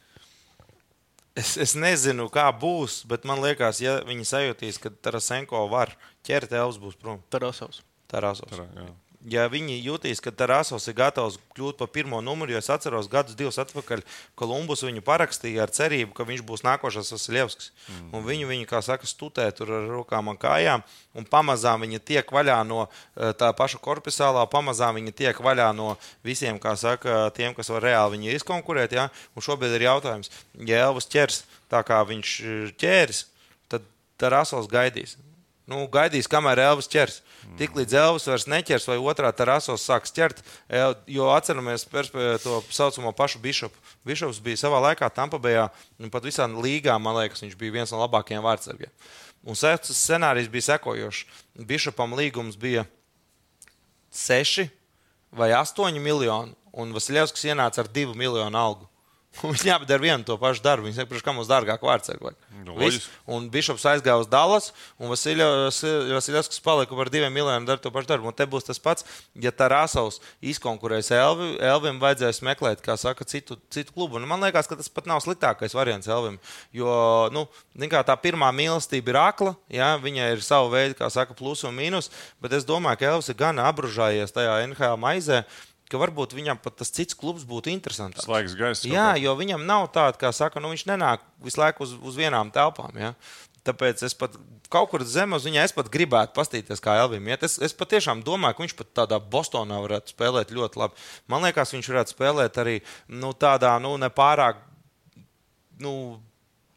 Es, 1.37 1.51
es 1.61 1.75
nezinu, 1.77 2.29
kā 2.33 2.47
būs, 2.63 3.01
bet 3.11 3.27
man 3.27 3.43
liekas, 3.43 3.83
ja 3.83 3.99
viņi 4.07 4.25
sajūtīs, 4.31 4.79
ka 4.81 4.93
Tarasenko 5.05 5.67
var 5.69 5.91
ķert 6.25 6.55
Elvis, 6.55 6.79
būs 6.81 6.95
prom. 6.97 7.19
Tarasovs. 7.33 7.83
Tarasovs. 8.09 8.55
Tarā. 8.55 8.87
Ja 9.25 9.47
viņi 9.49 9.79
jutīs, 9.81 10.21
ka 10.21 10.31
Tarasovs 10.35 10.87
ir 10.89 10.95
gatavs 10.97 11.39
kļūt 11.55 11.79
par 11.79 11.89
pirmo 11.93 12.19
numuru, 12.21 12.53
jo 12.53 12.61
es 12.61 12.69
atceros, 12.69 13.09
gadus 13.11 13.37
divus 13.37 13.57
atpakaļ 13.61 14.03
Kolumbus 14.37 14.83
viņu 14.85 15.01
parakstīja 15.05 15.65
ar 15.65 15.73
cerību, 15.73 16.13
ka 16.17 16.27
viņš 16.27 16.43
būs 16.47 16.63
nākošais 16.67 17.11
Vasiljevskis. 17.15 17.71
Mm. 17.87 18.07
Un 18.13 18.25
viņu, 18.27 18.49
viņu, 18.51 18.67
kā 18.69 18.81
saka, 18.85 19.09
stutē 19.09 19.49
tur 19.57 19.73
ar 19.79 19.89
rokām 19.89 20.29
un 20.31 20.39
kājām, 20.39 20.85
un 21.17 21.27
pamazām 21.27 21.85
viņa 21.87 22.01
tiek 22.05 22.33
vaļā 22.33 22.59
no 22.69 22.85
eh, 22.85 23.33
tā 23.37 23.51
paša 23.57 23.81
korpusālā, 23.83 24.45
pamazām 24.51 25.01
viņa 25.01 25.15
tiek 25.17 25.41
vaļā 25.43 25.71
no 25.77 25.95
visiem, 26.27 26.61
kā 26.61 26.77
saka, 26.77 27.27
tiem, 27.35 27.57
kas 27.57 27.73
var 27.73 27.85
reāli 27.89 28.17
viņu 28.17 28.35
izkonkurēt. 28.37 28.95
Ja? 28.97 29.09
Un 29.35 29.45
šobrīd 29.45 29.79
ir 29.79 29.89
jautājums, 29.89 30.31
ja 30.67 30.85
Elvis 30.87 31.09
ķers 31.09 31.43
tā 31.71 31.83
kā 31.87 32.01
viņš 32.07 32.39
ir 32.45 32.75
ķēris, 32.79 33.25
tad 33.71 33.87
Tarasovs 34.21 34.69
gaidīs. 34.71 35.17
Nu, 35.67 35.81
gaidīs, 35.91 36.29
kamēr 36.31 36.61
Elvis 36.63 36.87
ķers. 36.87 37.17
Tiklīdz 37.59 37.93
Elvis 37.99 38.27
vairs 38.29 38.45
neķers, 38.47 38.85
vai 38.87 38.95
otrā 39.03 39.33
terasos 39.35 39.83
sāks 39.83 40.13
ķert, 40.15 40.39
El- 40.69 40.95
jo 41.11 41.27
atceramies 41.35 41.83
perspe- 41.91 42.39
to 42.43 42.61
saucamo 42.71 43.11
pašu 43.11 43.39
Bišopu. 43.43 43.75
Bišops 44.07 44.39
bija 44.39 44.55
savā 44.63 44.79
laikā 44.79 45.09
Tampabējā, 45.11 45.69
un 45.99 46.09
pat 46.09 46.23
visā 46.23 46.47
līgā, 46.47 46.95
man 47.01 47.15
liekas, 47.19 47.43
viņš 47.43 47.57
bija 47.59 47.71
viens 47.71 47.91
no 47.91 47.99
labākajiem 47.99 48.41
vārdsargiem. 48.47 48.91
Un 49.43 49.55
scenārijs 49.91 50.47
bija 50.49 50.77
sekojošs. 50.79 51.25
Bišopam 51.59 52.15
līgums 52.15 52.55
bija 52.57 52.85
6 54.11 54.69
vai 55.31 55.51
8 55.51 55.99
miljoni, 55.99 56.55
un 56.73 56.93
Vasiljevskis 56.93 57.43
ienāca 57.51 57.79
ar 57.83 57.87
2 57.91 58.15
miljonu 58.15 58.57
algu. 58.57 58.87
Viņi 59.41 59.73
abi 59.73 59.85
dara 59.85 60.01
vienu 60.01 60.25
to 60.25 60.37
pašu 60.41 60.63
darbu. 60.65 60.87
Viņi 60.87 60.97
saka, 60.97 61.09
"Priekš 61.11 61.25
kā 61.25 61.33
mums 61.35 61.49
dārgāk 61.49 61.83
vārdsargi. 61.85 62.33
Nu. 62.65 62.75
Un 63.27 63.49
Bišops 63.49 63.85
aizgāja 63.85 64.19
uz 64.19 64.27
Dallas, 64.27 64.71
un 64.99 65.09
Vasiljevskis 65.09 66.59
palika 66.63 66.95
par 66.95 67.09
diviem 67.09 67.33
miljoniem, 67.33 67.65
dara 67.65 67.77
to 67.77 67.91
pašu 67.91 68.07
darbu. 68.07 68.27
Un 68.27 68.33
te 68.33 68.45
būs 68.45 68.65
tas 68.65 68.79
pats, 68.79 69.05
ja 69.35 69.51
Tarasovs 69.51 70.19
izkonkurēs 70.41 71.11
Elvi, 71.11 71.59
Elvim 71.61 71.99
vajadzēs 71.99 72.41
meklēt, 72.41 72.81
kā 72.81 72.97
saka, 72.97 73.25
citu, 73.25 73.57
citu 73.69 73.93
klubu. 73.93 74.17
Un 74.17 74.27
man 74.27 74.41
liekas, 74.41 74.67
ka 74.67 74.75
tas 74.75 74.89
pat 74.89 75.05
nav 75.05 75.21
sliktākais 75.21 75.77
variants 75.77 76.07
Elvim. 76.07 76.39
Jo 76.73 77.29
nu, 77.31 77.47
tā 77.77 78.17
pirmā 78.17 78.51
mīlestība 78.51 79.13
ir 79.13 79.21
akla, 79.21 79.55
ja? 79.69 79.95
viņai 80.01 80.33
ir 80.33 80.41
sava 80.41 80.69
veida, 80.69 80.97
kā 80.97 81.11
saka, 81.11 81.33
plus 81.37 81.63
un 81.63 81.75
mīnus. 81.77 82.09
Bet 82.41 82.53
es 82.53 82.65
domāju, 82.65 82.99
ka 82.99 83.11
Elvis 83.13 83.29
ir 83.29 83.35
gan 83.35 83.57
apbružājies 83.59 84.33
tajā 84.33 84.63
NHL 84.67 84.97
maizē. 84.97 85.43
Ka 85.87 85.99
varbūt 86.01 86.35
viņam 86.35 86.59
pat 86.59 86.81
tas 86.81 86.91
cits 86.91 87.15
klubs 87.15 87.45
būtu 87.47 87.71
interesants. 87.71 88.25
Svaigs 88.25 88.57
gaiss. 88.59 88.83
kaut 88.83 88.91
Jā, 88.91 89.13
jo 89.21 89.31
viņam 89.39 89.63
nav 89.67 89.87
tāda, 89.95 90.19
kā 90.19 90.33
saka, 90.35 90.59
nu, 90.59 90.73
viņš 90.73 90.83
nenāk 90.89 91.23
visu 91.43 91.61
laiku 91.61 91.85
uz, 91.85 91.93
uz 91.95 92.17
vienām 92.19 92.51
telpām. 92.51 92.91
Ja? 92.99 93.13
Tāpēc 93.67 94.03
es 94.03 94.15
pat 94.17 94.35
kaut 94.71 94.91
kur 94.91 95.03
zem 95.07 95.35
uz 95.35 95.47
viņa 95.47 95.63
pat 95.75 95.89
gribētu 95.91 96.35
paskatīties, 96.35 96.81
kā 96.83 96.97
Elvim 97.01 97.27
iet. 97.31 97.43
Es, 97.47 97.57
es 97.63 97.75
patiešām 97.75 98.23
domāju, 98.25 98.57
ka 98.57 98.65
viņš 98.65 98.75
pat 98.79 98.93
tādā 99.01 99.19
Bostonā 99.19 99.79
varētu 99.83 100.11
spēlēt 100.11 100.51
ļoti 100.55 100.81
labi. 100.81 101.07
Man 101.31 101.47
liekas, 101.47 101.71
viņš 101.75 101.91
varētu 101.93 102.15
spēlēt 102.15 102.59
arī 102.63 102.77
nu, 103.07 103.31
tādā 103.31 103.77
nu, 103.83 103.95
nepārāk. 104.01 104.63
Nu, 105.79 105.93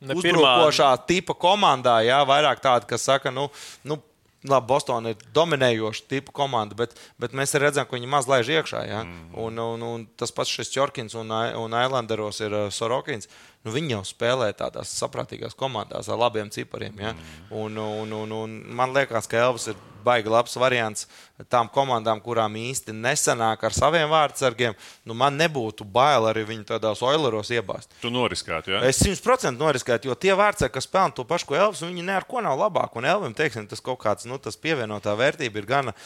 Uzbrukošā 0.00 0.94
tipa 1.04 1.34
komandā, 1.36 1.98
jā, 2.06 2.22
vairāk 2.24 2.62
tāda, 2.64 2.86
kas 2.88 3.02
saka, 3.04 3.28
nu, 3.34 3.50
nu 3.84 3.98
labi, 4.48 4.66
Bostonā 4.70 5.12
ir 5.12 5.24
dominējoša 5.36 6.06
tipa 6.08 6.32
komanda, 6.36 6.76
bet, 6.78 6.94
bet 7.20 7.34
mēs 7.36 7.52
redzam, 7.60 7.86
ka 7.88 7.96
viņi 7.96 8.10
maz 8.10 8.28
laiž 8.30 8.52
iekšā. 8.56 8.82
Ja? 8.88 9.02
Mm. 9.04 9.36
Un, 9.44 9.60
un, 9.60 9.86
un 9.86 10.06
tas 10.16 10.32
pats 10.32 10.52
šis 10.52 10.72
Čorkins 10.72 11.16
un, 11.18 11.32
un 11.60 11.76
Islanderos 11.76 12.40
ir 12.44 12.56
uh, 12.56 12.68
Sorokins. 12.72 13.28
Nu, 13.60 13.74
viņi 13.74 13.92
jau 13.92 14.00
spēlē 14.08 14.48
tādās 14.56 14.92
saprātīgās 14.96 15.56
komandās 15.58 16.08
ar 16.08 16.16
labiem 16.16 16.48
cipariem. 16.52 16.96
Ja? 17.02 17.14
Un, 17.52 17.76
un, 17.76 18.12
un, 18.16 18.32
un 18.32 18.54
man 18.76 18.94
liekas, 18.96 19.28
ka 19.28 19.36
Elvis 19.36 19.68
ir 19.68 19.80
baigi 20.04 20.30
labs 20.32 20.56
variants 20.56 21.06
tām 21.52 21.68
komandām, 21.72 22.22
kurām 22.24 22.56
īsti 22.56 22.94
nesanāk 22.96 23.66
ar 23.68 23.76
saviem 23.76 24.08
vārdsargiem. 24.08 24.76
Nu, 25.04 25.16
man 25.18 25.36
nebūtu 25.36 25.84
bail 25.84 26.30
arī 26.30 26.46
viņu 26.48 26.66
tādās 26.72 27.02
oileros 27.04 27.52
iebāzt. 27.52 27.92
Tu 28.00 28.12
noriskētu, 28.12 28.74
jā? 28.74 28.82
Es 28.88 29.02
100% 29.04 29.60
noriskētu, 29.60 30.08
jo 30.08 30.16
tie 30.16 30.32
vārdsargi, 30.38 30.74
kas 30.78 30.88
pelna 30.90 31.16
to 31.16 31.26
pašu, 31.28 31.50
ko 31.50 31.58
Elvis, 31.58 31.84
viņi 31.84 32.06
ne 32.06 32.16
ar 32.16 32.28
ko 32.28 32.40
nav 32.44 32.58
labāk. 32.60 32.96
Un 32.96 33.08
Elvis, 33.12 33.36
teiksim, 33.38 33.68
tas 33.70 33.84
kaut 33.84 34.00
kāds, 34.02 34.28
nu, 34.30 34.40
tas 34.42 34.56
pievienotā 34.60 35.12
vērtība 35.20 35.60
ir 35.60 35.68
gana 35.68 35.96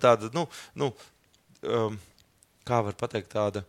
tāda, 0.00 0.30
nu, 0.34 0.46
nu 0.78 0.92
um, 1.62 1.98
kā 2.66 2.82
var 2.86 2.98
pateikt, 2.98 3.32
tāda. 3.34 3.66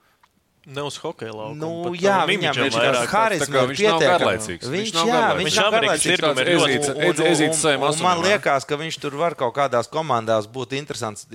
Ne 0.65 0.81
uz 0.81 0.95
hokeja 0.97 1.29
lauka. 1.29 1.53
Nu, 1.61 1.91
jā, 1.93 2.15
viņam 2.25 2.57
ir 2.57 2.71
tāds 2.73 2.97
tā 2.97 3.03
harizma, 3.11 3.65
viņš 3.69 3.81
nav 3.85 3.99
garlaicīgs. 4.01 4.65
Viņš, 4.65 4.91
Viņš 4.95 5.09
jā, 5.11 5.19
viņš 5.37 5.45
Viņš 5.45 5.57
nav 5.61 5.75
garlaicīgs. 5.75 6.05
tirgum 6.09 6.39
ir 6.41 6.49
ezīts, 7.29 7.59
saviem 7.61 7.83
Man 7.83 7.93
asumiem, 7.93 8.23
jā. 8.23 8.31
liekas, 8.31 8.65
ka 8.65 8.79
viņš 8.81 8.97
tur 9.03 9.17
var 9.19 9.35
kaut 9.37 9.53
kādās 9.59 9.91
komandās 9.93 10.49
būt 10.49 10.73
interesants 10.79 11.27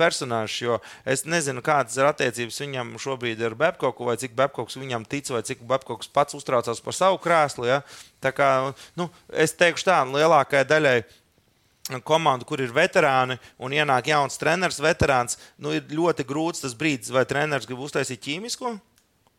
personāžs. 0.00 0.56
Jo 0.64 0.78
es 1.04 1.26
nezinu, 1.28 1.60
kādas 1.60 2.00
ir 2.00 2.08
attiecības 2.08 2.60
viņam 2.64 2.96
šobrīd 3.02 3.44
ar 3.44 3.58
Babkoku, 3.60 4.08
vai 4.08 4.16
cik 4.16 4.32
Babkoks 4.38 4.80
viņam 4.80 5.04
tic, 5.04 5.28
vai 5.36 5.44
cik 5.44 5.60
Babkoks 5.68 6.08
pats 6.08 6.38
uztraucās 6.38 6.80
par 6.80 6.96
savu 6.96 7.20
krēslu. 7.20 7.68
Ja? 7.68 7.82
Tā 8.24 8.32
kā, 8.32 8.72
nu, 8.98 9.10
es 9.30 9.52
teikšu 9.52 9.84
tā, 9.84 10.00
lielākajai 10.08 10.64
daļai 10.66 10.96
komandu, 12.04 12.46
kur 12.48 12.60
ir 12.60 12.74
veterāni 12.74 13.38
un 13.58 13.74
ienāk 13.74 14.10
jauns 14.12 14.38
treneris, 14.40 14.80
veterāns, 14.82 15.38
nu, 15.58 15.72
ir 15.76 15.88
ļoti 15.90 16.26
grūts 16.28 16.64
tas 16.64 16.76
brīdis, 16.78 17.12
vai 17.14 17.24
treneris 17.28 17.68
grib 17.68 17.82
uztaisīt 17.86 18.22
ķīmisko 18.26 18.76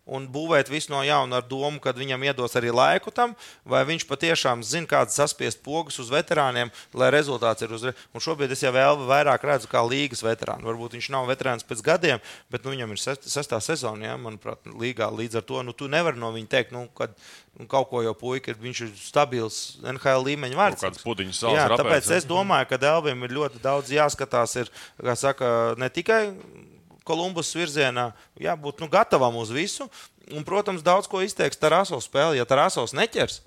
un 0.10 0.26
būvēt 0.34 0.69
visu 0.74 0.89
no 0.93 1.04
jauna 1.06 1.38
ar 1.39 1.45
domu, 1.48 1.80
ka 1.84 1.93
viņam 1.93 2.24
iedos 2.26 2.56
arī 2.58 2.72
laiku 2.74 3.12
tam, 3.13 3.36
vai 3.65 3.84
viņš 3.88 4.08
patiešām 4.10 4.63
zina, 4.65 4.89
kādas 4.89 5.17
saspiest 5.19 5.62
pogas 5.65 6.00
uz 6.02 6.10
veterāniem, 6.13 6.72
lai 6.98 7.10
rezultāts 7.13 7.62
ir 7.65 7.74
uzreiz. 7.78 7.98
Un 8.13 8.24
šobrīd 8.26 8.52
es 8.56 8.63
jau 8.65 8.72
vēl 8.74 9.04
vairāk 9.10 9.45
redzu, 9.45 9.69
kā 9.72 9.84
līgas 9.86 10.24
veterānu. 10.26 10.65
Varbūt 10.65 10.98
viņš 10.98 11.10
nav 11.13 11.30
veterāns 11.30 11.65
pēc 11.69 11.84
gadiem, 11.86 12.24
bet 12.50 12.65
nu, 12.65 12.74
viņam 12.74 12.95
ir 12.98 13.02
sest- 13.04 13.30
sestā 13.30 13.62
sezona, 13.62 14.12
ja, 14.12 14.17
manuprāt, 14.17 14.65
līgā. 14.65 15.12
Līdz 15.13 15.39
ar 15.41 15.45
to 15.54 15.62
nu, 15.63 15.74
tu 15.78 15.88
nevari 15.91 16.17
no 16.17 16.34
viņa 16.34 16.50
teikt, 16.56 16.72
nu, 16.74 16.88
kad 16.98 17.13
nu, 17.60 17.67
kaut 17.69 17.89
ko 17.91 18.02
jau 18.02 18.15
puika, 18.17 18.54
viņš 18.58 18.82
ir 18.88 18.91
stabils 18.98 19.60
NHL 19.84 20.26
līmeņa 20.26 20.58
vārds. 20.58 20.84
kāds 20.88 21.04
pudiņš 21.06 21.43
Jā, 21.54 21.67
rapēs, 21.69 21.84
tāpēc 21.84 22.12
es 22.17 22.26
domāju, 22.26 22.69
ka 22.69 22.78
Dēlvim 22.82 23.24
ir 23.28 23.38
ļoti 23.38 23.62
daudz 23.62 23.93
jāskatās. 23.93 24.56
Ir, 24.63 24.69
kā 25.02 25.15
saka, 25.19 25.76
ne 25.78 25.89
tikai 25.89 26.34
Kolumbus 27.10 27.52
virzienā, 27.58 28.12
jābūt 28.39 28.84
nu, 28.84 28.89
gatavam 28.91 29.41
uz 29.41 29.50
visu. 29.54 29.89
Un, 30.30 30.45
protams, 30.45 30.86
daudz 30.86 31.10
ko 31.10 31.24
izteiks 31.26 31.58
Tarasovs 31.58 32.06
spēle. 32.06 32.38
Ja 32.38 32.45
Tarasovs 32.45 32.93
neķers, 32.93 33.39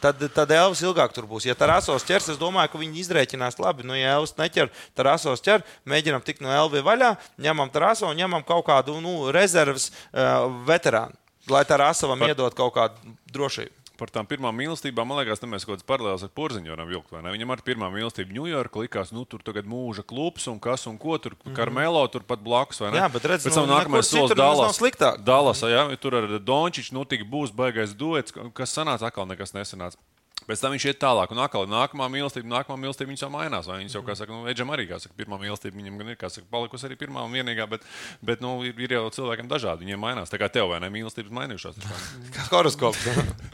tad, 0.00 0.22
tad 0.32 0.54
Elvis 0.56 0.80
ilgāk 0.80 1.12
tur 1.12 1.26
būs. 1.28 1.44
Ja 1.44 1.56
Tarasovs 1.58 2.06
ķers, 2.08 2.30
es 2.32 2.40
domāju, 2.40 2.72
ka 2.72 2.80
viņi 2.80 3.02
izrēķinās 3.02 3.60
labi. 3.60 3.84
Nu, 3.84 3.92
ja 3.98 4.16
Elvis 4.16 4.32
neķer, 4.38 4.72
Tarasovs 4.96 5.44
ķer, 5.44 5.66
mēģinām 5.92 6.24
tikt 6.24 6.40
no 6.40 6.48
Elvis 6.54 6.86
vaļā, 6.86 7.12
ņemam 7.44 7.74
Tarasovu 7.74 8.14
un 8.14 8.22
ņemam 8.24 8.46
kaut 8.48 8.64
kādu 8.70 8.96
nu, 9.04 9.28
rezerves 9.34 9.90
uh, 9.92 10.48
veterānu, 10.68 11.12
lai 11.52 11.66
Tarasovam 11.68 12.24
Par- 12.24 12.32
iedod 12.32 12.56
kaut 12.56 12.74
kādu 12.80 13.16
drošību. 13.36 13.81
Par 14.00 14.10
tām 14.12 14.26
pirmām 14.28 14.56
mīlestībām, 14.56 15.08
man 15.08 15.20
liekas, 15.20 15.42
mēs 15.44 15.66
kaut 15.66 15.76
kādas 15.76 15.86
paralēlas 15.88 16.24
ar 16.26 16.30
Porziņu 16.34 16.72
varam 16.72 16.88
vilkt. 16.90 17.12
Viņam 17.12 17.52
arī 17.54 17.64
pirmā 17.66 17.90
mīlestība 17.92 18.34
Ņujorkā 18.36 18.84
likās, 18.84 19.12
nu 19.14 19.24
tur 19.28 19.44
tagad 19.44 19.68
mūža 19.68 20.04
klubs 20.08 20.48
un 20.50 20.60
kas 20.62 20.86
un 20.90 20.96
ko 21.00 21.18
tur, 21.22 21.36
Karmelo 21.56 22.02
tur 22.12 22.24
pat 22.26 22.42
blakus. 22.42 22.80
Jā, 22.82 23.08
bet 23.12 23.28
redz, 23.28 23.46
Pēc 23.46 23.58
tam 23.58 23.68
nu, 23.68 23.76
nākamais 23.76 24.08
solis 24.08 24.80
sliktāk. 24.80 25.20
Dallas, 25.26 25.62
jā, 25.68 25.84
tur 26.00 26.18
ar 26.22 26.30
Dončiču, 26.40 26.96
nu 26.96 27.04
tik 27.08 27.26
būs 27.30 27.52
baigais 27.54 27.94
duets, 27.98 28.34
kas 28.56 28.74
sanāca, 28.74 29.10
atkal 29.10 29.28
nekas 29.30 29.54
nesanāca. 29.56 30.00
Pēc 30.48 30.62
tam 30.62 30.74
viņš 30.74 30.86
iet 30.90 30.98
tālāk, 31.02 31.30
un 31.34 31.40
atkal 31.44 31.68
nākamā 31.70 32.08
mīlestība, 32.10 32.48
nākamā 32.50 32.78
mīlestība 32.82 33.14
jau 33.14 33.30
mainās. 33.30 33.68
Vai 33.70 33.78
viņas 33.82 33.94
jau, 33.94 34.02
kā 34.06 34.16
saka, 34.18 34.34
nu, 34.34 34.48
Edžam 34.50 34.72
arī, 34.74 34.88
kā 34.90 34.98
saka, 35.02 35.14
pirmā 35.18 35.38
mīlestība 35.38 35.78
viņam 35.78 36.00
gan 36.00 36.10
ir, 36.10 36.18
kā 36.18 36.30
saka, 36.32 36.48
palikusi 36.50 36.88
arī 36.88 36.98
pirmā 36.98 37.22
un 37.26 37.36
vienīgā, 37.36 37.68
bet, 37.70 37.86
bet 38.26 38.42
nu, 38.42 38.56
ir, 38.66 38.74
ir 38.82 38.96
jau 38.96 39.04
cilvēkiem 39.14 39.50
dažādi, 39.50 39.86
viņiem 39.86 40.02
mainās. 40.02 40.32
Tā 40.32 40.40
kā 40.42 40.50
tev 40.52 40.72
vai 40.72 40.80
ne 40.82 40.90
mīlestības 40.94 41.36
mainījušās. 41.38 41.78
Kā 42.34 42.48
horoskops. 42.50 43.06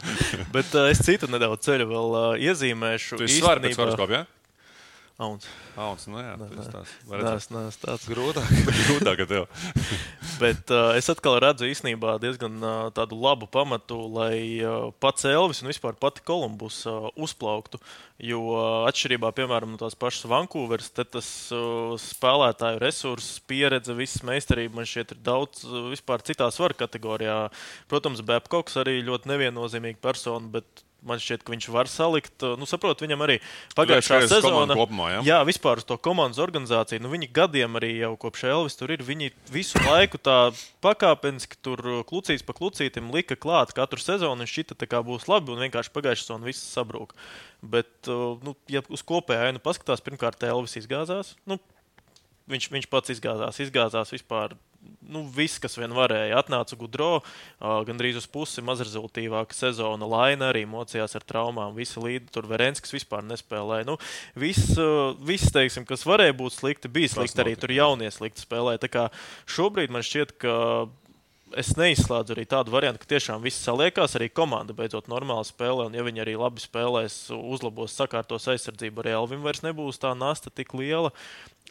Bet 0.55 0.73
uh, 0.77 0.89
es 0.89 1.03
citu 1.05 1.29
nedaudz 1.31 1.67
ceļu 1.67 1.89
vēl 1.91 2.15
uh, 2.15 2.27
iezīmēšu. 2.41 3.21
Tu 3.21 3.29
esi 3.29 3.41
svarīgs 3.43 3.77
pēc 3.77 3.83
horoskopa, 3.85 4.21
jā? 4.21 4.38
Auns. 5.19 5.49
Auns, 5.75 6.05
nu 6.07 6.21
jā, 6.23 6.37
tas 6.39 6.69
tāds. 6.71 6.91
Nē, 7.11 7.63
tāds. 7.83 8.05
Grūtāk. 8.07 8.53
Grūtāk, 8.87 9.23
tev. 9.27 9.49
Bet 10.43 10.71
uh, 10.71 10.93
es 10.95 11.11
atkal 11.11 11.41
redzu 11.43 11.67
īstenībā 11.67 12.13
diezgan 12.23 12.55
uh, 12.63 12.77
tādu 12.95 13.19
labu 13.19 13.49
pamatu, 13.51 13.99
lai 14.15 14.63
uh, 14.63 14.93
pats 15.03 15.27
Elvis 15.27 15.65
un 15.65 15.73
vispār 15.73 15.99
pati 15.99 16.23
Kolumbus 16.23 16.85
uh, 16.87 17.11
uzplauktu. 17.19 17.83
Jo 18.23 18.45
uh, 18.53 18.63
atšķirībā 18.93 19.35
piemēram 19.35 19.75
no 19.75 19.83
tās 19.83 19.99
pašas 19.99 20.31
Vankūveras, 20.31 20.95
te 20.95 21.03
tas 21.19 21.27
uh, 21.51 21.99
spēlētāju 21.99 22.79
resurss, 22.87 23.41
pieredze, 23.51 23.99
visas 23.99 24.23
meistarība 24.23 24.79
man 24.79 24.87
šķiet 24.87 25.17
ir 25.17 25.25
daudz 25.27 25.67
uh, 25.67 25.89
vispār 25.91 26.23
citā 26.31 26.47
svara 26.55 26.79
kategorijā. 26.79 27.41
Protams, 27.91 28.23
Babkoks 28.23 28.79
arī 28.79 29.01
ļoti 29.03 29.35
neviennozīmīga 29.35 29.99
persona, 29.99 30.47
bet 30.61 30.87
man 31.09 31.23
šķiet, 31.23 31.45
ka 31.45 31.55
viņš 31.55 31.69
var 31.75 31.91
salikt. 31.91 32.35
uh, 32.45 32.57
Nu, 32.61 32.69
saprot, 32.69 33.01
viņam 33.05 33.25
arī 33.27 33.39
pagājušā 33.77 34.21
komandu 34.21 34.35
sezona 34.35 34.77
kopumā, 34.79 35.09
ja? 35.17 35.23
jā, 35.27 35.39
vispār 35.49 35.83
uz 35.83 35.89
to 35.89 35.97
komandas 36.01 36.41
organizāciju. 36.43 37.03
Nu, 37.05 37.13
viņi 37.13 37.31
gadiem 37.35 37.81
arī 37.81 37.95
jau 37.97 38.13
kopš 38.21 38.45
Elvis 38.53 38.79
tur 38.79 38.93
ir. 38.95 39.05
Viņi 39.07 39.33
visu 39.53 39.81
laiku 39.87 40.21
tā 40.21 40.39
pakāpeniski 40.85 41.61
tur 41.65 41.83
uh, 41.85 42.03
klucīs 42.09 42.45
pa 42.47 42.57
klucītim 42.57 43.11
lika 43.15 43.39
klāt 43.41 43.75
katru 43.77 44.03
sezonu. 44.03 44.47
Šķita, 44.49 44.79
tā 44.79 44.91
kā 44.91 45.03
būs 45.07 45.27
labi, 45.31 45.55
un 45.55 45.65
vienkārši 45.67 45.95
pagājušā 45.97 46.29
sezona 46.29 46.49
viss 46.49 46.69
sabrūk. 46.77 47.17
Bet, 47.65 47.91
uh, 48.07 48.39
nu, 48.45 48.55
ja 48.71 48.85
uz 48.93 49.03
kopēju 49.07 49.51
ainu 49.51 49.65
paskatās, 49.65 50.05
pirmkārt, 50.05 50.45
Elvis 50.47 50.79
izgāzās. 50.79 51.35
Nu, 51.49 51.59
viņš, 52.53 52.71
viņš 52.73 52.89
pats 52.93 53.15
izgāzās, 53.15 53.61
izgāzās 53.65 54.15
vispār. 54.15 54.57
Nu, 55.09 55.23
viss, 55.33 55.57
kas 55.63 55.79
vien 55.79 55.93
varēja, 55.97 56.37
atnāca 56.37 56.77
Gudro, 56.77 57.23
uh, 57.23 57.79
gandrīz 57.89 58.19
uz 58.21 58.27
pusi 58.29 58.65
mazrezultīvāka 58.67 59.57
sezona. 59.57 60.09
Laina 60.09 60.51
arī 60.53 60.67
mocījās 60.69 61.17
ar 61.17 61.25
traumām. 61.25 61.73
Visi 61.79 62.03
līdzi 62.03 62.33
tur 62.35 62.49
Verenskis 62.51 62.93
vispār 62.93 63.25
nespēlēja. 63.25 63.89
Nu, 63.89 63.97
viss, 64.37 64.75
uh, 64.77 65.17
viss 65.25 65.55
teiksim, 65.55 65.89
kas 65.89 66.05
varēja 66.09 66.37
būt 66.37 66.59
slikti, 66.59 66.93
bija 66.93 67.15
slikti. 67.15 67.41
Arī 67.45 67.57
tur 67.57 67.73
jaunie 67.73 68.13
slikti 68.13 68.45
spēlēja. 68.45 69.09
Šobrīd 69.49 69.95
man 69.95 70.05
šķiet, 70.05 70.37
ka 70.43 70.57
es 71.57 71.73
neizslēdzu 71.79 72.35
arī 72.35 72.45
tādu 72.49 72.73
variantu, 72.75 73.03
ka 73.03 73.13
tiešām 73.15 73.43
viss 73.45 73.65
saliekās, 73.65 74.17
arī 74.19 74.29
komanda 74.33 74.77
beidzot 74.77 75.09
normāli 75.11 75.49
spēlē. 75.49 75.89
Un, 75.89 75.97
ja 75.97 76.05
viņi 76.07 76.25
arī 76.25 76.37
labi 76.41 76.63
spēlēs, 76.63 77.19
uzlabos, 77.37 77.97
sakārtos 77.97 78.49
aizsardzību, 78.53 79.05
arī 79.05 79.17
Elvim 79.17 79.45
vairs 79.47 79.65
nebūs 79.65 80.01
tā 80.03 80.15
nasta 80.19 80.53
tik 80.53 80.75
liela. 80.79 81.13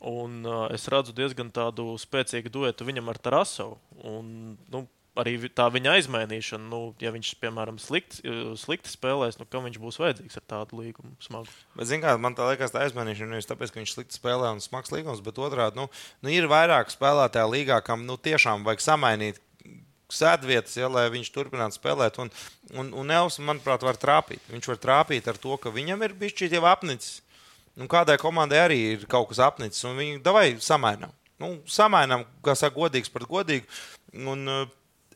Un, 0.05 0.43
uh, 0.45 0.67
es 0.73 0.85
redzu 0.93 1.15
diezgan 1.17 1.49
tādu 1.53 1.95
spēcīgu 1.97 2.53
duetu 2.53 2.85
viņam 2.85 3.09
ar 3.09 3.21
Tarasovu. 3.21 3.79
Un, 4.05 4.57
nu, 4.73 4.85
arī 5.17 5.35
tā 5.53 5.67
viņa 5.73 5.95
aizmainīšana, 5.97 6.67
nu, 6.69 6.81
ja 7.01 7.11
viņš, 7.13 7.31
piemēram, 7.41 7.79
slikti, 7.81 8.21
slikti 8.59 8.91
spēlēs, 8.91 9.39
nu, 9.39 9.47
kam 9.49 9.65
viņš 9.67 9.79
būs 9.81 9.99
vajadzīgs 10.01 10.39
ar 10.39 10.45
tādu 10.53 10.81
līgumu 10.81 11.15
smagu. 11.23 11.49
Bet, 11.77 11.91
kā, 12.03 12.13
man 12.21 12.37
tā 12.37 12.47
liekas, 12.51 12.73
tā 12.73 12.83
aizmainīšana 12.85 13.33
nevis 13.33 13.49
tāpēc, 13.49 13.73
ka 13.73 13.81
viņš 13.81 13.95
slikti 13.95 14.19
spēlē 14.19 14.53
un 14.53 14.63
smags 14.63 14.93
līgums, 14.93 15.23
bet 15.25 15.41
otrādi, 15.41 15.79
nu, 15.81 15.87
nu 16.21 16.33
ir 16.33 16.49
vairāk 16.51 16.93
spēlētāju 16.93 17.53
līgā, 17.55 17.81
kam 17.85 18.05
nu, 18.05 18.19
tiešām 18.21 18.67
vajag 18.67 18.85
samainīt 18.85 19.41
sēdvietas, 20.13 20.77
ja, 20.79 20.89
lai 20.91 21.07
viņš 21.13 21.31
turpinātu 21.35 21.77
spēlēt. 21.77 22.19
Un, 22.23 22.31
un, 22.75 22.91
un 23.03 23.13
Elvis, 23.13 23.39
manuprāt, 23.43 23.85
var 23.85 23.99
trāpīt. 23.99 24.43
Viņš 24.51 24.71
var 24.73 24.81
trāpīt 24.83 25.27
ar 25.27 25.39
to, 25.41 25.57
ka 25.61 25.73
viņam 25.73 26.05
ir 26.07 26.15
bijis 26.17 26.37
šī 26.39 26.51
jau 26.55 26.65
apnicis. 26.69 27.21
Nu, 27.77 27.85
kādai 27.91 28.17
komandai 28.17 28.63
arī 28.63 28.79
ir 28.95 29.05
kaut 29.09 29.29
kas 29.29 29.43
apnicis, 29.45 29.83
un 29.85 29.99
viņi 29.99 30.23
davai 30.25 30.55
samainām. 30.63 31.13
Nu, 31.37 31.59
samainām, 31.69 32.25
kā 32.45 32.55
saka, 32.57 32.73
godīgs 32.79 33.13
par 33.13 33.27
godīgu. 33.29 33.67
Un, 34.17 34.47
uh, 34.49 34.65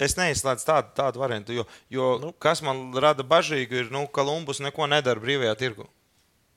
Es 0.02 0.16
neizslēdzu 0.18 0.66
tādu, 0.66 0.94
tādu 0.98 1.22
variantu, 1.22 1.54
jo, 1.54 1.64
jo 1.94 2.06
nu. 2.22 2.32
kas 2.42 2.64
man 2.66 2.88
rada 2.98 3.22
bažīgu, 3.28 3.84
ir, 3.84 3.90
nu, 3.94 4.08
ka 4.08 4.24
Kolumbus 4.24 4.62
neko 4.64 4.88
nedara 4.90 5.22
brīvajā 5.22 5.52
tirgu. 5.60 5.86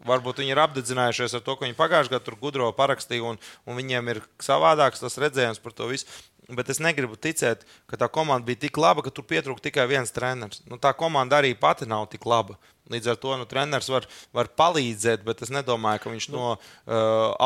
Varbūt 0.09 0.41
viņi 0.41 0.53
ir 0.53 0.61
apdedzinājušies 0.63 1.37
ar 1.37 1.43
to, 1.45 1.55
ka 1.57 1.67
viņi 1.67 1.77
pagājušajā 1.77 2.13
gadā 2.13 2.25
tur 2.25 2.39
gudro 2.41 2.71
parakstīja, 2.77 3.25
un, 3.29 3.39
un 3.69 3.77
viņiem 3.77 4.11
ir 4.13 4.23
savādāks 4.43 5.05
tas 5.05 5.17
redzējums 5.21 5.61
par 5.65 5.77
to 5.77 5.89
visu. 5.93 6.09
Bet 6.53 6.69
es 6.69 6.81
negribu 6.83 7.17
ticēt, 7.17 7.63
ka 7.89 7.97
tā 7.97 8.09
komanda 8.13 8.45
bija 8.45 8.67
tik 8.67 8.77
laba, 8.77 9.01
ka 9.01 9.09
tur 9.15 9.25
pietrūka 9.25 9.65
tikai 9.65 9.87
viens 9.89 10.13
treneris. 10.13 10.61
Nu, 10.69 10.77
tā 10.77 10.91
komanda 10.93 11.39
arī 11.41 11.55
pati 11.57 11.89
nav 11.89 12.05
tik 12.13 12.27
laba. 12.29 12.59
Līdz 12.93 13.15
ar 13.15 13.17
to 13.17 13.33
nu, 13.41 13.47
treneris 13.49 13.87
var, 13.89 14.05
var 14.37 14.51
palīdzēt, 14.61 15.23
bet 15.25 15.41
es 15.41 15.49
nedomāju, 15.49 16.03
ka 16.03 16.11
viņš 16.13 16.27
no 16.35 16.51
uh, 16.53 16.59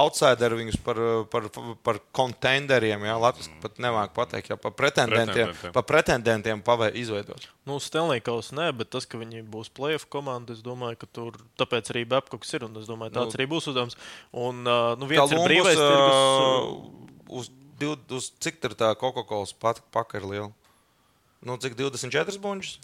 outsideriem 0.01 0.65
viņus 0.65 0.81
par, 0.83 0.99
par, 1.31 1.47
par 1.87 2.01
kontenderiem, 2.19 3.05
ja 3.07 3.15
Latvijas 3.23 3.47
pat 3.63 3.79
nemāk 3.79 4.17
pateikt, 4.17 4.51
ja 4.51 4.57
par 4.59 4.75
pretendentiem, 4.75 5.53
Pretendentiem. 5.53 5.77
par 5.77 5.87
pretendentiem 5.87 6.65
pavē, 6.67 6.91
izveidot. 6.99 7.47
Nu, 7.71 7.79
Stelnīkaus 7.79 8.51
nē, 8.59 8.73
bet 8.81 8.91
tas, 8.97 9.07
ka 9.07 9.21
viņi 9.23 9.45
būs 9.47 9.71
playoff 9.79 10.09
komanda, 10.11 10.59
es 10.59 10.65
domāju, 10.67 10.99
ka 11.05 11.11
tur 11.21 11.39
tāpēc 11.63 11.95
arī 11.95 12.03
Babkoks 12.11 12.59
ir. 12.59 12.67
Un 12.67 12.83
es 12.83 12.91
domāju, 12.91 13.15
tāds 13.15 13.31
Nu, 13.31 13.37
nu, 13.37 13.39
arī 13.39 13.47
būs 13.55 13.71
uzdevums. 13.71 13.95
Un, 14.35 14.67
uh, 14.67 14.99
nu, 14.99 15.07
viens 15.07 15.23
Columbus, 15.23 15.39
ir 15.39 15.53
brīvais 15.53 15.79
tirgus. 15.79 16.19
uh, 16.19 17.39
uz, 17.39 17.53
div, 17.79 17.97
uz 18.11 18.31
cik 18.41 18.61
tur 18.61 18.75
tā 18.79 18.93
Coca-Cola 18.99 19.75
paka 19.93 20.19
ir 20.19 20.25
liela? 20.27 20.53
Nu, 21.43 21.57
cik 21.57 21.77
24 21.79 22.39
buļbuļs? 22.39 22.79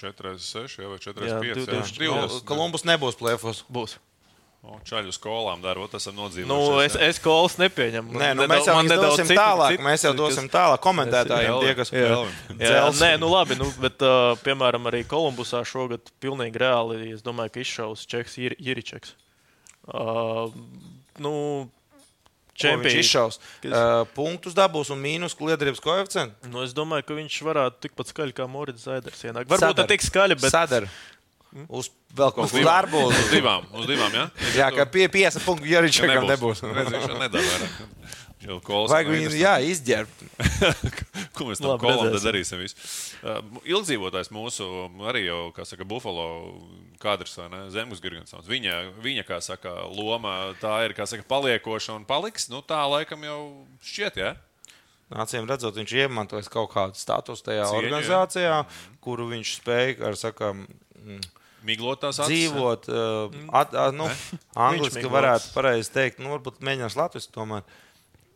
4, 0.00 0.38
6 0.38 0.78
vai 0.88 0.98
4, 0.98 1.26
Jā, 1.28 1.40
5. 1.40 1.54
div- 1.58 1.66
div- 1.66 2.06
Jā, 2.08 2.44
Kolumbus 2.48 2.84
nebūs 2.88 3.18
plēfos. 3.20 3.64
Būs. 3.68 3.98
O, 4.62 4.76
Čaļu 4.84 5.08
skolām 5.16 5.62
dara, 5.64 5.80
ot, 5.80 5.94
esam 5.96 6.14
nodzīvojuši. 6.18 6.48
Nu, 6.48 6.80
es, 6.84 6.92
es 6.94 7.18
kolas 7.18 7.54
nepieņemu. 7.56 8.12
Nē, 8.12 8.34
nu, 8.36 8.42
Nedaudz- 8.44 8.68
mēs 8.68 8.90
jau 8.92 9.00
dosim 9.00 9.24
citi- 9.30 9.38
tālāk. 9.40 9.70
citi- 9.72 9.84
Mēs 9.86 10.02
jau 10.04 10.10
kas- 10.12 10.20
dosim 10.20 10.48
tālāk 10.52 10.80
komentētājiem, 10.84 11.54
tie, 11.64 11.74
kas 11.74 11.90
Jā, 11.90 12.02
jā, 12.04 12.56
Dzels. 12.60 13.00
nē, 13.00 13.18
nu 13.20 13.30
labi, 13.32 13.56
nu, 13.56 13.70
bet, 13.80 13.96
uh, 14.04 14.36
piemēram, 14.44 14.84
arī 14.84 15.00
Kolumbusā 15.08 15.64
šogad 15.64 16.00
pilnīgi 16.20 16.60
reāli, 16.60 17.12
es 17.14 17.22
domāju, 17.22 17.52
ka 17.52 17.60
izšaus 17.60 18.04
Čeks 18.06 18.36
Ir- 18.36 18.56
Iričeks. 18.60 19.14
Uh, 19.88 20.52
nu, 21.18 21.70
čempions. 22.62 22.98
izšaus. 23.04 23.38
Kas- 23.62 23.72
Uh, 23.72 24.04
punktus 24.16 24.54
dabūs 24.56 24.90
un 24.94 25.00
mīnus 25.02 25.34
liederības 25.40 25.80
koeficientu. 25.84 26.34
Nu, 26.52 26.62
es 26.66 26.72
domāju, 26.76 27.06
ka 27.08 27.14
viņš 27.18 27.38
varētu 27.48 27.80
tikpat 27.88 28.12
skaļi 28.12 28.36
kā 28.36 28.48
Morits 28.48 28.84
Zaiders. 28.88 29.22
Ienāk. 29.24 29.48
Varbūt 29.50 29.76
ne 29.82 29.86
tik 29.94 30.04
skaļi, 30.06 30.36
bet 30.40 30.52
Sadara. 30.54 30.88
Uz 31.66 31.88
vēl 32.14 32.30
kaut 32.30 32.44
Uz 32.46 32.52
kādu 32.52 32.60
divām, 32.60 32.76
darbu. 32.76 32.98
uz 33.10 33.30
divām, 33.32 33.64
uz 33.74 33.86
divām, 33.90 34.12
jā? 34.14 34.26
Jā, 34.54 34.68
ka 34.70 34.84
pie 34.86 35.08
50 35.10 35.42
punktu 35.42 35.66
Jaričakam 35.66 36.28
nebūs. 36.30 36.60
Redz, 36.62 36.92
viņš 36.94 37.08
jau 37.10 37.18
nedara 37.18 37.42
vairāk. 37.42 37.80
Vajag 38.40 39.10
viņu, 39.12 39.32
jā, 39.36 39.54
izģērbt. 39.68 40.22
Ko 41.36 41.46
mēs 41.50 41.60
tam 41.60 41.76
kolam 41.80 42.14
darīsim? 42.14 42.62
Visu? 42.62 42.76
Uh, 43.20 43.40
ilgdzīvotājs 43.68 44.30
mūsu 44.32 44.66
arī 45.08 45.26
jau, 45.26 45.40
kā 45.56 45.66
saka, 45.68 45.84
Buffalo 45.88 46.26
kadrs, 47.02 47.36
vai 47.36 47.48
ne? 47.52 47.62
Zemes 47.72 48.00
Girgensons. 48.00 48.48
Viņa, 48.48 48.78
viņa, 49.04 49.24
kā 49.28 49.40
saka, 49.44 49.74
loma 49.92 50.54
tā 50.60 50.72
ir, 50.86 50.96
kā 50.96 51.04
saka, 51.08 51.26
paliekoša 51.28 51.98
un 51.98 52.06
paliks. 52.08 52.48
Nu, 52.52 52.62
tā 52.64 52.80
laikam 52.88 53.26
jau 53.28 53.40
šķiet, 53.84 54.22
jā. 54.24 54.32
Acīm 55.10 55.48
redzot, 55.50 55.74
viņš 55.74 55.92
iemantojas 56.04 56.48
kaut 56.52 56.70
kādu 56.72 56.96
statusu 56.96 57.42
tajā 57.48 57.66
Cieņu, 57.66 57.74
jā. 57.74 57.82
organizācijā, 57.82 58.56
kuru 59.02 59.26
viņš 59.32 59.54
spēja 59.58 59.96
ar 60.06 60.18
sakām, 60.18 60.62
mm, 61.02 61.24
Miglotās 61.66 62.20
acis. 62.22 62.30
dzīvot. 62.30 62.86
Uh, 62.88 63.40
at, 63.52 63.74
at, 63.74 63.96
nu, 63.96 64.06
angliski 64.54 65.10
varētu 65.10 65.50
pareizi 65.52 65.92
teikt, 65.92 66.22
nu, 66.22 66.30
varbūt 66.36 66.62
mēģinās 66.64 66.96
Latvijas 66.96 67.28
tomēr. 67.34 67.66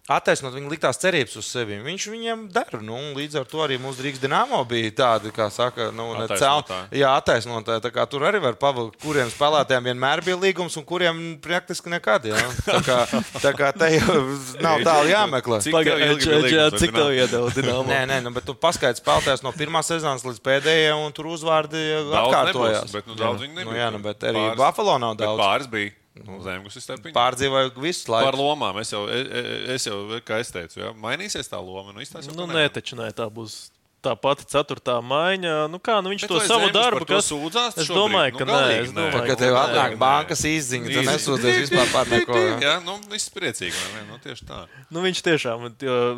Attaisnot 0.04 0.52
viņa 0.52 0.68
liktās 0.68 0.98
cerības 1.00 1.32
uz 1.40 1.46
sevi. 1.48 1.78
Viņš 1.80 2.04
viņiem 2.12 2.40
dara. 2.52 2.76
Nu, 2.84 2.92
līdz 3.16 3.38
ar 3.40 3.46
to 3.48 3.62
arī 3.64 3.78
mūsu 3.80 4.04
Rīgas 4.04 4.20
dīnāmo 4.20 4.58
bija 4.68 4.90
tāda, 4.98 5.30
kā 5.32 5.46
saka, 5.48 5.86
nu, 5.96 6.10
ne 6.12 6.26
Attaisnotāji. 6.26 6.90
cel- 6.90 7.00
jā, 7.00 7.12
attaisnotāji. 7.16 7.80
Tā 7.86 7.90
kā 7.94 8.04
Tur 8.12 8.20
arī 8.28 8.36
var 8.44 8.52
pavilkt, 8.60 8.98
kuriem 9.00 9.32
spēlētājiem 9.32 9.88
vienmēr 9.88 10.20
bija 10.26 10.36
līgums, 10.42 10.76
un 10.76 10.84
kuriem 10.84 11.40
praktiski 11.40 11.88
nekad. 11.88 12.28
Jā. 12.28 12.36
Tā 12.68 12.82
kā, 12.84 12.98
tā 13.40 13.54
kā 13.56 13.72
te 13.72 13.88
jau 13.96 14.18
nav 14.60 14.84
tālu 14.84 15.08
jāmeklē. 15.08 15.62
Cik 15.64 16.92
tev 16.92 17.08
iedeva 17.16 17.48
Dienāmo? 17.56 17.88
Nē, 17.88 18.04
nē, 18.12 18.20
nu, 18.28 18.34
bet 18.36 18.44
tu 18.44 18.52
paskaidro 18.60 19.00
spēlētājs 19.00 19.40
no 19.42 19.56
pirmās 19.56 19.88
sezonas 19.88 20.20
līdz 20.28 20.44
pēdējai, 20.44 20.94
un 21.00 21.16
tur 21.16 21.32
uzvārdi 21.32 21.80
Daudz 22.12 22.28
atkārtojās. 22.28 22.84
nebūs, 22.84 22.92
bet, 22.92 23.08
nu, 23.08 23.16
daudz 23.24 23.40
viņu 23.40 23.64
Nu, 23.64 23.72
jā, 23.72 23.88
nu, 23.90 24.04
bet 24.04 24.20
arī 24.20 24.50
Buffalo 24.60 24.98
nav 25.00 25.16
Bet 25.16 25.24
daudz. 25.26 25.40
Pāris 25.40 25.70
bija. 25.72 25.96
Nu, 26.22 26.36
Zemgus 26.44 26.76
ir. 26.78 26.98
Pārdzīvoja 27.14 27.72
visu 27.82 28.06
Par 28.06 28.22
laiku. 28.30 28.38
lomām 28.38 28.76
es 28.78 28.92
jau, 28.94 29.04
es, 29.10 29.26
es 29.74 29.86
jau 29.88 29.96
kā 30.22 30.38
es 30.38 30.52
teicu, 30.54 30.78
jā, 30.78 30.92
mainīsies 30.94 31.48
tā 31.50 31.58
loma. 31.58 31.90
Nu, 31.90 32.04
Nu, 32.38 32.46
nē, 32.46 32.68
taču 32.70 32.94
nē, 33.00 33.10
tā 33.16 33.26
būs. 33.30 33.70
Tā 34.04 34.12
pati 34.20 34.44
ceturtā 34.44 34.98
maiņa, 35.00 35.52
nu 35.72 35.78
kā, 35.80 35.94
nu 36.04 36.10
viņš 36.12 36.26
Bet 36.26 36.28
to 36.28 36.40
savu 36.44 36.66
darbu, 36.74 37.06
par 37.06 37.16
kas 37.16 37.30
sūdzās 37.32 37.78
Es 37.80 37.88
domāju, 37.88 38.34
Nu, 38.34 38.38
ka 38.42 38.44
nē, 38.44 38.52
galīgi 38.52 38.82
es 38.84 38.90
nē. 38.92 38.96
domāju, 39.00 39.28
Kad 39.30 39.38
tev 39.40 39.54
Nē, 39.54 39.62
atnāk 39.62 39.94
nē. 39.94 39.98
bankas 40.02 40.42
izziņa, 40.44 40.90
tad 40.92 41.08
nesūdzies 41.08 41.56
vispār 41.62 41.88
par 41.94 42.10
neko. 42.12 42.36
jā. 42.60 42.74
Nu, 42.84 42.98
viss 43.08 43.30
priecīgi. 43.32 43.72
Nu, 44.10 44.18
tieši 44.20 44.44
tā. 44.44 44.58
Nu, 44.92 45.00
viņš 45.00 45.22
tiešām 45.24 45.64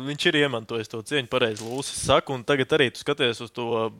viņš 0.03 0.25
ir 0.27 0.39
iemantojis 0.43 0.91
to 0.91 0.99
cieņu, 0.99 1.29
pareizi 1.31 1.63
Lūsis 1.63 2.03
saka, 2.11 2.35
un 2.35 2.43
tagad 2.43 2.67
arī 2.75 2.91
tu 2.91 2.99
skaties 2.99 3.39
uz 3.47 3.55
to 3.55 3.93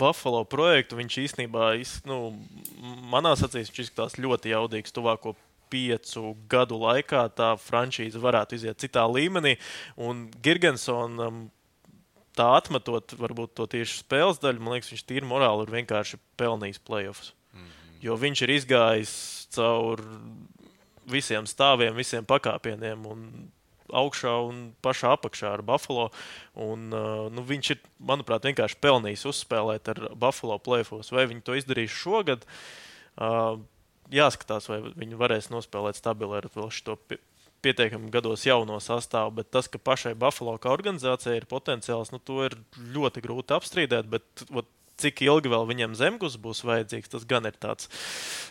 Buffalo 0.00 0.42
projektu. 0.48 0.98
Viņš 0.98 1.20
īstenībā, 1.26 1.74
iz, 1.80 1.98
nu, 2.08 2.32
manā 3.12 3.34
acīs, 3.36 3.72
izskatās 3.72 4.18
ļoti 4.20 4.54
jaudīgs 4.54 4.96
tuvāko 4.96 5.36
piecu 5.70 6.34
gadu 6.50 6.80
laikā. 6.82 7.26
Tā 7.36 7.52
franšīze 7.60 8.20
varētu 8.20 8.58
iziet 8.58 8.82
citā 8.82 9.06
līmenī, 9.10 9.56
un 10.00 10.28
Girgensonam. 10.42 11.48
Tā 12.38 12.46
atmetot 12.56 13.12
varbūt 13.18 13.56
to 13.58 13.66
tieši 13.68 14.00
spēles 14.04 14.38
daļu, 14.40 14.62
man 14.62 14.76
liekas, 14.76 14.92
viņš 14.94 15.02
tīri 15.08 15.28
morāli 15.28 15.66
ir 15.66 15.72
vienkārši 15.74 16.20
pelnījis 16.40 16.82
playoffs. 16.86 17.32
Jo 18.00 18.14
viņš 18.16 18.42
ir 18.46 18.52
izgājis 18.54 19.14
cauri 19.52 20.06
visiem 21.10 21.44
stāviem, 21.48 21.92
visiem 21.98 22.24
pakāpieniem, 22.24 23.02
un 23.10 23.50
augšā 23.96 24.34
un 24.46 24.62
pašā 24.84 25.14
apakšā 25.16 25.54
ar 25.56 25.64
Buffalo. 25.66 26.08
Un, 26.60 26.88
uh, 26.94 27.26
nu, 27.32 27.44
viņš 27.46 27.72
ir, 27.74 27.82
manuprāt, 28.10 28.46
vienkārši 28.48 28.80
pelnījis 28.82 29.26
uzspēlēt 29.32 29.92
ar 29.94 30.04
Buffalo 30.18 30.58
plēfos. 30.62 31.12
Vai 31.14 31.26
viņi 31.30 31.44
to 31.46 31.58
izdarīs 31.58 31.94
šogad? 31.94 32.46
Uh, 33.20 33.58
jāskatās, 34.14 34.68
vai 34.70 34.80
viņi 34.88 35.18
varēs 35.18 35.50
nospēlēt 35.52 35.98
stabili 35.98 36.38
ar 36.38 36.48
vēl 36.54 36.70
šo 36.74 36.96
pie, 37.08 37.20
pietiekami 37.64 38.10
gados 38.12 38.46
jauno 38.46 38.78
sastāvu. 38.82 39.36
Bet 39.40 39.50
tas, 39.54 39.68
ka 39.70 39.80
pašai 39.82 40.16
Buffalo 40.18 40.56
kā 40.60 40.72
organizācijai 40.72 41.40
ir 41.40 41.48
potenciāls, 41.50 42.12
nu, 42.14 42.20
to 42.22 42.42
ir 42.48 42.56
ļoti 42.94 43.24
grūti 43.24 43.56
apstrīdēt. 43.56 44.10
Bet, 44.10 44.44
ot, 44.50 44.68
cik 45.00 45.22
ilgi 45.26 45.48
vēl 45.52 45.64
viņam 45.70 45.96
zemgus 45.98 46.36
būs 46.40 46.62
vajadzīgs, 46.68 47.08
tas 47.12 47.24
gan 47.28 47.48
ir 47.48 47.56
tāds 47.60 47.88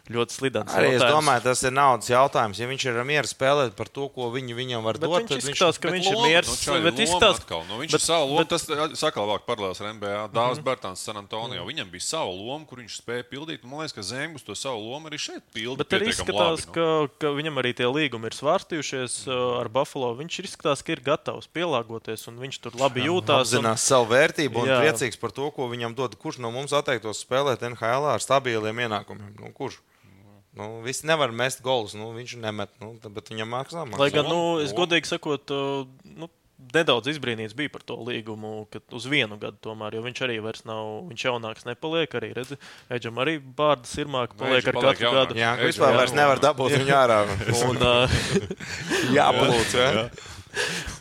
ļoti 0.10 0.34
slidens. 0.34 0.74
Arī 0.74 0.96
es 0.96 1.02
jautājums. 1.02 1.14
domāju, 1.20 1.44
tas 1.46 1.62
ir 1.64 1.74
naudas 1.76 2.10
jautājums. 2.10 2.60
Ja 2.60 2.68
viņš 2.70 2.86
ir 2.90 2.98
mieru 3.06 3.30
spēlēt 3.30 3.76
par 3.78 3.88
to, 3.94 4.08
ko 4.10 4.30
viņi 4.34 4.56
viņam 4.58 4.82
var 4.84 4.98
Bet 4.98 5.06
dot, 5.06 5.22
viņš 5.22 5.30
tad 5.30 5.44
izskatās, 5.46 5.78
ka 5.80 5.90
Bet 5.90 5.96
viņš 6.00 6.08
ir 6.10 6.16
loma, 6.18 6.28
miers. 6.28 6.50
Nu, 6.50 6.56
čaļi, 6.66 6.84
bet 6.90 7.02
izskatās, 7.06 7.42
atkal. 7.44 7.62
Nu, 7.70 7.78
viņš 7.84 7.92
bet- 7.94 8.00
bet, 8.00 8.02
savu 8.02 8.26
lomu, 8.26 8.38
bet- 8.40 8.50
Mhm. 8.50 8.90
tas 8.90 9.00
sakal 9.00 9.28
vāk 9.30 9.46
paralēls 9.46 9.82
ar 9.82 9.88
NBA. 9.94 10.30
Dāvs 10.34 10.60
Bērtāns 10.66 10.98
San 11.06 11.16
Antonio. 11.18 11.66
Viņam 11.70 11.92
bija 11.92 12.02
sava 12.02 12.32
loma, 12.34 12.66
kur 12.66 12.80
viņš 12.80 13.02
spēja 13.04 13.24
pildīt. 13.30 13.64
Man 13.64 13.80
liekas, 13.86 13.94
ka 13.94 14.02
Zemgus 14.02 14.44
to 14.44 14.56
savu 14.56 14.82
lomu 14.90 15.10
arī 15.10 15.20
šeit 15.22 15.44
pilda. 15.54 15.78
Bet 15.78 15.90
arī 16.00 16.10
izskatās, 16.10 16.66
labi, 16.66 16.66
nu. 16.66 16.74
ka, 16.74 17.14
ka 17.20 17.28
viņam 17.38 17.56
arī 17.62 17.76
tie 17.76 17.86
līgumi 17.86 18.26
ir 18.26 18.34
svārstījušies 18.34 19.28
uh, 19.28 19.60
ar 19.62 19.70
Buffalo. 19.70 20.16
Viņš 20.18 20.40
ir 20.40 20.46
izskatās, 20.50 20.84
ka 20.84 20.92
ir 20.94 21.02
gatavs 21.06 21.48
pielāgoties 21.54 22.28
un 22.28 22.38
viņš 22.40 22.60
tur 22.62 22.72
labi 22.80 23.06
jūtās. 23.06 23.54
un- 23.54 23.64
apzinās 23.64 23.80
savu 23.86 24.08
vērtību 24.10 24.56
un 24.64 24.68
Jā. 24.68 24.82
priecīgs 24.82 25.20
par 25.20 25.30
to, 25.32 25.52
ko 25.52 25.70
viņam 25.70 25.94
dod. 25.96 26.18
Kurš 26.20 26.39
no 26.42 26.52
mums 26.56 26.74
atteiktos 26.76 27.22
spēlēt 27.26 27.64
NHL 27.68 28.10
ar 28.14 28.24
stabiliem 28.24 28.84
ienākumiem? 28.88 29.36
Nu, 29.40 29.54
kurš? 29.56 29.80
Nu, 30.58 30.80
visi 30.84 31.08
nevar 31.08 31.32
mest 31.32 31.62
golus. 31.64 31.94
Nu, 31.96 32.10
viņš 32.16 32.36
nemet, 32.42 32.72
nu, 32.82 32.96
bet 33.14 33.30
viņam 33.32 33.54
maksā. 33.54 33.86
maksā. 33.86 34.02
Lai 34.02 34.10
gan, 34.14 34.28
nu, 34.28 34.58
es 34.64 34.74
godīgi 34.76 35.08
sakot, 35.08 35.54
uh, 35.54 35.86
nu, 36.18 36.28
nedaudz 36.74 37.08
izbrīnīts 37.14 37.56
bija 37.58 37.72
par 37.72 37.84
to 37.88 37.96
līgumu, 38.04 38.66
ka 38.72 38.82
uz 38.96 39.06
vienu 39.10 39.38
gadu 39.40 39.60
tomēr, 39.64 39.96
jo 39.96 40.04
viņš 40.04 40.24
arī 40.26 40.40
vairs 40.44 40.66
nav, 40.68 40.90
viņš 41.12 41.26
jaunāks 41.30 41.68
nepaliek. 41.70 42.18
Arī 42.20 42.32
redzi, 42.36 42.60
Eģam 42.92 43.22
arī 43.24 43.38
bārdas 43.40 43.94
ir 44.02 44.12
māk, 44.12 44.36
paliek 44.40 44.64
Edžam 44.64 44.74
ar 44.74 44.82
paliek 44.82 44.98
katru 44.98 45.08
jaunāks. 45.08 45.30
gadu. 45.30 45.40
Jā, 45.40 45.54
ka 45.54 45.64
Eģim 45.64 45.72
vispār 45.72 45.94
jā. 45.94 46.02
vairs 46.02 46.18
nevar 46.18 46.44
dabūt 46.44 46.76
viņu 46.76 46.98
ārā. 46.98 47.22
Un, 47.70 47.80
uh, 47.94 48.20
Jāplūc, 49.18 49.78
ja? 49.80 50.10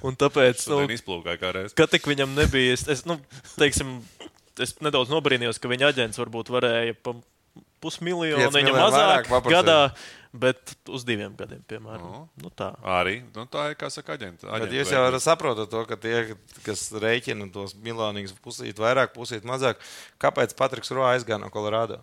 un 0.05 0.17
tāpēc, 0.19 0.63
nu, 0.71 0.83
izplūkāja 0.93 1.41
kā 1.41 1.51
reiz. 1.57 1.75
ka 1.77 1.89
tik 1.91 2.07
viņam 2.07 2.35
nebija, 2.37 2.75
es, 2.77 2.85
es, 2.93 3.05
nu, 3.09 3.17
teiksim, 3.57 3.97
es 4.65 4.77
nedaudz 4.85 5.13
nobrīnījos, 5.13 5.61
ka 5.63 5.71
viņa 5.71 5.93
aģents 5.93 6.21
varbūt 6.21 6.53
varēja 6.55 6.97
pa 7.03 7.15
pusmiljonu 7.83 8.51
viņa 8.55 8.75
mazāk 8.75 9.31
gadā, 9.47 9.79
bet 10.35 10.75
uz 10.91 11.05
diviem 11.09 11.35
gadiem, 11.39 11.63
piemēram. 11.71 12.05
Nu. 12.05 12.23
Nu, 12.43 12.53
tā. 12.55 12.73
Arī 12.99 13.21
nu, 13.35 13.47
tā 13.51 13.71
ir 13.73 13.79
kā 13.81 13.91
saka 13.93 14.17
aģenta. 14.19 14.51
Aģenta 14.51 14.79
jūs 14.81 14.93
jau 14.95 15.23
saprotat 15.23 15.71
to, 15.73 15.85
ka 15.89 15.99
tie, 16.01 16.37
kas 16.67 16.89
rēķina 16.95 17.49
tos 17.55 17.77
miljonus 17.79 18.35
pusīt 18.45 18.81
vairāk, 18.83 19.15
pusīt 19.17 19.47
mazāk, 19.49 19.81
kāpēc 20.23 20.55
Patriks 20.59 20.93
Roja 20.95 21.15
aizgāja 21.17 21.41
no 21.43 21.51
Kolorādo? 21.55 22.03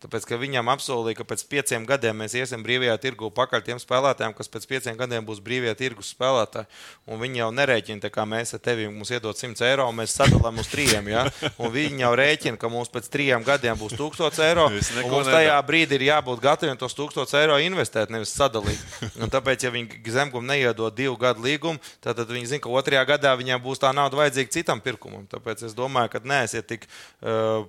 Tāpēc, 0.00 0.24
ka 0.24 0.38
viņam 0.40 0.70
apsolīja, 0.72 1.18
ka 1.18 1.24
pēc 1.28 1.42
pieciem 1.50 1.84
gadiem 1.84 2.16
mēs 2.22 2.32
iesim 2.38 2.62
brīvajā 2.64 2.94
tirgu 3.02 3.28
pakaļ 3.36 3.64
tiem 3.66 3.80
spēlētājiem, 3.82 4.32
kas 4.38 4.48
pēc 4.48 4.64
pieciem 4.70 4.96
gadiem 4.96 5.26
būs 5.28 5.42
brīvajā 5.44 5.74
tirgus 5.76 6.12
spēlētāji. 6.14 6.70
Un 7.04 7.20
viņi 7.20 7.42
jau 7.42 7.48
nerēķina, 7.52 8.08
kā 8.12 8.24
mēs 8.24 8.54
ar 8.56 8.62
tevi 8.64 8.86
mums 8.88 9.10
iedod 9.12 9.36
100 9.36 9.66
eiro, 9.68 9.88
un 9.92 9.98
mēs 9.98 10.14
sadalām 10.16 10.62
uz 10.62 10.70
trījiem. 10.72 11.10
Ja? 11.12 11.26
Un 11.60 11.68
viņi 11.74 12.00
jau 12.00 12.12
rēķina, 12.16 12.56
ka 12.60 12.70
mums 12.72 12.88
pēc 12.92 13.10
trijiem 13.12 13.44
gadiem 13.44 13.76
būs 13.76 13.92
1000 13.98 14.40
eiro. 14.46 14.70
Mums 14.72 15.28
tajā 15.28 15.58
brīdī 15.68 15.98
ir 15.98 16.06
jābūt 16.08 16.40
gataviem 16.46 16.80
tos 16.80 16.96
1000 16.96 17.36
eiro 17.42 17.58
investēt, 17.60 18.12
nevis 18.14 18.32
sadalīt. 18.32 18.80
Un 19.20 19.28
tāpēc, 19.32 19.66
ja 19.66 19.74
viņi 19.74 20.00
zemgumu 20.16 20.48
neiedod 20.48 20.96
divu 20.96 21.18
gadu 21.20 21.44
līgumu, 21.44 21.76
tad, 22.00 22.16
tad 22.22 22.32
viņi 22.32 22.54
zina, 22.54 22.64
ka 22.64 22.72
otrajā 22.72 23.04
gadā 23.12 23.34
viņiem 23.36 23.60
būs 23.60 23.84
tā 23.84 23.92
nauda 23.92 24.22
vajadzīga 24.22 24.56
citam 24.56 24.80
pirkumam. 24.80 25.28
Tāpēc 25.28 25.66
es 25.68 25.76
domāju, 25.76 26.14
ka 26.14 26.24
neesiet 26.24 26.70
tik. 26.72 26.88
Uh, 27.20 27.68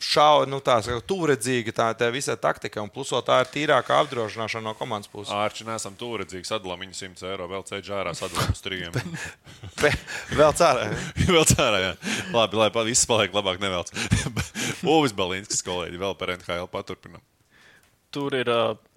Šau, 0.00 0.46
nu, 0.48 0.62
tā 0.64 0.78
ir 0.88 1.02
tūredzīga 1.04 1.74
tā, 1.76 1.86
tā 1.98 2.08
visa 2.12 2.32
taktika, 2.40 2.80
un 2.80 2.88
plus 2.92 3.10
vēl 3.12 3.20
tā 3.26 3.42
ir 3.42 3.50
tīrāka 3.52 3.98
apdrošināšana 4.00 4.70
no 4.70 4.72
komandas 4.78 5.10
puses. 5.12 5.32
Ārči 5.36 5.66
nesam 5.68 5.96
tūredzīgi, 6.00 6.48
sadalām 6.48 6.80
viņu 6.86 6.96
100 6.96 7.28
eiro, 7.28 7.48
vēl 7.50 7.66
ceļš 7.68 7.90
ārā, 7.98 8.14
sadalām 8.16 8.54
uz 8.54 8.64
trījiem. 8.64 8.96
Vēl 10.40 10.54
cārā. 10.56 10.88
vēl 11.34 11.44
cērā, 11.52 11.82
jā. 11.84 11.92
Labi, 12.32 12.60
lai 12.60 12.70
viss 12.88 13.08
paliek 13.08 13.34
labāk 13.36 13.60
nevelc. 13.60 13.92
Uvis 14.96 15.16
Balīnskis 15.16 15.64
kolēģi 15.66 16.00
vēl 16.00 16.16
par 16.16 16.32
NHL 16.38 16.70
paturpinam. 16.72 17.20
Tur 18.10 18.34
ir, 18.34 18.48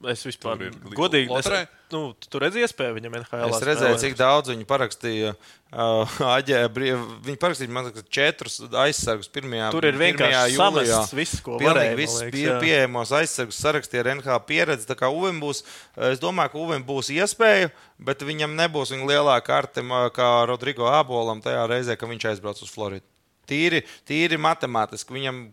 es 0.09 0.23
vispār 0.25 0.57
Tur 0.57 0.69
ir 0.69 0.95
godīgi, 0.97 1.27
es, 1.27 1.45
loterē? 1.45 1.59
nu, 1.93 1.99
tu 2.17 2.39
redzi 2.41 2.63
iespēju 2.65 2.95
viņam 2.95 3.17
NHL. 3.19 3.51
Es 3.53 3.65
redzēju, 3.67 3.97
cik 4.01 4.15
daudz 4.17 4.49
viņi 4.49 4.65
parakstīja. 4.65 5.33
Uh, 5.73 6.15
aģē, 6.37 6.63
viņi 6.73 7.35
parakstīja 7.41 7.73
man 7.73 7.85
liekas, 7.89 8.07
četrus 8.13 8.57
aizsargus 8.83 9.29
pirmajā 9.33 9.69
Tur 9.73 9.85
ir 9.89 9.99
vienkārši 10.01 10.57
samests 10.57 11.13
viss, 11.17 11.43
ko 11.45 11.59
varēja, 11.61 11.93
viss 11.97 12.25
pie, 12.33 12.47
pieejamos 12.61 13.13
aizsargus 13.17 13.61
sarakstīja 13.61 14.01
ar 14.01 14.11
NHL 14.15 14.41
pieredzi. 14.49 14.89
Tā 14.89 14.97
kā 14.97 15.09
Uvim 15.13 15.37
būs, 15.41 15.61
es 16.09 16.21
domāju, 16.21 16.55
ka 16.55 16.61
Uvim 16.61 16.85
būs 16.89 17.13
iespēja, 17.13 17.69
bet 18.01 18.25
viņam 18.25 18.57
nebūs 18.57 18.95
viņa 18.95 19.09
lielākā 19.13 19.45
karte 19.51 19.85
mā, 19.85 20.07
kā 20.13 20.31
Rodrigo 20.49 20.89
Abolam 20.89 21.41
tajā 21.45 21.67
reizē, 21.69 21.97
kad 21.97 22.09
viņš 22.09 22.31
aizbrauc 22.33 22.65
uz 22.65 22.73
Floridu. 22.73 23.05
Tīri, 23.49 23.83
tīri 24.09 24.41
matemātiski 24.41 25.13
viņam 25.17 25.45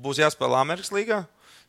būs 0.00 0.20
jāspēlē 0.22 0.64
Amerikas 0.64 0.92
līgā. 0.94 1.24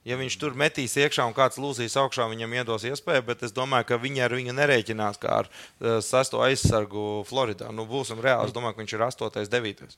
Ja 0.08 0.18
viņš 0.20 0.36
tur 0.39 0.58
metīs 0.60 0.97
iekšā 0.99 1.26
un 1.30 1.36
kāds 1.38 1.60
lūzīs 1.62 1.95
augšā, 1.99 2.28
viņam 2.32 2.58
iedos 2.60 2.84
iespēju, 2.89 3.24
bet 3.30 3.45
es 3.47 3.56
domāju, 3.56 3.88
ka 3.91 4.01
viņi 4.04 4.26
ar 4.26 4.36
viņu 4.36 4.56
nerēķinās 4.58 5.22
kā 5.22 5.38
ar 5.43 5.51
uh, 5.51 6.01
sesto 6.04 6.43
aizsargu 6.43 7.24
Floridā. 7.30 7.72
Nu, 7.72 7.88
būsim 7.88 8.20
reāli. 8.24 8.51
Es 8.51 8.56
domāju, 8.56 8.76
ka 8.76 8.84
viņš 8.84 8.97
ir 8.97 9.08
8, 9.08 9.47
9. 9.54 9.95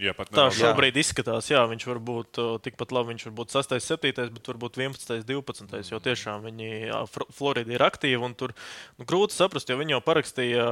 Jā, 0.00 0.14
pat 0.16 0.30
Tā 0.32 0.46
šobrīd 0.50 0.96
izskatās, 0.96 1.50
jā, 1.52 1.60
viņš 1.68 1.84
var 1.86 1.98
būt 2.02 2.38
uh, 2.40 2.54
tikpat 2.64 2.92
labi, 2.96 3.12
viņš 3.12 3.26
var 3.28 3.34
būt 3.36 3.52
6, 3.52 3.74
7, 3.84 4.30
bet 4.32 4.48
varbūt 4.48 4.78
11, 4.80 5.26
12. 5.28 5.90
Jo 5.92 6.00
tiešām 6.02 6.46
viņi, 6.48 6.68
jā, 6.88 7.00
Florida 7.36 7.74
ir 7.76 7.84
aktīva 7.84 8.24
un 8.24 8.32
tur 8.34 8.54
nu, 8.56 9.04
grūti 9.04 9.36
saprast, 9.36 9.68
jo 9.68 9.76
viņi 9.78 9.94
jau 9.94 10.00
parakstīja 10.06 10.64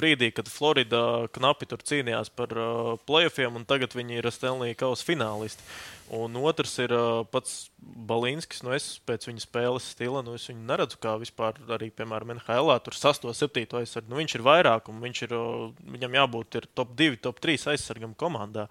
brīdī, 0.00 0.32
kad 0.34 0.48
Florida 0.50 1.02
knapi 1.36 1.68
tur 1.70 1.84
cīnījās 1.84 2.32
par 2.34 2.56
uh, 2.56 2.94
playoffiem, 3.04 3.60
un 3.60 3.68
tagad 3.68 3.94
viņi 3.94 4.22
ir 4.22 4.30
Stanley 4.32 4.74
Kausa 4.80 5.06
finālisti. 5.12 5.68
Un 6.12 6.36
otrs 6.36 6.74
ir 6.82 6.92
uh, 6.92 7.22
pats 7.32 7.70
Balīnskis. 7.80 8.60
Nu, 8.64 8.74
es 8.76 8.98
pēc 9.08 9.24
viņa 9.24 9.40
spēles 9.40 9.86
stila 9.94 10.20
nu, 10.24 10.34
es 10.36 10.44
viņu 10.50 10.60
neredzu 10.68 10.98
kā 11.00 11.14
vispār 11.20 11.56
arī, 11.72 11.88
piemēram, 11.96 12.34
NHL. 12.34 12.72
Tur 12.84 12.96
6, 12.98 13.24
7 13.32 13.78
aizsargu. 13.80 14.10
Nu, 14.12 14.18
viņš 14.20 14.34
ir 14.36 14.44
vairāk, 14.44 14.90
un 14.92 15.00
viņš 15.00 15.22
ir, 15.24 15.32
uh, 15.38 15.70
viņam 15.94 16.18
jābūt 16.20 16.58
ir 16.60 16.68
top 16.76 16.92
2, 16.98 17.16
top 17.24 17.40
3 17.44 17.70
aizsargam 17.72 18.12
komandā. 18.20 18.66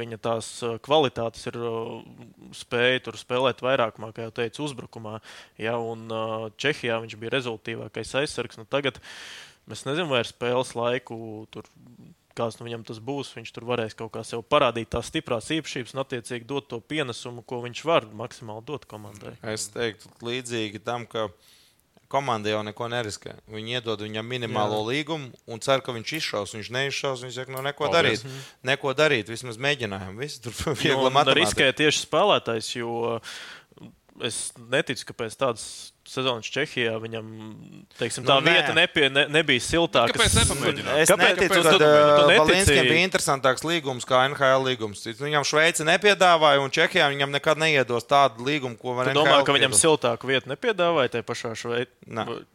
Viņa 0.00 0.20
tās 0.24 0.50
uh, 0.64 0.78
kvalitātes 0.80 1.44
ir 1.52 1.60
uh, 1.60 1.98
spēja 2.56 3.04
tur 3.04 3.20
spēlēt 3.20 3.60
vairākumā, 3.64 4.14
kā 4.16 4.24
jau 4.30 4.36
teicu, 4.40 4.64
uzbrukumā. 4.70 5.18
Ja, 5.60 5.76
un 5.76 6.08
uh, 6.08 6.48
Čehijā 6.56 7.02
viņš 7.04 7.18
bija 7.20 7.36
rezultātīvākais 7.36 8.16
aizsargs. 8.22 8.56
Nu, 8.56 8.64
tagad 8.64 9.02
mēs 9.68 9.84
nezinām, 9.84 10.14
vai 10.14 10.24
ar 10.24 10.32
spēles 10.32 10.72
laiku 10.78 11.44
tur 11.52 11.68
kāds 12.38 12.56
no 12.60 12.66
viņam 12.68 12.86
tas 12.88 13.02
būs. 13.02 13.34
Viņš 13.36 13.52
tur 13.56 13.66
varēs 13.68 13.98
kaut 13.98 14.12
kā 14.14 14.22
sev 14.26 14.44
parādīt 14.46 14.88
tās 14.94 15.10
stiprās 15.10 15.50
īpašības 15.58 15.94
un, 15.96 16.02
attiecīgi, 16.06 16.46
dot 16.48 16.70
to 16.70 16.80
pienesumu, 16.80 17.42
ko 17.44 17.60
viņš 17.66 17.84
var 17.90 18.06
maksimāli 18.22 18.64
dot 18.70 18.86
komandai. 18.90 19.34
Es 19.54 19.68
teiktu, 19.74 20.08
līdzīgi 20.24 20.80
tam, 20.86 21.04
ka 21.10 21.28
komanda 22.08 22.48
jau 22.48 22.62
neko 22.64 22.86
neriskē. 22.88 23.34
Viņi 23.52 23.74
iedod 23.76 24.00
viņam 24.00 24.24
minimālo 24.24 24.78
Jā. 24.80 24.86
līgumu 24.94 25.28
un 25.52 25.60
cer, 25.60 25.82
ka 25.84 25.92
viņš 25.92 26.12
izšaus. 26.22 26.54
Viņš 26.56 26.70
neizšaus. 26.72 27.20
Viņš 27.26 27.34
saka, 27.42 27.52
nu, 27.52 27.60
neko 27.66 27.84
Paldies. 27.90 28.22
darīt. 28.24 28.46
Neko 28.70 28.94
darīt, 28.96 29.28
vismaz 29.28 29.58
mēģinājumu. 29.60 30.16
Viss 30.22 30.40
tur 30.40 30.56
viegli 30.72 30.94
Nu, 30.96 31.10
un 31.10 31.12
matemātika. 31.18 31.42
riskē 31.42 31.68
tieši 31.82 32.06
spēlētājs, 32.06 32.70
jo 32.80 33.18
es 34.24 34.38
neticu, 34.72 35.04
ka 35.10 35.14
pēc 35.20 35.36
tādas 35.38 35.66
sezonas 36.08 36.48
Čehijā 36.48 36.94
viņam 37.02 37.26
teiksim, 38.00 38.24
tā 38.24 38.38
Nu, 38.38 38.46
nu, 38.46 38.52
vieta 38.52 38.72
nepie, 38.76 39.08
ne, 39.12 39.26
nebija 39.28 39.60
siltāka. 39.60 40.14
Kāpēc 40.16 40.36
nepamēģināt? 40.40 41.02
Es 41.02 41.12
Kāpēc- 41.12 41.36
neticu, 41.36 41.60
ka 41.62 41.74
netici? 41.74 42.38
Balinskijam 42.40 42.88
bija 42.88 43.04
interesantāks 43.08 43.64
līgums 43.66 44.08
kā 44.08 44.22
NHL 44.30 44.64
līgums. 44.64 45.04
Viņam 45.20 45.44
Šveice 45.48 45.86
nepiedāvāja, 45.88 46.62
un 46.64 46.72
Čehijā 46.72 47.08
viņam 47.12 47.34
nekad 47.36 47.60
neiedos 47.60 48.08
tādu 48.08 48.46
līgumu, 48.48 48.78
ko 48.80 48.96
var 48.96 49.12
Tu 49.12 49.16
domā, 49.18 49.42
ka 49.44 49.52
viņam 49.56 49.76
siltāku 49.76 50.30
vietu 50.30 50.48
nepiedāvāja 50.54 51.16
tajā 51.16 51.28
pašā 51.28 51.52
Švei... 51.58 51.86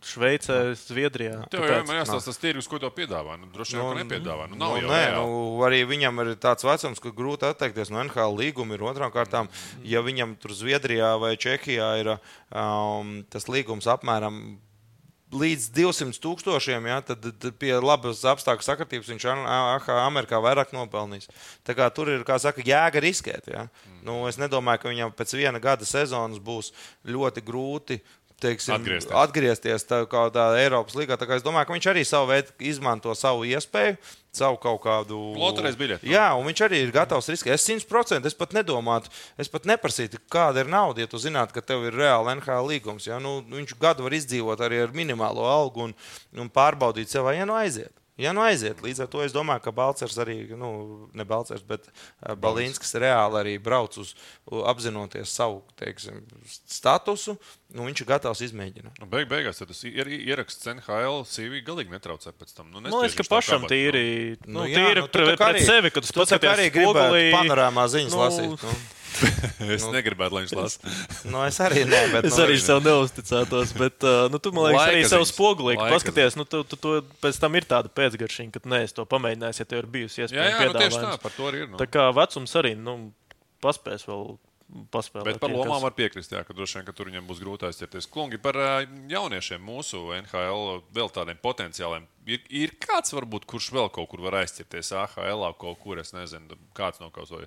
Šveicē, 0.04 0.74
Zviedrijā? 0.74 1.43
Tev 1.54 1.66
jau 1.68 1.82
man 1.86 1.99
jāstāsta 2.01 2.32
tas 2.32 2.41
tirgus, 2.41 2.68
ko 2.70 2.80
to 2.82 2.89
piedāvā. 2.93 3.38
Nu, 3.38 3.49
droši 3.54 3.78
vien, 3.78 3.86
ka 3.86 4.01
nepiedāvā. 4.01 4.47
Nu, 4.49 4.58
nav 4.58 4.74
nu, 4.76 4.82
jau 4.82 4.89
nē, 4.89 5.01
reāli. 5.04 5.28
nu, 5.30 5.62
arī 5.68 5.82
viņam 5.89 6.24
ir 6.24 6.32
tāds 6.41 6.66
vecums, 6.66 7.01
ka 7.04 7.14
grūti 7.14 7.47
atteikties 7.49 7.91
no 7.93 8.01
NHL 8.01 8.38
līguma. 8.39 8.74
Ir 8.78 8.86
otrām 8.89 9.14
kārtām, 9.14 9.51
ja 9.86 10.01
viņam 10.06 10.36
tur 10.41 10.56
Zviedrijā 10.58 11.14
vai 11.22 11.36
Čehijā 11.38 11.89
ir 12.01 12.12
um, 12.16 13.16
tas 13.30 13.42
līgums 13.51 13.89
apmēram. 13.91 14.37
Līdz 15.33 15.71
200 15.73 16.19
tūkstošiem, 16.21 16.85
ja, 16.91 16.99
tad, 17.01 17.23
tad 17.41 17.55
pie 17.57 17.71
labas 17.81 18.19
apstākļu 18.29 18.67
sakritības 18.67 19.07
viņš 19.09 19.23
Amerikā 19.95 20.37
vairāk 20.37 20.75
nopelnīs. 20.75 21.25
Tā 21.65 21.73
kā 21.73 21.87
tur 21.89 22.11
ir, 22.13 22.21
kā 22.27 22.37
saka, 22.37 22.61
jēga 22.61 23.01
riskēt. 23.01 23.49
Ja. 23.49 23.63
Nu, 24.05 24.19
es 24.29 24.37
nedomāju, 24.37 24.83
ka 24.83 24.91
viņam 24.93 25.15
pēc 25.17 25.33
viena 25.39 25.61
gada 25.63 25.89
sezonas 25.89 26.37
būs 26.37 26.69
ļoti 27.09 27.41
grūti 27.47 27.97
teiksim, 28.43 28.75
Atgriezties. 28.75 29.15
atgriezties 29.23 29.87
tā 29.89 30.01
kā 30.11 30.25
tā 30.35 30.49
Eiropas 30.59 30.97
līnijā. 30.99 31.17
Es 31.37 31.45
domāju, 31.45 31.69
ka 31.69 31.77
viņš 31.77 31.87
arī 31.93 32.03
savu 32.07 32.29
veidu 32.33 32.53
izmanto 32.59 33.15
savu 33.17 33.47
iespēju, 33.47 33.95
savu 34.33 34.59
kaut 34.61 34.81
kādu 34.83 35.17
Loterijas 35.39 35.79
biļeti, 35.79 36.07
nu. 36.07 36.13
Jā, 36.13 36.27
un 36.35 36.45
viņš 36.49 36.63
arī 36.67 36.83
ir 36.83 36.93
gatavs 36.95 37.31
riskēt. 37.31 37.55
Es 37.55 37.65
simt 37.65 37.87
procenti, 37.89 38.27
es 38.27 38.37
pat 38.37 38.53
nedomātu, 38.57 39.11
es 39.39 39.49
pat 39.53 39.65
neprasītu, 39.69 40.19
kāda 40.33 40.65
ir 40.65 40.71
nauda, 40.73 41.05
ja 41.05 41.09
tu 41.09 41.21
zinātu, 41.21 41.55
ka 41.55 41.63
tev 41.63 41.87
ir 41.87 41.95
reāli 41.97 42.35
NHL 42.37 42.69
līgums. 42.73 43.07
Ja? 43.07 43.19
Nu, 43.23 43.39
viņš 43.47 43.75
gadu 43.81 44.03
var 44.07 44.17
izdzīvot 44.19 44.63
arī 44.65 44.83
ar 44.83 44.95
minimālo 44.95 45.45
algu 45.47 45.87
un, 45.87 45.97
un 46.37 46.49
pārbaudīt 46.53 47.13
sev, 47.13 47.29
vai 47.29 47.37
ja 47.39 47.45
nu 47.49 47.55
aiziet. 47.57 47.93
Jā, 48.22 48.30
nu 48.36 48.43
aiziet. 48.45 48.78
Līdz 48.86 48.99
ar 49.05 49.07
to 49.09 49.24
es 49.26 49.34
domāju, 49.34 49.64
ka 49.66 49.72
Balčers 49.74 50.20
arī, 50.22 50.36
nu, 50.53 50.70
ne 51.18 51.26
Balčers, 51.26 51.64
bet 51.66 51.88
uh, 51.89 52.36
Balīnskis 52.38 52.93
reāli 53.01 53.39
arī 53.39 53.53
brauc 53.57 53.97
uz, 53.97 54.11
apzinoties 54.70 55.34
savu 55.34 55.64
teiksim, 55.82 56.20
statusu. 56.70 57.34
Nu, 57.74 57.88
viņš 57.88 58.03
ir 58.03 58.09
gatavs 58.11 58.43
izmēģināt. 58.45 59.01
Nu, 59.01 59.09
Beig, 59.09 59.26
beigās 59.32 59.57
tad 59.57 59.72
tas 59.74 59.82
ir 59.89 60.11
ieraksts 60.14 60.70
NHL 60.76 61.24
CV 61.26 61.64
galīgi 61.66 61.95
netraucē 61.95 62.36
pēc 62.38 62.53
tam. 62.53 62.70
Nu, 62.70 62.84
Man 62.86 62.99
liekas, 63.01 63.18
ka 63.18 63.26
pašam 63.34 63.66
kabat, 63.66 63.74
tīri, 63.74 64.05
Nu, 64.45 64.59
nu, 64.59 64.68
jā, 64.70 64.78
tīri 64.78 65.01
nu, 65.01 65.09
pret, 65.09 65.34
pret 65.41 65.66
sevi, 65.66 65.89
kad 65.95 66.05
tu 66.05 66.14
paskaties 66.20 66.51
arī 66.53 66.70
spogulī. 66.70 67.24
panorāmā 67.34 67.88
ziņas 67.95 68.14
nu, 68.14 68.22
lasīt. 68.22 68.68
Nu, 68.68 68.76
Nu, 69.64 69.68
es 69.76 69.86
negribētu, 69.88 70.36
lai 70.36 70.43
viņš 70.45 70.53
lasa. 70.57 70.93
nu, 71.30 71.41
es 71.47 71.59
arī 71.64 71.84
ne, 71.88 71.99
bet 72.14 72.26
Es 72.30 72.38
nu, 72.38 72.43
arī 72.45 72.57
sev 72.61 72.82
neusticētos, 72.86 73.74
bet 73.80 74.07
uh, 74.07 74.26
nu, 74.34 74.39
tu 74.43 74.51
man 74.55 74.70
liekas, 74.70 74.86
arī 74.88 75.01
Laika 75.03 75.11
sev 75.14 75.24
ziņas. 75.24 75.34
spogulī 75.34 75.76
paskaties. 75.80 76.38
Nu, 76.39 76.45
tu, 76.49 76.64
tu, 76.68 76.80
tu, 76.80 76.95
pēc 77.24 77.39
tam 77.41 77.59
ir 77.59 77.68
tāda 77.70 77.91
pēcgaršiņa, 77.93 78.53
ka 78.55 78.64
nē, 78.68 78.84
es 78.88 78.95
to 78.97 79.05
pamēģināju, 79.09 79.59
ja 79.61 79.70
tev 79.70 79.84
ir 79.84 79.91
bijusi 79.97 80.24
Jā, 80.24 80.30
iespēja 80.30 80.55
jā 80.55 80.72
nu, 80.72 80.80
tieši 80.80 81.03
tā, 81.03 81.14
par 81.24 81.36
to 81.38 81.51
arī 81.51 81.66
ir. 81.66 81.70
Nu. 81.74 81.80
Tā 81.82 81.88
kā 81.89 82.07
vecums 82.16 82.57
arī 82.61 82.74
nu, 82.80 82.97
paspēs 83.64 84.07
vēl 84.09 84.34
paspēlēt. 84.93 85.28
Bet 85.28 85.39
par 85.43 85.51
lomām 85.53 85.76
kas- 85.78 85.84
var 85.86 85.93
piekrist, 85.97 86.32
jā, 86.34 86.41
ka 86.47 86.53
droši 86.55 86.80
vien 86.80 86.86
ka 86.88 86.93
tur 86.97 87.09
viņam 87.11 87.28
būs 87.30 87.41
grūti 87.43 87.68
aizķerties. 87.70 88.07
Klungi 88.09 88.39
par 88.41 88.57
ā, 88.57 88.72
jauniešiem 89.11 89.61
mūsu 89.61 90.01
NHL 90.24 90.82
vēl 90.95 91.11
tādiem 91.14 91.38
potenciāliem. 91.43 92.07
Ir, 92.24 92.39
ir 92.55 92.71
kāds, 92.80 93.11
varbūt, 93.11 93.43
kurš 93.51 93.65
vēl 93.76 93.89
kaut 93.91 94.07
kur 94.07 94.21
var 94.24 94.38
aizķerties 94.39 94.93
AHL, 94.95 95.41
kaut 95.59 95.80
kur, 95.84 95.99
es 95.99 96.13
nezinu, 96.15 96.55
kāds 96.78 97.01
no 97.03 97.09
kaut 97.11 97.28
ko. 97.28 97.41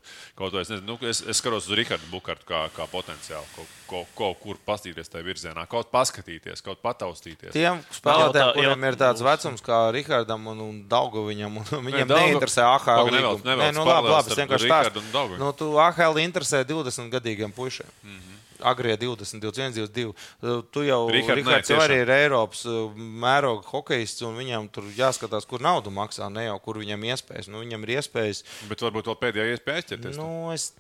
Es, 0.61 0.69
nezinu, 0.69 0.85
nu, 0.85 0.97
es, 1.09 1.23
es 1.25 1.41
skatos 1.41 1.65
uz 1.71 1.79
Rihardu 1.79 2.05
Bukārtu 2.13 2.45
kā, 2.49 2.67
kā 2.77 2.85
potenciālu 2.93 3.49
kaut, 3.55 3.71
kaut, 3.89 4.11
kaut 4.19 4.43
kur 4.43 4.61
pastīties 4.69 5.09
tajā 5.09 5.25
virzienā, 5.25 5.65
kaut 5.73 5.89
paskatīties, 5.95 6.61
kaut 6.67 6.83
pataustīties. 6.85 7.55
Tiem 7.57 7.81
spēlētājiem, 7.89 8.53
kuriem 8.59 8.87
ir 8.91 9.01
tāds 9.01 9.25
vecums 9.25 9.65
kā 9.65 9.81
Rihardam 9.97 10.45
un, 10.53 10.61
un 10.69 10.79
Daugoviņam, 10.93 11.57
un 11.63 11.89
viņiem 11.89 12.13
Dauga- 12.13 12.21
neinteresē 12.27 12.69
AHL. 12.69 13.11
Nē, 13.17 13.73
nu, 13.73 13.87
labi, 13.89 14.13
labi, 14.13 14.35
es 14.37 14.43
vienkārši 14.45 14.73
tādu. 14.77 15.07
Nu, 15.41 15.53
tu 15.57 15.73
AHL 15.81 16.21
interesē 16.21 16.67
20 16.69 17.09
gadīgiem 17.17 17.57
puišiem. 17.57 17.89
Mhm. 18.05 18.36
Agrie 18.63 18.97
20, 18.97 19.41
21, 19.43 19.73
22. 19.75 20.15
Uh, 20.43 20.63
Tu 20.73 20.87
jau, 20.87 21.01
Richard, 21.13 21.39
nē, 21.43 21.45
Rihards, 21.51 21.71
jau 21.71 21.81
arī 21.83 21.99
ir 22.05 22.11
Eiropas 22.15 22.65
uh, 22.67 22.91
mēroga 22.97 23.67
hokejists, 23.73 24.23
un 24.27 24.37
viņam 24.39 24.71
tur 24.73 24.85
jāskatās, 24.97 25.47
kur 25.49 25.61
naudu 25.65 25.91
maksā, 25.91 26.31
ne 26.33 26.47
jau 26.47 26.57
kur 26.65 26.79
viņam 26.81 27.05
iespējas. 27.13 27.49
Nu, 27.53 27.61
viņam 27.65 27.85
ir 27.87 27.97
iespējas. 27.99 28.45
Bet 28.71 28.81
varbūt 28.87 29.11
vēl 29.13 29.19
pēdējā 29.27 29.57
iespēja 29.57 29.83
aizķerties. 29.83 30.17
Nu, 30.21 30.53
es 30.55 30.71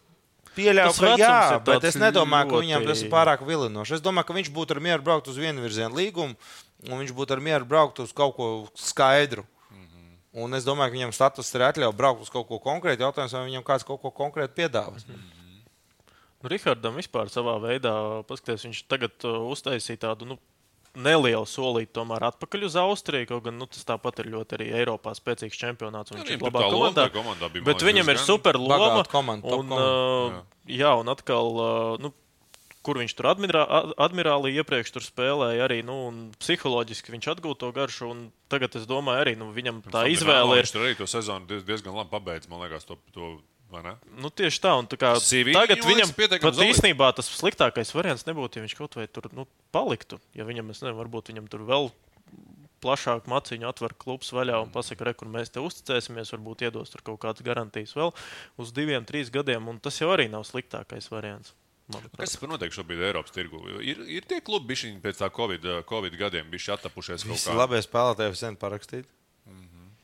pieļauju, 0.56 0.94
ka 0.96 1.16
jā, 1.20 1.34
bet 1.66 1.84
es 1.84 1.98
nedomāju, 2.00 2.48
ka 2.54 2.62
viņam 2.64 2.86
tas 2.88 3.02
ļoti- 3.02 3.10
ir 3.10 3.12
pārāk 3.12 3.42
vilinoši. 3.44 3.98
Es 3.98 4.00
domāju, 4.04 4.30
ka 4.30 4.38
viņš 4.38 4.52
būtu 4.56 4.76
ar 4.78 4.80
mieru 4.80 5.02
braukt 5.02 5.28
uz 5.28 5.36
vienu 5.36 5.60
virzienu 5.60 5.92
līgumu, 5.94 6.36
un 6.88 6.96
viņš 7.02 7.12
būtu 7.12 7.36
ar 7.36 7.40
mieru 7.44 7.64
braukt 7.68 8.00
uz 8.00 8.12
kaut 8.16 8.36
ko 8.36 8.68
skaidru. 8.74 9.44
Un 10.36 10.52
es 10.52 10.66
domāju, 10.68 10.92
ka 10.92 10.96
viņam 10.98 11.12
status 11.16 11.48
ir 11.56 11.62
atļauts 11.64 11.96
braukt 11.96 12.20
uz 12.20 12.28
kaut 12.28 12.44
ko 12.48 12.58
konkrētu. 12.60 13.00
Jautājums, 13.00 13.32
vai 13.32 13.46
viņam 13.48 13.62
kāds 13.64 13.86
kaut 13.88 14.02
ko 14.02 14.10
konkrētu 14.12 14.52
piedāvās. 14.52 15.06
Nu, 15.08 15.14
Rihardam 16.50 16.96
vispār 17.00 17.30
savā 17.32 17.56
veidā, 17.62 17.92
paskatieties, 18.28 18.66
viņš 18.68 18.82
tagad 18.88 19.26
uh, 19.28 19.38
uztaisīja 19.52 20.02
tādu 20.10 20.28
nu, 20.32 20.38
nelielu 20.96 21.44
solīti 21.44 21.92
tomēr 21.98 22.24
atpakaļ 22.30 22.62
uz 22.70 22.76
Austriju. 22.80 23.26
Kaut 23.28 23.42
gan 23.44 23.58
nu, 23.60 23.66
tas 23.68 23.84
tāpat 23.84 24.22
ir 24.24 24.30
ļoti 24.32 24.56
arī 24.56 24.68
Eiropā 24.80 25.12
spēcīgs 25.18 25.58
čempionāts. 25.60 26.12
un 26.14 26.20
Jā, 26.20 26.24
Viņš 26.24 26.30
ir 26.30 26.38
viņam 26.38 26.44
tur 26.44 26.52
labā 26.52 26.62
tā 26.62 26.70
komandā. 26.72 27.08
Komandā 27.12 27.50
bija, 27.52 27.64
Bet 27.68 27.84
viņam 27.84 28.12
ir 28.14 28.20
super 28.22 28.56
loma. 28.56 29.02
komanda, 29.04 29.44
Un, 29.44 29.66
komanda. 29.68 29.82
uh, 29.82 30.62
jā, 30.68 30.94
un 31.00 31.12
atkal. 31.12 31.52
Uh, 31.56 31.98
nu, 32.00 32.12
Kur 32.86 33.00
viņš 33.02 33.16
tur 33.18 33.26
admirā, 33.26 33.64
ad- 33.66 33.96
admirālī 33.98 34.52
iepriekš 34.62 34.92
tur 34.94 35.02
spēlēja, 35.02 35.64
arī 35.66 35.80
nu, 35.82 36.06
un 36.06 36.18
psiholoģiski 36.38 37.10
viņš 37.16 37.26
atgūta 37.34 37.58
to 37.64 37.70
garšu. 37.74 38.10
un 38.12 38.20
Tagad 38.48 38.76
es 38.78 38.84
domāju, 38.86 39.24
arī 39.24 39.32
nu, 39.36 39.48
viņam 39.50 39.80
tā 39.90 39.90
Tam 39.90 40.06
izvēle 40.06 40.54
ir. 40.60 40.62
Viņš 40.62 40.70
tur 40.76 40.84
arī 40.86 40.94
to 40.96 41.08
sezonu 41.10 41.48
diez- 41.50 41.64
diezgan 41.66 41.96
labi 41.98 42.14
pabeidz, 42.14 42.46
man 42.48 42.62
liekas, 42.62 42.86
to. 42.86 42.94
to? 43.10 43.40
Nu, 44.22 44.30
tieši 44.30 44.60
tā, 44.62 44.72
un 44.78 44.86
tā 44.86 44.98
kā 45.00 45.12
CV 45.18 45.54
tagad 45.56 45.82
viņam 45.82 46.12
pat 46.14 46.60
īstenībā 46.62 47.10
tas 47.16 47.28
sliktākais 47.34 47.90
variants 47.96 48.26
nebūtu, 48.28 48.60
ja 48.60 48.66
viņš 48.66 48.76
kaut 48.78 48.94
vai 48.98 49.08
tur 49.10 49.26
nu, 49.34 49.46
paliktu. 49.74 50.20
Ja 50.38 50.46
viņam, 50.46 50.70
es 50.70 50.84
nezinu, 50.84 50.98
varbūt 51.00 51.32
viņam 51.32 51.48
tur 51.50 51.66
vēl 51.66 51.90
plašāk 52.84 53.28
maciņu 53.30 53.68
atver 53.68 53.94
klubs 53.98 54.30
vaļā 54.36 54.60
un 54.62 54.72
pasaka, 54.74 55.08
re, 55.08 55.14
kur 55.18 55.30
mēs 55.32 55.50
te 55.52 55.62
uzticēsimies, 55.64 56.32
varbūt 56.36 56.66
iedos 56.68 56.92
tur 56.92 57.02
kaut 57.06 57.20
kādas 57.24 57.44
garantijas 57.46 57.96
vēl 57.96 58.12
uz 58.62 58.72
diviem, 58.76 59.06
trīs 59.08 59.32
gadiem, 59.34 59.66
un 59.72 59.80
tas 59.82 59.98
jau 60.00 60.12
arī 60.14 60.28
nav 60.32 60.46
sliktākais 60.48 61.10
variants. 61.12 61.54
manuprāt. 61.90 62.18
Kas 62.24 62.34
ir 62.38 62.50
noteikti 62.50 62.80
šobrīd 62.80 63.02
Eiropas 63.08 63.34
tirgu? 63.34 63.60
Ir, 63.78 64.00
ir 64.18 64.24
tie 64.26 64.40
klubi, 64.42 64.72
bišķiņi 64.72 65.02
pēc 65.04 65.20
tā 65.20 65.30
Covid, 65.30 65.68
COVID 65.86 66.16
gadiem, 66.18 66.48
bijuši 66.50 66.72
attapušies 66.74 67.26
kaut 67.26 67.38
Visi 67.38 67.54
labie 67.54 67.82
spēlētāji 67.84 68.38
sen 68.40 68.58
parakstīti. 68.58 69.06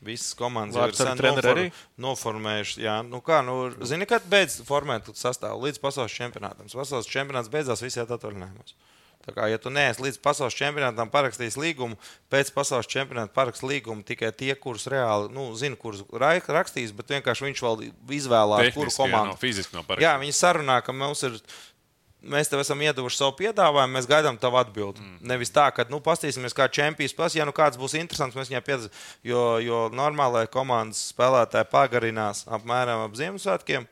Visas 0.05 0.33
komandas 0.37 0.75
jau 0.77 0.87
ir 0.89 1.21
nofor, 1.23 1.49
arī? 1.53 1.67
noformējušas. 2.07 2.79
Jā, 2.83 2.97
nu 3.07 3.21
kā, 3.25 3.41
nu, 3.45 3.57
zini, 3.87 4.07
kad 4.09 4.25
beidz 4.29 4.59
formēt 4.67 5.09
sastāvu 5.17 5.65
līdz 5.67 5.79
pasaules 5.83 6.11
čempionātam. 6.15 6.67
Pasaules 6.73 7.07
čempionāts 7.09 7.51
beidzās 7.53 7.83
visiem 7.85 8.05
atvaļinājumos. 8.09 8.75
Tā 9.23 9.31
kā, 9.31 9.45
ja 9.47 9.55
tu 9.61 9.71
neesi 9.71 10.03
līdz 10.03 10.17
pasaules 10.19 10.51
čempionātam 10.59 11.07
parakstījis 11.07 11.55
līgumu, 11.55 11.95
pēc 12.33 12.49
pasaules 12.51 12.89
čempionāta 12.91 13.31
parakst 13.31 13.63
līgumu 13.63 14.03
tikai 14.03 14.33
tie, 14.35 14.51
kurus 14.59 14.83
reāli, 14.91 15.29
nu, 15.31 15.45
zina, 15.55 15.77
kurus 15.79 16.01
ra- 16.11 16.33
rakstīs, 16.43 16.91
bet 16.91 17.07
vienkārši 17.15 17.47
viņš 17.47 17.61
vēl 17.63 17.85
izvēlās, 18.19 18.73
kuru 18.75 18.91
Tehniski, 18.91 18.91
jā, 18.91 18.97
komandu. 18.99 19.31
nav 19.31 19.39
fiziski 19.39 19.77
nav 19.77 19.85
Jā, 19.87 19.87
pareizi. 19.95 20.19
viņi 20.25 20.35
sarunā, 20.41 20.81
ka 20.83 20.91
mums 20.91 21.23
ir. 21.23 21.39
Mēs 22.23 22.47
tev 22.47 22.61
esam 22.63 22.79
iedevuši 22.79 23.19
savu 23.19 23.33
piedāvājumu, 23.41 23.97
mēs 23.97 24.07
gaidām 24.07 24.37
tavu 24.39 24.59
atbildi. 24.61 25.03
Mm. 25.03 25.17
Nevis 25.33 25.51
tā, 25.51 25.65
ka, 25.75 25.83
nu, 25.91 25.99
paskatīsimies, 26.03 26.55
kā 26.55 26.69
čempions 26.71 27.15
prasa, 27.17 27.39
ja 27.39 27.47
nu 27.47 27.51
kāds 27.55 27.79
būs 27.79 27.97
interesants, 27.99 28.37
mēs 28.39 28.51
viņai 28.51 28.61
piedāvāsim. 28.63 29.01
Jo, 29.27 29.41
jo 29.63 29.81
normālajā 29.91 30.47
komandas 30.53 31.01
spēlētāji 31.11 31.67
pagarinās 31.73 32.45
apmēram 32.47 33.03
ap 33.03 33.19
Ziemassvētkiem, 33.19 33.89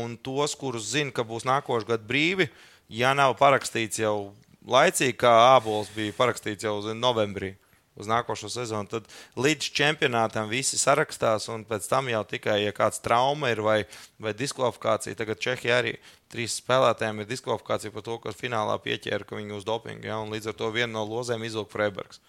un 0.00 0.16
tos, 0.16 0.56
kurus 0.56 0.88
zina, 0.94 1.12
ka 1.12 1.26
būs 1.28 1.44
nākošais 1.48 1.88
gads 1.90 2.08
brīvi, 2.08 2.48
ja 2.88 3.12
nav 3.18 3.36
parakstīts 3.40 4.00
jau 4.00 4.32
laicīgi, 4.66 5.18
kā 5.20 5.36
ābols 5.52 5.92
bija 5.94 6.16
parakstīts 6.16 6.64
jau 6.64 6.78
novembrī 6.96 7.52
uz 7.96 8.08
nākošo 8.10 8.50
sezonu. 8.52 8.88
Tad 8.90 9.08
līdz 9.40 9.70
čempionātam 9.76 10.50
visi 10.52 10.78
sarakstās, 10.80 11.48
un 11.52 11.64
pēc 11.68 11.88
tam 11.90 12.10
jau 12.12 12.22
tikai, 12.28 12.60
ja 12.64 12.74
kāds 12.76 13.02
trauma 13.04 13.50
ir 13.52 13.62
vai, 13.64 13.78
vai 14.22 14.34
diskvalifikācija, 14.36 15.18
tagad 15.18 15.42
Čehijā 15.42 15.80
arī 15.82 15.96
trīs 16.32 16.58
spēlētājiem 16.60 17.22
ir 17.22 17.30
diskvalifikācija 17.30 17.94
par 17.94 18.06
to, 18.06 18.18
ka 18.22 18.36
finālā 18.36 18.78
pieķēra, 18.84 19.26
ka 19.26 19.38
viņi 19.38 19.56
uz 19.58 19.68
dopingu, 19.68 20.08
ja, 20.08 20.20
līdz 20.20 20.52
ar 20.52 20.58
to 20.60 20.72
vienu 20.74 20.92
no 20.98 21.06
lozēm 21.08 21.46
izvilka 21.46 21.76
Freibergs. 21.76 22.22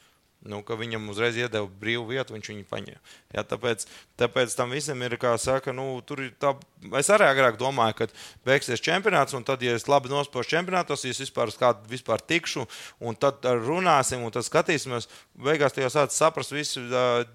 Nu, 0.48 0.62
ka 0.64 0.78
viņam 0.80 1.10
uzreiz 1.12 1.36
iedeva 1.36 1.68
brīvu 1.82 2.06
vietu, 2.14 2.36
viņš 2.36 2.50
viņu 2.54 2.66
paņēma. 2.70 3.16
Ja, 3.36 3.44
tāpēc, 3.48 3.84
tāpēc 4.20 4.54
tam 4.56 4.72
visam 4.72 5.02
ir, 5.04 5.18
kā 5.20 5.34
saka, 5.42 5.74
nu, 5.76 5.90
tur 6.08 6.22
ir 6.24 6.32
tā. 6.40 6.54
Es 7.00 7.10
arī 7.12 7.28
agrāk 7.28 7.58
domāju, 7.60 7.98
ka 8.00 8.08
beigsies 8.48 8.84
čempionāts, 8.84 9.36
un 9.36 9.44
tad, 9.48 9.64
ja 9.66 9.76
es 9.76 9.88
labi 9.92 10.12
nospēšu 10.12 10.54
čempionātos, 10.54 11.04
ja 11.04 11.12
es 11.12 11.20
vispār 11.22 11.52
uz 11.52 11.58
kādu 11.60 11.92
vispār 11.92 12.24
tikšu, 12.24 12.64
un 13.04 13.18
tad 13.20 13.44
runāsim, 13.44 14.24
un 14.24 14.34
tad 14.34 14.48
skatīsimies. 14.48 15.10
Beigās 15.48 15.76
tie 15.76 15.84
jau 15.84 15.92
sāc 15.94 16.16
saprast, 16.16 16.56
visi 16.56 16.84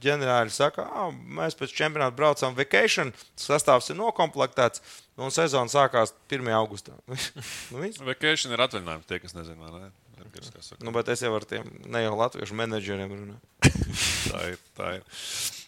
ģenerāļi 0.03 0.55
saka, 0.55 0.89
ah, 0.89 1.13
mēs 1.13 1.59
pēc 1.59 1.75
čempionāta 1.83 2.17
braucam 2.17 2.57
vacation, 2.57 3.13
sastāvs 3.39 3.93
ir 3.93 4.01
nokomplektēts, 4.01 4.81
un 5.21 5.35
sezona 5.35 5.69
sākās 5.73 6.17
1. 6.31 6.49
augustā. 6.57 6.97
nu. 7.73 7.93
Vacation 8.09 8.57
ir 8.57 8.65
atvaļinājums, 8.65 9.09
tie, 9.11 9.21
kas 9.23 9.37
nezina, 9.37 9.69
ne? 9.77 9.93
Edgars, 10.33 10.53
kā 10.55 10.63
saka. 10.65 10.81
nu, 10.85 10.93
bet 10.97 11.11
es 11.13 11.21
jau 11.21 11.33
ar 11.37 11.45
tiem 11.45 11.69
ne 11.93 12.01
jau 12.07 12.15
latviešu 12.17 12.57
menedžeriem 12.57 13.13
runāju. 13.13 13.41
Tā 14.33 14.45
ir. 14.49 14.63
Tā 14.79 14.95
ir. 14.97 15.05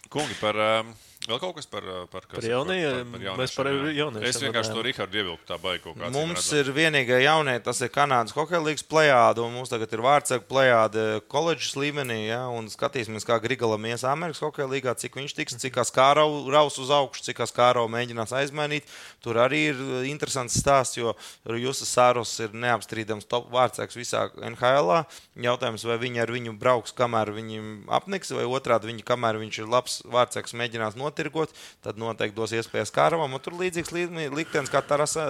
Kungi, 0.09 0.37
par, 0.41 0.57
um, 0.57 0.89
vēl 1.29 1.39
kaut 1.41 1.55
kas 1.57 1.67
par, 1.69 1.85
uh, 1.87 2.03
par, 2.11 2.25
kas, 2.27 2.39
Par 2.39 2.47
jaunajiem? 2.47 3.15
Mēs 3.39 3.53
par 3.55 3.69
jauniešiem 3.69 4.27
Es 4.29 4.39
vienkārši 4.43 4.73
to 4.75 4.83
Rihardu 4.85 5.19
ievilku 5.21 5.47
tā 5.47 5.57
kādā 5.57 6.11
Mums 6.13 6.47
ir 6.57 6.69
vienīgā 6.75 7.19
jaunie, 7.23 7.55
tas 7.65 7.81
ir 7.81 7.91
Kanādas 7.93 8.35
hokeja 8.35 8.61
līnijas 8.61 8.85
plējāde, 8.89 9.43
un 9.45 9.55
mums 9.55 9.71
tagad 9.71 9.93
ir 9.95 10.03
vārdsarga 10.05 10.45
plējāde 10.49 11.05
koledžas 11.31 11.75
līmenī. 11.79 12.19
Ja, 12.29 12.41
un 12.53 12.69
skatīsimies, 12.71 13.25
kā 13.27 13.39
Grigalam 13.43 13.87
ies 13.89 14.05
Amerikas 14.07 14.43
hokeja 14.45 14.67
līgā, 14.71 14.95
cik 14.99 15.17
viņš 15.19 15.35
tiks, 15.37 15.57
cik 15.61 15.79
kā 15.95 16.07
raus 16.17 16.79
uz 16.81 16.91
augšu, 16.93 17.25
cik 17.29 17.43
kā 17.55 17.71
rau 17.77 17.87
mēģinās 17.91 18.35
aizmainīt. 18.35 18.89
Tur 19.23 19.39
arī 19.41 19.61
ir 19.71 19.81
uh, 19.81 20.03
interesants 20.07 20.57
stāsts, 20.61 20.99
jo 20.99 21.15
Jusas 21.59 21.91
Sāros 21.95 22.33
ir 22.43 22.53
neapstrīdams 22.55 23.27
top 23.29 23.49
vārdsargs 23.53 23.97
visā 23.97 24.27
NHL. 24.35 25.05
Jautājums, 25.45 25.85
vai 25.87 25.97
viņi 26.01 26.23
ar 26.23 26.31
viņu 26.33 26.55
brauks, 26.59 26.93
kamēr 26.95 27.31
viņam 27.35 27.71
apniks, 27.97 28.33
vai 28.35 28.45
otrādi 28.47 28.91
viņi, 28.91 29.05
kamēr 29.07 29.39
viņš 29.41 29.61
ir 29.61 29.71
labs 29.71 29.99
vārdsargs, 30.11 30.55
mēģinās 30.57 30.97
notirgot, 31.15 31.49
tad 31.83 31.97
noteikti 31.97 32.35
dos 32.35 32.51
iespējas 32.51 32.91
Kāravam. 32.91 33.33
un 33.33 33.39
Tur 33.39 33.53
līdzīgs 33.53 33.91
līdz- 33.91 34.33
liktenis 34.35 34.69
kā 34.69 34.81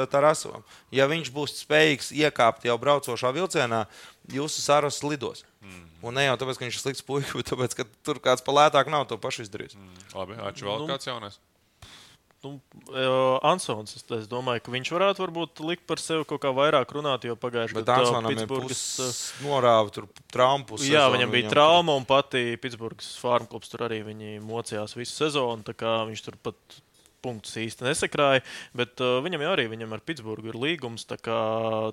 Tarasovam. 0.07 0.63
Ja 0.91 1.07
viņš 1.07 1.31
būs 1.31 1.65
spējīgs 1.65 2.11
iekāpt 2.11 2.65
jau 2.65 2.77
braucošā 2.77 3.31
vilcienā, 3.33 3.85
jūsu 4.31 4.61
sāras 4.61 5.01
lidos. 5.03 5.43
Mm. 5.61 5.83
Un 6.03 6.13
ne 6.13 6.25
jau 6.25 6.37
tāpēc, 6.37 6.57
ka 6.57 6.65
viņš 6.65 6.75
ir 6.75 6.81
slikts 6.81 7.01
puisis, 7.05 7.33
bet 7.33 7.45
tāpēc, 7.49 7.75
ka 7.75 7.83
tur 8.03 8.19
kāds 8.19 8.41
palētāk 8.45 8.87
nav 8.89 9.07
to 9.07 9.17
pašu 9.17 9.43
izdarījis. 9.45 9.75
Mm. 9.75 10.15
Labi, 10.15 10.33
vēl 10.35 10.79
Nu. 10.79 10.87
kāds 10.87 11.05
jaunais. 11.05 11.39
Nu, 12.45 12.53
uh, 12.93 13.35
Ansons. 13.45 13.97
Es, 13.97 14.29
domāju, 14.31 14.63
ka 14.65 14.73
viņš 14.75 14.91
varētu 14.95 15.23
varbūt 15.25 15.61
likt 15.65 15.85
par 15.89 16.01
sevi 16.01 16.27
kaut 16.29 16.43
kā 16.45 16.53
vairāk 16.55 16.93
runāt, 16.95 17.25
jo 17.27 17.35
pagājušajā 17.41 17.81
gadā 17.81 17.99
Ansonam 18.03 18.31
Pitsburgas. 18.31 18.83
norāva 19.43 19.91
tur 19.95 20.07
traumu. 20.31 20.79
Jā, 20.85 21.07
viņam 21.13 21.33
bija 21.33 21.51
trauma 21.51 21.97
un 21.97 22.07
pati 22.07 22.55
Pitsburgas 22.61 23.15
farma 23.21 23.49
klubs 23.51 23.73
tur 23.73 23.87
arī 23.89 24.03
viņi 24.07 24.37
mocījās 24.45 24.95
visu 24.97 25.17
sezonu. 25.25 25.65
tā 25.65 25.75
kā 25.75 25.97
Viņš 26.05 26.21
tur 26.27 26.37
pat 26.45 26.79
punktus 27.25 27.57
īsti 27.59 27.87
nesakrāja. 27.87 28.43
Bet 28.77 29.01
uh, 29.03 29.17
viņam 29.25 29.43
jau 29.45 29.53
arī 29.55 29.65
viņam 29.71 29.97
ar 29.97 30.03
Pitsburgu 30.05 30.53
ir 30.53 30.59
līgums. 30.61 31.07
Tā 31.09 31.17
kā, 31.17 31.39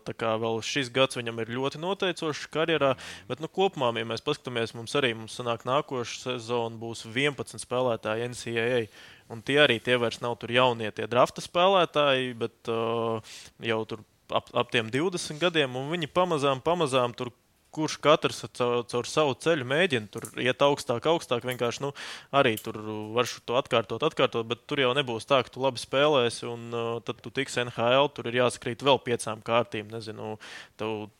tā 0.04 0.14
kā 0.18 0.34
vēl 0.42 0.60
šis 0.66 0.92
gads 0.94 1.18
viņam 1.18 1.40
ir 1.42 1.54
ļoti 1.56 1.80
noteicošs 1.82 2.46
karjerā. 2.52 2.92
Bet 3.30 3.42
nu, 3.42 3.50
kopumā, 3.50 3.90
ja 3.96 4.08
mēs 4.08 4.24
paskatāmies, 4.24 4.76
mums 4.76 4.94
arī 5.00 5.14
mums 5.16 5.38
sanāk, 5.40 5.66
nākošais 5.68 6.28
sezona 6.28 6.78
būs 6.78 7.06
11 7.08 7.64
spēlētāji 7.64 8.30
NCAA. 8.32 8.86
Un 9.32 9.40
tie 9.40 9.62
arī 9.62 9.78
tie 9.80 9.96
vairs 9.96 10.20
nav 10.20 10.36
tur 10.40 10.52
jaunie, 10.52 10.90
tie 10.92 11.06
drafta 11.08 11.40
spēlētāji, 11.40 12.34
bet 12.36 12.68
uh, 12.68 13.36
jau 13.64 13.78
tur 13.88 14.02
ap, 14.34 14.50
ap 14.52 14.72
tiem 14.72 14.90
20 14.92 15.40
gadiem, 15.40 15.76
un 15.78 15.88
viņi 15.92 16.10
pamazām, 16.12 16.60
pamazām 16.64 17.14
tur 17.16 17.32
kurš 17.72 17.98
katrs 18.04 18.44
caur, 18.58 18.82
caur 18.90 19.08
savu 19.08 19.36
ceļu 19.44 19.66
mēģina 19.68 20.10
tur 20.12 20.28
iet 20.42 20.62
augstāk, 20.64 21.08
augstāk. 21.08 21.46
Vienkārši 21.48 21.86
nu, 21.86 21.92
arī 22.36 22.54
tur 22.60 22.78
var 23.16 23.30
to 23.48 23.56
atkārtot, 23.60 24.04
atkārtot, 24.08 24.46
bet 24.48 24.66
tur 24.70 24.84
jau 24.84 24.92
nebūs 24.98 25.28
tā, 25.28 25.42
ka 25.44 25.52
tu 25.52 25.64
labi 25.64 25.82
spēlēsi 25.82 26.46
un 26.50 26.68
uh, 26.70 26.92
tad 27.06 27.24
tu 27.24 27.32
tiks 27.34 27.58
NHL. 27.64 28.12
Tur 28.12 28.30
ir 28.30 28.42
jāskrīt 28.42 28.84
vēl 28.84 29.02
piecām 29.06 29.42
kārtīm. 29.46 29.90
Nezinu, 29.92 30.36
tev, 30.80 31.10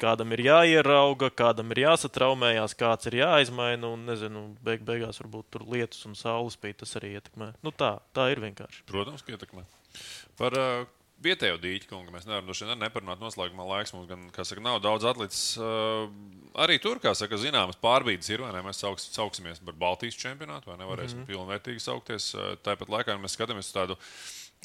Kādam 0.00 0.30
ir 0.32 0.40
jāierauga, 0.46 1.28
kādam 1.36 1.74
ir 1.74 1.82
jāsatraumējās, 1.82 2.72
kāds 2.80 3.10
ir 3.10 3.18
jāizmaina. 3.18 3.90
Un, 3.92 4.06
nezinu, 4.08 4.46
beig 4.64 4.80
beigās 4.86 5.20
varbūt 5.20 5.50
tur 5.52 5.66
lietus 5.68 6.06
un 6.08 6.16
saules 6.16 6.56
spīd. 6.56 6.78
Tas 6.80 6.96
arī 6.96 7.12
ietekmē. 7.18 7.50
Nu, 7.66 7.72
tā, 7.76 7.98
tā 8.16 8.30
ir 8.32 8.40
vienkārši. 8.40 8.86
Protams, 8.88 9.20
ka 9.26 9.36
ietekmē. 9.36 9.66
Par 10.40 10.56
uh, 10.56 10.88
vietējo 11.24 11.58
dīķi, 11.60 11.88
kungu. 11.90 12.12
Mēs 12.14 12.26
nevaram 12.28 12.48
droši 12.48 12.68
vien 12.68 12.80
neparunāt 12.80 13.22
noslēgumā 13.22 13.66
laiks. 13.68 13.94
Mums 13.96 14.08
gan, 14.10 14.26
kā 14.34 14.44
saka, 14.48 14.62
nav 14.64 14.80
daudz 14.84 15.06
atlicis. 15.08 15.44
Uh, 15.60 16.08
arī 16.64 16.78
tur, 16.82 17.00
kā 17.02 17.12
saka, 17.18 17.38
zināmas 17.40 17.78
pārbīdes 17.80 18.30
ir, 18.32 18.44
vai 18.44 18.52
ne? 18.56 18.64
Mēs 18.66 18.82
sauks, 18.82 19.08
sauksimies 19.14 19.62
par 19.64 19.78
Baltijas 19.80 20.18
čempionātu, 20.20 20.72
vai 20.72 20.78
nevarēsim 20.80 21.22
mm 21.22 21.26
-hmm. 21.26 21.32
pilnvērtīgi 21.32 21.84
saukties. 21.84 22.32
Uh, 22.34 22.54
tāpat 22.64 22.92
laikā 22.96 23.18
mēs 23.20 23.36
skatāmies 23.36 23.70
uz 23.70 23.76
tādu 23.76 23.98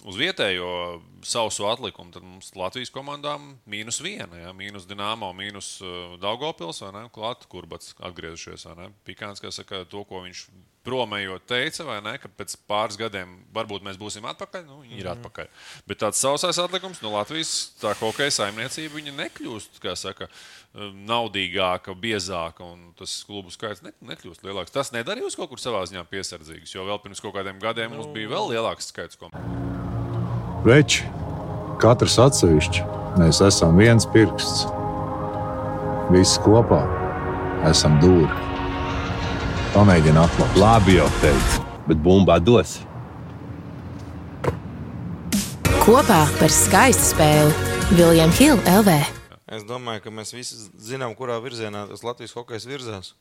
uz 0.03 0.17
vietējo 0.19 1.01
sausu 1.25 1.65
atlikumu, 1.69 2.11
tad 2.13 2.25
mums 2.25 2.51
Latvijas 2.57 2.91
komandām 2.93 3.55
mīnus 3.69 4.01
viena, 4.03 4.35
ja? 4.37 4.51
mīnus 4.53 4.85
Dienāmo, 4.89 5.31
mīnus 5.33 5.77
uh, 5.81 6.17
Daugopils, 6.21 6.83
vai 6.83 6.91
ne? 6.97 7.07
Klāt, 7.15 7.47
kurbats 7.49 7.95
atgriezušies? 8.03 8.67
Pikāns, 9.07 9.41
kā 9.41 9.49
saka, 9.55 9.85
to, 9.89 10.03
ko 10.05 10.21
viņš 10.27 10.45
promējot 10.85 11.47
teica, 11.49 11.81
vai 11.87 11.97
ne, 12.05 12.11
ka 12.21 12.29
pēc 12.29 12.53
pāris 12.69 12.99
gadiem 12.99 13.31
varbūt 13.55 13.81
mēs 13.87 13.97
būsim 13.97 14.27
atpakaļ. 14.29 14.67
Nu, 14.67 14.83
viņi 14.83 14.99
ir 14.99 15.07
Mhm. 15.09 15.17
atpakaļ. 15.17 15.47
Bet 15.89 16.03
tāds 16.03 16.21
sausais 16.21 16.59
atlikums 16.61 17.01
no 17.01 17.15
Latvijas, 17.15 17.55
tā 17.81 17.95
hokeja 17.97 18.29
saimniecība, 18.29 18.99
viņa 18.99 19.15
nekļūst, 19.17 19.81
kā 19.81 19.95
saka, 19.97 20.29
naudīgāka, 20.75 21.95
biezāka, 21.97 22.61
un 22.61 22.91
tas 22.99 23.23
klubu 23.25 23.49
skaits 23.49 23.81
ne, 23.81 23.95
nekļūst 24.03 24.45
lielāks. 24.45 24.75
Tas 24.75 24.91
nedarīja 24.93 25.25
uz 25.31 25.35
kaut 25.39 25.49
kur 25.49 25.57
savā 25.57 25.81
ziņā 25.89 26.05
piesardzīgs, 26.11 26.75
jo 26.75 26.85
vēl 26.85 27.01
pirms 27.01 27.23
kaut 27.23 27.33
kādiem 27.33 27.57
gadiem 27.63 27.95
mums 27.95 28.11
bija 28.13 28.29
vēl 28.35 28.53
lielāks 28.53 28.91
skaits. 28.93 29.17
Ko... 29.17 29.31
Veči, 30.65 31.03
katrs 31.77 32.15
atsevišķi, 32.17 32.81
mēs 33.21 33.37
esam 33.45 33.75
viens 33.77 34.07
pirksts. 34.09 34.63
Visi 36.09 36.39
kopā 36.41 36.79
esam 37.69 37.99
dūri. 38.01 38.31
Pamēģini 39.75 40.17
atklāt. 40.23 40.57
Labi 40.57 40.95
jau 40.97 41.05
teicu, 41.21 41.61
bet 41.85 42.01
bumbā 42.01 42.39
dos. 42.41 42.79
Kopā 45.83 46.23
par 46.39 46.49
skaistu 46.49 47.11
spēli 47.11 47.53
Viljams 47.99 48.41
Hilde 48.41 48.79
LV. 48.79 48.97
Es 49.45 49.69
domāju, 49.69 50.01
ka 50.07 50.15
mēs 50.17 50.33
visi 50.33 50.57
zinām, 50.81 51.13
kurā 51.13 51.37
virzienā 51.45 51.85
tas 51.91 52.01
Latvijas 52.01 52.33
hokejs 52.33 52.65
virzās. 52.65 53.13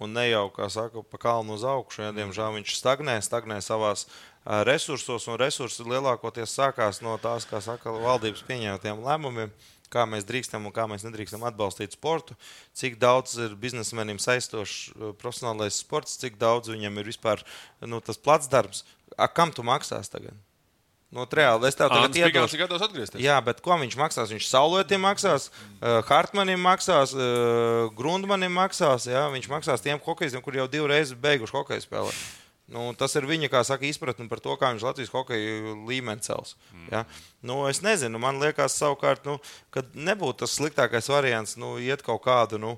Un 0.00 0.14
ne 0.16 0.24
jau, 0.30 0.46
kā 0.54 0.70
saka, 0.72 1.02
pa 1.04 1.18
kalnu 1.20 1.58
uz 1.58 1.64
augšu. 1.68 2.06
Ja, 2.06 2.12
diemžēl 2.16 2.54
viņš 2.56 2.76
stagnē, 2.78 3.18
stagnē 3.20 3.58
savās 3.64 4.06
uh, 4.06 4.62
resursos, 4.64 5.26
un 5.28 5.36
resursi 5.40 5.84
lielākoties 5.84 6.56
sākās 6.56 7.02
no 7.04 7.18
tās, 7.20 7.44
kā 7.48 7.60
saka, 7.64 7.92
valdības 7.92 8.40
pieņemtiem 8.48 9.04
lēmumiem, 9.04 9.52
kā 9.92 10.06
mēs 10.08 10.24
drīkstam 10.24 10.64
un 10.64 10.72
kā 10.72 10.86
mēs 10.88 11.04
nedrīkstam 11.04 11.44
atbalstīt 11.44 11.98
sportu, 11.98 12.36
cik 12.72 12.96
daudz 13.02 13.36
ir 13.44 13.56
biznesmenim 13.60 14.20
saistošs 14.22 14.94
profesionālais 15.20 15.82
sports, 15.82 16.16
cik 16.22 16.40
daudz 16.40 16.72
viņam 16.72 17.02
ir 17.02 17.10
vispār 17.12 17.44
nu, 17.84 18.00
tas 18.00 18.20
plats 18.20 18.48
darbs. 18.48 18.86
A, 19.18 19.28
kam 19.28 19.52
tu 19.52 19.66
maksās 19.66 20.08
tagad? 20.08 20.38
No, 21.10 21.24
reāli, 21.26 21.66
es 21.66 21.74
tev 21.74 21.88
tagad 21.90 22.14
iedošu. 22.14 22.54
ir 22.54 22.62
gatavs 22.62 22.84
atgriezties. 22.86 23.22
Jā, 23.24 23.40
bet 23.42 23.58
ko 23.64 23.74
viņš 23.80 23.96
maksās? 23.98 24.30
Viņš 24.30 24.46
saulētiem 24.46 25.02
maksās, 25.02 25.48
uh, 25.50 25.98
Hartmanim 26.06 26.62
maksās, 26.62 27.16
uh, 27.18 27.88
Grundmanim 27.98 28.54
maksās. 28.54 29.08
Jā? 29.10 29.24
Viņš 29.34 29.48
maksās 29.50 29.82
tiem 29.82 29.98
hokeistiem, 30.04 30.44
kuriem 30.44 30.62
jau 30.62 30.70
divreiz 30.70 31.10
beiguši 31.18 31.56
hokeja 31.56 31.82
spēlē. 31.82 32.14
Nu, 32.70 32.84
tas 32.94 33.16
ir 33.18 33.26
viņa 33.26 33.48
kā 33.50 33.64
saka, 33.66 33.82
izpratne 33.88 34.28
par 34.30 34.38
to, 34.38 34.54
kā 34.54 34.70
viņš 34.70 34.86
Latvijas 34.86 35.10
hokeja 35.10 35.74
līmeni 35.88 36.22
cels. 36.22 36.54
Ja? 36.92 37.02
Nu, 37.42 37.64
es 37.66 37.82
nezinu, 37.82 38.20
man 38.22 38.38
liekas, 38.38 38.78
savukārt, 38.78 39.26
nu, 39.26 39.40
ka 39.74 39.82
nebūtu 39.90 40.44
tas 40.44 40.54
sliktākais 40.54 41.10
variants 41.10 41.56
nu, 41.58 41.74
iet 41.82 42.06
kaut 42.06 42.22
kādu. 42.28 42.62
Nu, 42.62 42.76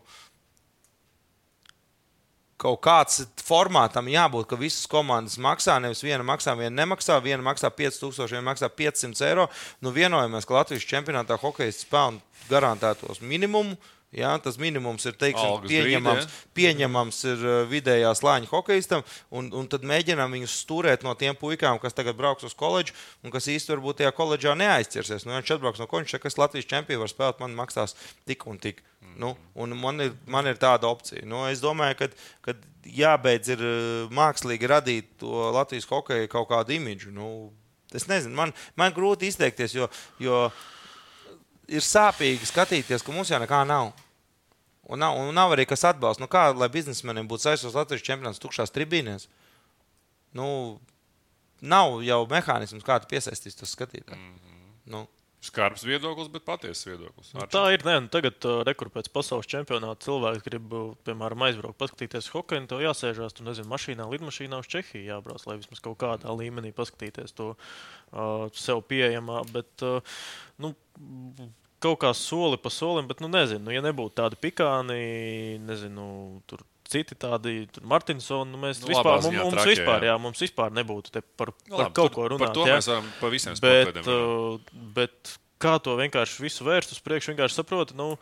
kaut 2.63 2.81
kāds 2.85 3.25
formātam 3.43 4.11
jābūt, 4.11 4.49
ka 4.51 4.59
visas 4.61 4.87
komandas 4.91 5.39
maksā. 5.43 5.79
Nevis 5.83 6.03
viena 6.05 6.25
maksā, 6.27 6.55
viena 6.59 6.75
nemaksā. 6.83 7.19
Viena 7.25 7.43
maksā 7.47 7.73
5000, 7.75 8.31
viena 8.31 8.47
maksā 8.53 8.71
500 8.71 9.27
eiro. 9.29 9.49
Nu, 9.83 9.95
vienojamies, 9.95 10.47
ka 10.47 10.61
Latvijas 10.61 10.87
čempionātā 10.89 11.39
hokeja 11.43 11.75
pelna 11.91 12.23
garantētos 12.51 13.23
minimumu. 13.25 13.77
Jā, 14.13 14.35
tas 14.45 14.59
minimums 14.61 15.07
ir 15.09 15.15
teiksim, 15.17 15.55
Algas 15.55 15.73
pieņemams, 15.73 16.27
brīdī, 16.27 16.49
pieņemams 16.59 17.21
ir 17.31 17.45
vidējā 17.71 18.11
slāņa 18.19 18.51
hokeistam, 18.51 19.05
un, 19.33 19.49
un 19.57 19.71
tad 19.73 19.87
mēģinām 19.89 20.37
viņus 20.37 20.57
stūrēt 20.67 21.07
no 21.07 21.15
tiem 21.17 21.39
puikām, 21.41 21.81
kas 21.81 21.97
tagad 21.97 22.19
brauks 22.19 22.45
uz 22.45 22.53
koledžu 22.53 22.93
un 23.25 23.33
kas 23.33 23.49
īstenībā 23.49 23.79
varbūt 23.79 24.03
tajā 24.03 24.13
koledžā 24.19 24.53
neaizķersies. 24.61 25.25
Nu, 25.25 25.33
ja 25.33 25.41
viņš 25.41 25.55
atbrauks 25.57 25.81
no 25.81 25.89
koledžas, 25.89 26.21
kas 26.21 26.37
Latvijas 26.37 26.69
čempions 26.69 27.01
var 27.01 27.13
spēlēt, 27.15 27.41
man 27.41 27.57
maksās 27.57 27.97
tik 28.29 28.45
un 28.53 28.61
tik. 28.61 28.85
Nu, 29.17 29.33
un 29.57 29.73
man, 29.81 30.05
ir, 30.05 30.13
man 30.29 30.49
ir 30.49 30.61
tāda 30.61 30.93
opcija. 30.93 31.25
Nu, 31.29 31.47
es 31.49 31.65
domāju, 31.65 32.11
ka, 32.45 32.55
jābeidz 32.85 33.53
ir 33.57 33.65
mākslīgi 34.13 34.69
radīt 34.69 35.11
to 35.23 35.49
Latvijas 35.57 35.89
hokeju 35.89 36.31
kaut 36.33 36.51
kādu 36.53 36.77
imidžu. 36.77 37.13
Nu, 37.17 37.27
es 37.95 38.09
nezinu, 38.11 38.37
man, 38.37 38.53
man 38.77 38.95
grūti 38.97 39.29
izteikties, 39.33 39.77
jo, 39.77 39.89
jo 40.23 40.45
ir 41.73 41.85
sāpīgi 41.85 42.49
skatīties, 42.49 43.05
ka 43.05 43.15
mums 43.15 43.33
jau 43.33 43.41
nekā 43.43 43.63
nav. 43.69 43.93
Un 44.91 44.99
nav, 44.99 45.17
un 45.17 45.35
nav 45.35 45.55
arī 45.55 45.67
kas 45.69 45.85
atbalsta. 45.87 46.25
Nu, 46.25 46.29
kā 46.31 46.49
lai 46.57 46.69
biznesmenim 46.73 47.29
būtu 47.31 47.47
saistīts 47.47 47.77
Latvijas 47.79 48.03
čempionāts 48.07 48.43
tukšās 48.43 48.75
tribīnēs? 48.75 49.29
Nu, 50.35 50.47
nav 51.63 52.01
jau 52.03 52.23
mehānisms, 52.31 52.85
kā 52.87 52.99
tu 53.01 53.11
piesaistīsi 53.13 53.61
to 53.61 53.69
skatītāju. 53.69 54.19
Mm 54.19 54.39
-hmm. 54.39 54.71
nu. 54.95 55.09
Skarbs 55.43 55.83
viedoklis, 55.83 56.29
bet 56.31 56.45
patiesas 56.47 56.87
viedoklis. 56.87 57.33
Nu, 57.35 57.41
tā 57.51 57.65
ir. 57.75 57.83
Nē, 57.83 57.97
nu, 58.05 58.09
tagad, 58.09 58.37
uh, 58.47 58.61
rekur 58.63 58.91
pēc 58.95 59.09
pasaules 59.11 59.49
čempionāta, 59.51 60.05
cilvēks 60.05 60.45
grib, 60.47 60.73
uh, 60.73 60.93
piemēram, 61.03 61.43
aizbraukt, 61.43 61.79
paskatīties 61.79 62.31
hokeju. 62.31 62.61
un 62.61 62.69
Tev 62.71 62.79
jāsēžās, 62.85 63.35
tu 63.35 63.43
nezini, 63.43 63.67
mašīnā, 63.67 64.07
lidmašīnā 64.07 64.61
uz 64.63 64.71
Čehiju 64.71 65.03
jābrauc, 65.03 65.47
lai 65.47 65.57
vismaz 65.57 65.81
kaut 65.81 65.99
kādā 65.99 66.31
līmenī 66.31 66.71
paskatīties 66.73 67.35
to 67.35 67.49
uh, 67.57 68.51
sev 68.55 68.85
pieejamā. 68.87 69.43
Bet, 69.51 69.83
uh, 69.83 69.99
nu, 70.63 70.77
kaut 71.83 72.01
kā 72.05 72.13
soli 72.17 72.59
pa 72.61 72.71
solim, 72.73 73.09
bet, 73.11 73.23
nu, 73.23 73.31
nezinu, 73.33 73.67
nu, 73.67 73.75
ja 73.75 73.83
nebūtu 73.85 74.17
tādi 74.23 74.39
pikāni, 74.41 75.01
nezinu, 75.67 76.07
tur 76.51 76.63
citi 76.93 77.17
tādi, 77.19 77.67
tur 77.73 77.87
Martinsoni, 77.89 78.53
nu, 78.53 78.61
mēs 78.63 78.83
Nu, 78.83 78.91
vispār, 78.93 79.21
ziņā 79.25 79.45
mums, 79.45 79.57
trakie, 79.57 79.75
vispār, 79.75 80.07
jā. 80.07 80.13
jā, 80.13 80.17
mums 80.23 80.43
vispār 80.45 80.75
nebūtu 80.79 81.15
te 81.15 81.23
par, 81.23 81.53
Nu, 81.67 81.77
par 81.77 81.85
labi, 81.87 81.95
kaut 81.99 82.17
ko 82.17 82.27
runāt. 82.33 82.45
Par 82.47 82.57
to 82.57 82.67
jā. 82.69 82.79
mēs 82.79 82.91
varam 82.93 83.13
pa 83.21 83.31
visiem 83.33 83.61
Bet, 83.63 84.03
uh, 84.03 84.83
bet 84.97 85.37
kā 85.63 85.77
to 85.83 85.97
vienkārši 86.01 86.45
visu 86.45 86.67
vērst 86.67 86.97
uz 86.97 87.01
priekšu, 87.05 87.33
vienkārši 87.33 87.61
saproti. 87.61 87.99
Nu, 87.99 88.15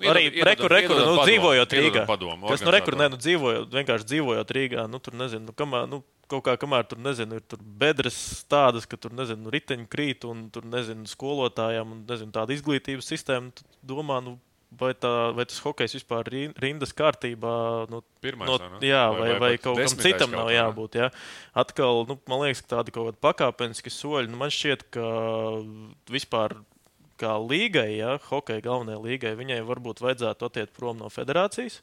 Arī 0.00 0.30
rekur, 0.46 0.72
rekur, 0.72 0.96
nu, 0.96 1.18
dzīvojot 1.20 1.74
Rīgā. 1.76 2.06
padomu 2.08 2.48
Kas 2.48 2.62
nu, 2.64 2.72
rekur, 2.72 2.96
ne, 2.96 3.10
nu, 3.12 3.18
dzīvojot, 3.20 3.66
vienkārši 3.74 4.08
dzīvojot 4.08 4.54
Rīgā, 4.56 4.86
nu, 4.88 5.00
tur 5.04 5.16
nezinu, 5.20 5.50
nu, 5.50 5.56
kamēr, 5.56 5.84
nu, 5.90 6.00
kaut 6.30 6.44
kā, 6.46 6.54
kamēr 6.60 6.86
tur, 6.90 7.00
nezinu, 7.02 7.40
ir 7.40 7.46
tur 7.50 7.62
bedres 7.80 8.18
tādas, 8.50 8.86
ka 8.88 8.98
tur, 9.00 9.14
nezinu, 9.16 9.50
riteņi 9.52 9.88
krīt 9.90 10.26
un 10.28 10.46
tur, 10.54 10.66
nezinu, 10.70 11.08
skolotājiem 11.10 11.96
un, 11.96 12.04
nezinu, 12.08 12.32
tāda 12.34 12.54
izglītības 12.54 13.10
sistēma, 13.10 13.52
tad 13.58 13.66
domā, 13.90 14.20
nu, 14.24 14.36
vai, 14.80 14.92
tā, 14.94 15.10
vai 15.34 15.46
tas 15.50 15.58
hokejs 15.64 15.96
vispār 15.98 16.30
ir 16.30 16.54
rindas 16.62 16.94
kārtībā. 16.96 17.54
Nu, 17.90 18.02
Pirmais, 18.22 18.50
no, 18.50 18.58
vai 18.62 18.70
ne? 18.78 18.82
jā, 18.86 19.04
Vai- 19.10 19.20
vai, 19.20 19.38
vai 19.42 19.52
kaut 19.58 19.80
kam 19.82 20.02
citam 20.04 20.30
kaut 20.30 20.36
nav 20.38 20.50
jābūt. 20.54 20.98
Jā. 21.00 21.10
Atkal, 21.64 22.04
nu, 22.08 22.18
man 22.30 22.44
liekas, 22.44 22.62
ka 22.64 22.76
tādi 22.76 22.94
kaut 22.94 23.10
kādi 23.10 23.22
pakāpeniski 23.26 23.92
soļi. 23.92 24.30
Nu, 24.30 24.38
man 24.40 24.52
šķiet, 24.54 24.86
ka 24.94 25.06
vispār 26.10 26.60
kā 27.20 27.34
līgai, 27.42 27.90
ja, 27.98 28.14
hokeja 28.30 28.62
galvenajai 28.64 29.02
līgai, 29.04 29.34
viņai 29.36 29.60
varbūt 29.68 30.00
vajadzētu 30.00 30.46
attiekt 30.46 30.76
prom 30.78 31.02
no 31.02 31.10
federācijas. 31.12 31.82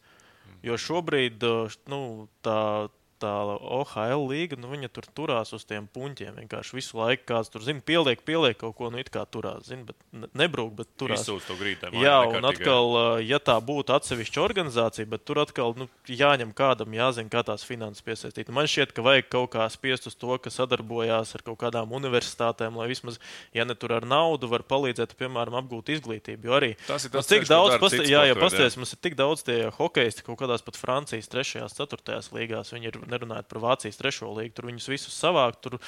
Jo 0.66 0.80
šobrīd 0.82 1.44
nu, 1.92 2.00
tā 2.42 2.88
tā 3.22 3.32
OHL 3.58 4.28
līga, 4.30 4.58
nu, 4.60 4.70
viņa 4.72 4.90
tur 4.94 5.08
turās 5.18 5.54
uz 5.56 5.66
tiem 5.68 5.88
puņķiem. 5.94 6.38
Vienkārši 6.42 6.78
visu 6.78 7.00
laiku 7.00 7.26
kāds 7.34 7.52
tur 7.54 7.64
zina, 7.66 7.82
pieliek, 7.86 8.22
pieliek 8.28 8.58
kaut 8.62 8.76
ko, 8.78 8.90
nu, 8.94 9.02
it 9.02 9.10
kā 9.14 9.26
turās, 9.30 9.68
zina, 9.70 9.88
bet 9.90 9.98
ne- 10.12 10.30
nebrūk, 10.44 10.74
bet 10.78 10.92
turās. 11.00 11.24
Izsūta 11.26 11.50
to 11.52 11.58
grītē. 11.60 11.92
Jā, 11.98 12.18
un 12.30 12.46
atkal, 12.48 13.20
ja 13.26 13.40
tā 13.40 13.58
būtu 13.64 13.96
atsevišķa 13.98 14.44
organizācija, 14.44 15.10
bet 15.10 15.26
tur 15.28 15.42
atkal 15.44 15.76
nu, 15.78 15.90
jāņem 16.08 16.54
kādam, 16.58 16.94
jāzina, 16.96 17.30
kā 17.34 17.44
tās 17.48 17.66
finanses 17.68 18.06
piesaistīt. 18.06 18.52
Man 18.54 18.70
šķiet, 18.70 18.94
ka 18.96 19.06
vajag 19.06 19.30
kaut 19.34 19.52
kā 19.58 19.68
spiest 19.74 20.08
uz 20.08 20.16
to, 20.16 20.38
ka 20.38 20.54
sadarbojās 20.54 21.36
ar 21.36 21.46
kaut 21.46 21.60
kādām 21.66 21.92
universitātēm, 21.98 22.78
lai 22.78 22.88
vismaz, 22.92 23.20
ja 23.56 23.66
ne 23.68 23.76
tur 23.76 23.94
ar 23.98 24.06
naudu, 24.08 24.48
var 24.52 24.64
palīdzēt, 24.68 25.18
piemēram, 25.20 25.58
apgūt 25.62 25.92
izglītību. 25.98 26.48
Jo 26.48 26.58
arī 26.60 26.72
Tas 26.88 27.06
ir 27.06 27.12
nu, 27.12 27.20
tas 27.20 27.28
cik 27.30 27.48
daudz, 27.50 27.78
citi 27.92 28.12
jā, 28.12 28.24
ja 28.30 28.36
pasties, 28.38 28.78
mums 28.80 28.94
ir 28.94 29.02
tik 29.04 29.18
daudz 29.20 29.44
tie 29.48 29.58
hokeisti 29.78 30.24
kaut 30.26 30.40
kādās 30.42 30.64
pat 30.66 30.78
Francijas 30.80 31.30
3. 31.32 31.64
un 31.66 31.74
4. 31.74 32.20
līgās. 32.38 32.72
Viņi 32.74 32.92
ir 32.92 33.00
nerunājot 33.12 33.50
par 33.52 33.62
Vācijas 33.64 34.00
3. 34.00 34.28
līgu, 34.38 34.54
tur 34.58 34.70
viņus 34.70 34.92
visus 34.92 35.18
savākt, 35.18 35.62
tur 35.66 35.80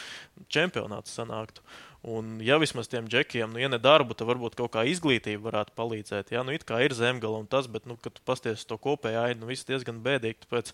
čempionāts 0.52 1.16
sanāktu. 1.18 1.64
Un, 2.08 2.38
ja 2.44 2.56
vismaz 2.62 2.88
tiem 2.88 3.10
džekiem, 3.12 3.52
nu, 3.52 3.60
ja 3.60 3.68
ne 3.68 3.80
darbu, 3.82 4.16
tad 4.16 4.30
varbūt 4.30 4.56
kaut 4.56 4.72
kā 4.78 4.86
izglītība 4.88 5.50
varētu 5.50 5.76
palīdzēt. 5.76 6.32
Jā, 6.32 6.46
nu, 6.48 6.56
it 6.56 6.64
kā 6.68 6.80
ir 6.86 6.96
zemgala 6.96 7.42
un 7.42 7.48
tas, 7.52 7.68
bet, 7.68 7.90
nu, 7.90 7.98
kad 8.00 8.22
pasties 8.28 8.64
to 8.68 8.80
kopēju 8.80 9.20
ainu, 9.26 9.42
nu, 9.44 9.50
viss 9.52 9.68
diezgan 9.68 10.00
bēdīgi. 10.06 10.46
Tāpēc, 10.46 10.72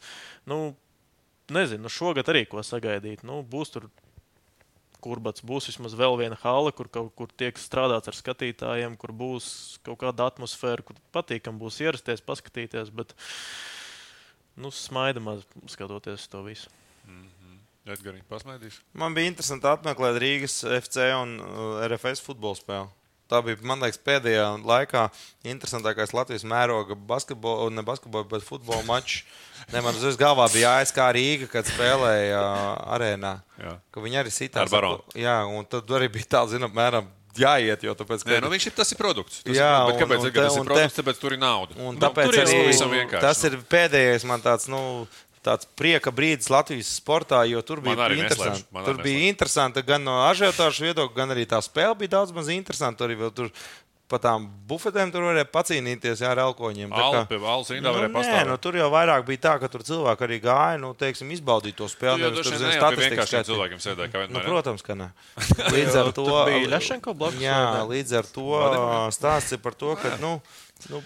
nu, 0.52 0.60
nezinu, 1.50 1.88
nu, 1.88 1.94
šogad 1.94 2.30
arī 2.30 2.46
ko 2.50 2.62
sagaidīt. 2.62 3.26
Nu, 3.26 3.42
būs 3.42 3.74
tur 3.74 3.90
kurbats, 5.06 5.44
būs 5.46 5.70
vismaz 5.70 5.96
vēl 5.98 6.18
viena 6.22 6.38
hala, 6.42 6.74
kur, 6.76 6.90
kaut, 6.92 7.12
kur 7.18 7.32
tiek 7.38 7.58
strādāts 7.62 8.10
ar 8.10 8.18
skatītājiem, 8.18 8.98
kur 9.02 9.14
būs 9.16 9.48
kaut 9.86 10.02
kāda 10.02 10.30
atmosfēra, 10.32 10.86
kur 10.86 11.00
patīkami 11.16 11.62
būs 11.62 11.82
ierasties, 11.84 12.24
paskatīties. 12.26 12.94
Bet, 12.96 13.14
nu, 14.60 14.72
smaida 14.74 15.24
maz 15.24 15.46
skatoties 15.72 16.28
to 16.32 16.44
visu. 16.48 16.72
Edgars, 17.86 18.24
pasmaidīs. 18.26 18.80
Man 18.98 19.14
bija 19.14 19.30
interesanti 19.30 19.68
apmeklēt 19.70 20.16
Rīgas 20.18 20.64
FC 20.66 21.12
un 21.14 21.36
uh, 21.38 21.84
RFS 21.86 22.24
futbola 22.26 22.58
spēli. 22.58 22.90
Tā 23.30 23.40
bija, 23.46 23.58
man 23.66 23.82
liekas, 23.82 23.98
pēdējā 24.06 24.46
laikā 24.66 25.04
interesantākais 25.50 26.14
Latvijas 26.14 26.46
mēroga 26.46 26.98
basketbola, 27.10 27.72
ne 27.74 27.82
basketbola, 27.86 28.26
bet 28.30 28.46
futbola 28.46 28.86
mačs. 28.88 29.24
Ne, 29.72 29.80
man 29.82 29.96
uzreiz 29.98 30.14
galvā 30.20 30.44
bija 30.54 30.76
ASK 30.78 31.00
Rīga, 31.16 31.48
kad 31.50 31.66
spēlēja 31.66 32.38
uh, 32.38 32.66
arēnā. 32.94 33.32
Jā. 33.58 33.72
Ka 33.90 34.04
viņi 34.04 34.20
arī 34.22 34.34
sitās. 34.34 34.62
Ar 34.62 34.70
Baronu. 34.70 35.02
Jā, 35.18 35.40
un 35.50 35.66
tad 35.66 35.90
arī 35.98 36.10
bija 36.14 36.28
tā, 36.36 36.42
zinām, 36.52 36.70
mēram 36.76 37.08
jāiet, 37.42 37.84
jo 37.84 37.94
tāpēc, 37.96 38.24
Nē, 38.26 38.42
nu 38.42 38.50
viņš 38.54 38.68
ir 38.68 38.76
tas 38.78 38.92
ir 38.92 38.98
produkts. 38.98 39.44
Tas 39.44 39.56
Jā, 39.56 39.70
ir, 39.84 39.92
bet 39.92 40.02
kāpēc 40.02 40.20
un- 40.20 40.26
un 40.26 40.28
ir 40.28 40.34
un 40.62 40.66
produkts? 40.70 40.98
Tāpēc 41.00 41.20
tur 41.22 41.34
ir 41.34 41.40
nauda. 41.40 41.76
Un 41.78 41.94
Nu, 41.96 42.00
tāpēc 42.02 42.26
tur 42.32 42.34
ir 42.36 42.46
arī 42.46 42.60
vienkārši. 42.96 43.22
tas 43.22 43.44
nu. 43.44 43.50
ir 43.50 43.58
pēdējais 43.70 44.24
man 44.26 44.42
tāds. 44.42 44.68
Nu, 44.68 45.08
Tāds 45.46 45.68
prieka 45.78 46.10
brīdis 46.10 46.50
Latvijas 46.50 46.88
sportā, 47.00 47.48
jo 47.48 47.62
tur 47.62 47.78
bija 47.80 48.08
interesanti. 48.10 48.64
Tur 48.84 48.98
bija 48.98 49.28
interesanti 49.30 49.84
gan 49.86 50.04
no 50.04 50.16
ažiotāžu 50.26 50.88
viedokļa, 50.90 51.14
gan 51.14 51.30
arī 51.30 51.46
tā 51.46 51.62
spēle 51.62 51.94
bija 51.96 52.18
daudz 52.18 52.34
maz 52.34 52.48
interesanta. 52.50 53.06
Tur 53.06 53.30
tur 53.30 53.52
pa 54.08 54.20
tām 54.22 54.44
bufetēm 54.70 55.10
tur 55.12 55.24
varēja 55.26 55.48
pacīnīties 55.50 56.20
jā, 56.22 56.30
ar 56.30 56.38
kā- 57.16 57.28
pie 57.32 57.40
valsts 57.42 57.72
rindā 57.74 57.90
Nu, 57.90 57.94
varēja 57.96 58.12
nē, 58.12 58.16
pastāvēt. 58.20 58.48
nu, 58.52 58.58
tur 58.62 58.76
jau 58.78 58.90
vairāk 58.94 59.26
bija 59.26 59.42
tā, 59.48 59.54
ka 59.60 59.68
tur 59.68 59.82
cilvēki 59.88 60.22
arī 60.28 60.38
gāja, 60.44 60.80
nu, 60.80 60.92
teiksim, 60.94 61.32
izbaudīt 61.34 61.74
to 61.76 61.88
Tu 61.90 61.96
spēli. 61.96 62.22
jau 62.22 62.30
nevis 62.30 62.38
droši 62.46 62.52
tur 62.54 62.62
jau 62.62 62.70
pie 62.70 62.78
statistikas 62.80 63.30
skatīt. 63.32 63.50
cilvēkiem 63.50 63.82
sēdēja, 63.82 64.12
kā 64.14 64.22
Nu, 64.22 64.28
vienmēr. 64.28 64.44
ne? 64.44 64.50
protams, 64.52 64.82
ka 64.86 64.94
nē. 64.94 65.08
Līdz 65.76 65.96
ar 66.04 66.12
to 66.14 66.26
bija 66.46 66.70
Lešenko 66.76 67.14
blakus, 67.18 67.42
Jā, 67.42 67.58
līdz 67.90 68.14
ar 68.20 68.26
to 68.30 68.46
stāsts 69.18 69.52
ir 69.58 69.58
par 69.66 69.74
to, 69.74 69.96
ka 69.98 70.18
nu, 70.22 70.42
nu, 70.94 71.02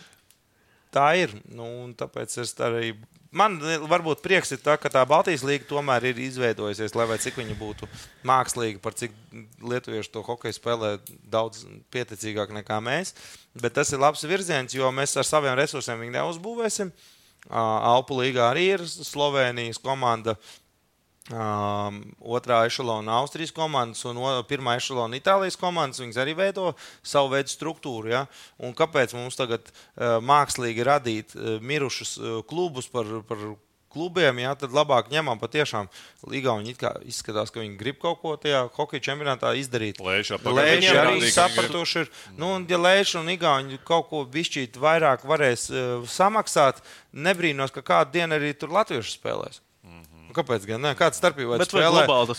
tā 0.91 1.07
ir. 1.23 1.29
Nu, 1.55 1.63
un 1.85 1.93
tāpēc 1.95 2.37
es 2.43 2.51
tā 2.53 2.67
arī. 2.67 2.97
Man 3.30 3.59
varbūt 3.61 4.23
prieks 4.25 4.49
ir 4.55 4.61
tā, 4.63 4.73
ka 4.82 4.89
tā 4.89 5.03
Baltijas 5.05 5.43
līnija 5.45 5.67
tomēr 5.69 6.07
ir 6.09 6.21
izveidojusies, 6.25 6.95
lai 6.97 7.17
cik 7.21 7.36
viņa 7.38 7.57
būtu 7.59 7.89
mākslīga, 8.25 8.82
par 8.82 8.95
cik 8.97 9.13
lietuvieši 9.61 10.09
to 10.15 10.23
hokeju 10.25 10.57
spēlē 10.57 10.95
daudz 11.30 11.61
pieticīgāk 11.93 12.49
nekā 12.57 12.80
mēs. 12.82 13.13
Bet 13.53 13.77
tas 13.77 13.93
ir 13.93 14.01
labs 14.01 14.25
virziens, 14.25 14.73
jo 14.73 14.89
mēs 14.89 15.13
ar 15.13 15.30
saviem 15.30 15.53
resursiem 15.61 16.01
viņu 16.01 16.15
neuzbūvēsim. 16.17 16.89
Alpu 17.53 18.17
līgā 18.17 18.49
arī 18.49 18.65
ir 18.73 18.86
Slovenijas 18.89 19.77
komanda. 19.82 20.34
Um, 21.30 21.99
otrā 22.25 22.63
ešalona 22.65 23.19
Austrijas 23.21 23.51
komandas 23.53 24.01
un 24.09 24.17
o- 24.17 24.41
pirmā 24.49 24.80
ešalona 24.80 25.19
Itālijas 25.19 25.59
komandas. 25.61 26.01
Viņas 26.01 26.17
arī 26.23 26.34
veido 26.34 26.71
savu 27.05 27.36
veidu 27.36 27.53
struktūru. 27.53 28.09
Ja? 28.09 28.23
Un 28.57 28.73
kāpēc 28.73 29.13
mums 29.13 29.38
tagad 29.38 29.67
uh, 29.69 30.17
mākslīgi 30.25 30.88
radīt 30.88 31.36
uh, 31.38 31.59
mirušus 31.61 32.15
uh, 32.17 32.39
klubus 32.49 32.89
par, 32.89 33.05
par 33.30 33.45
klubiem? 33.93 34.41
Ja? 34.41 34.55
Tad 34.57 34.73
labāk 34.73 35.13
ņemam 35.13 35.38
patiešām 35.38 35.91
kā 36.82 36.95
izskatās, 37.05 37.53
ka 37.53 37.61
viņi 37.61 37.77
grib 37.77 38.01
kaut 38.01 38.23
ko 38.25 38.34
tajā 38.34 38.65
hokeja 38.73 39.11
čempionātā 39.11 39.53
izdarīt. 39.61 40.01
Apakaļ. 40.39 40.57
arī 41.05 41.32
sapratuši, 41.38 42.07
ir, 42.07 42.13
nu, 42.41 42.55
un, 42.57 42.65
ja 42.65 42.82
Lēši 42.82 43.21
un 43.21 43.30
Igauni 43.38 43.77
kaut 43.86 44.09
ko 44.09 44.25
bišķīt 44.25 44.82
vairāk 44.82 45.30
varēs 45.30 45.69
uh, 45.69 46.09
samaksāt, 46.09 46.82
nebrīnos, 47.13 47.69
ka 47.69 47.86
kādu 47.86 48.17
dienu 48.17 48.41
arī 48.41 48.55
tur 48.57 48.73
latvieši 48.73 49.19
spēlēs. 49.21 49.61
Nu, 50.30 50.36
Kāpēc 50.38 50.65
gan? 50.69 50.84
Ne? 50.86 50.91
Kāda 50.93 51.17
starpība? 51.17 51.57
Ko 51.57 51.65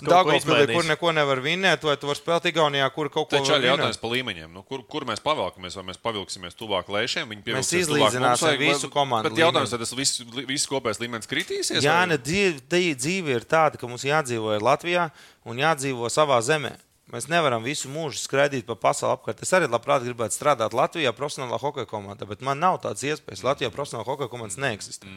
Daugavpilī, 0.06 0.38
izmainīs? 0.38 0.74
kur 0.76 0.84
neko 0.86 1.12
nevar 1.16 1.40
vinēt, 1.42 1.82
vai 1.82 1.96
tu 1.98 2.06
vari 2.06 2.20
spēlēt 2.20 2.44
Igaunijā, 2.52 2.86
kur 2.94 3.08
kaut 3.10 3.32
ko 3.32 3.40
var 3.42 3.56
arī 3.56 3.66
jautājums 3.66 3.98
par 3.98 4.12
līmeņiem. 4.12 4.52
Nu, 4.54 4.62
kur, 4.62 4.84
kur 4.86 5.06
mēs 5.08 5.22
pavilkamies? 5.24 5.74
Vai 5.80 5.84
mēs 5.88 5.98
pavilksimies 5.98 6.54
tuvāk 6.54 6.86
lēšiem? 6.94 7.26
Viņi 7.32 7.42
Mēs 7.42 7.48
pievilksies 7.48 7.88
izlīdzināsim 7.88 8.46
tuvāk 8.46 8.62
visu 8.62 8.90
komandu 8.94 9.32
Bet 9.32 9.42
jautājums, 9.42 9.74
vai 9.74 9.80
tas 9.82 9.94
viss, 9.98 10.22
viss 10.52 10.70
kopējais 10.70 11.02
līmenis 11.02 11.30
kritīsies? 11.32 11.82
Jā, 11.82 11.96
vai- 12.04 12.12
ne, 12.12 12.20
dzīve, 12.22 12.94
dzīve 12.94 13.34
ir 13.40 13.48
tāda, 13.50 13.74
ka 13.80 13.90
mums 13.90 14.06
jādzīvo 14.06 14.54
ir 14.54 14.62
Latvijā 14.62 15.10
un 15.44 15.58
jādzīvo 15.58 16.06
savā 16.14 16.38
zemē. 16.46 16.76
Mēs 17.10 17.26
nevaram 17.26 17.64
visu 17.66 17.88
mūžu 17.90 18.22
skraidīt 18.22 18.62
pa 18.68 18.76
pasauli 18.78 19.16
apkārt. 19.16 19.42
Es 19.42 19.50
arī 19.50 19.66
labprāt 19.66 20.04
gribētu 20.06 20.30
strādāt 20.30 20.70
Latvijā, 20.78 21.10
profesionālā 21.10 21.58
hokeja 21.58 21.88
komandā, 21.90 22.22
bet 22.28 22.40
man 22.40 22.60
nav 22.62 22.78
tādas 22.84 23.02
iespējas. 23.02 23.42
Latvijā 23.42 23.70
profesionālā 23.74 24.06
hokeja 24.06 24.30
komandas 24.30 24.60
neeksistē. 24.62 25.10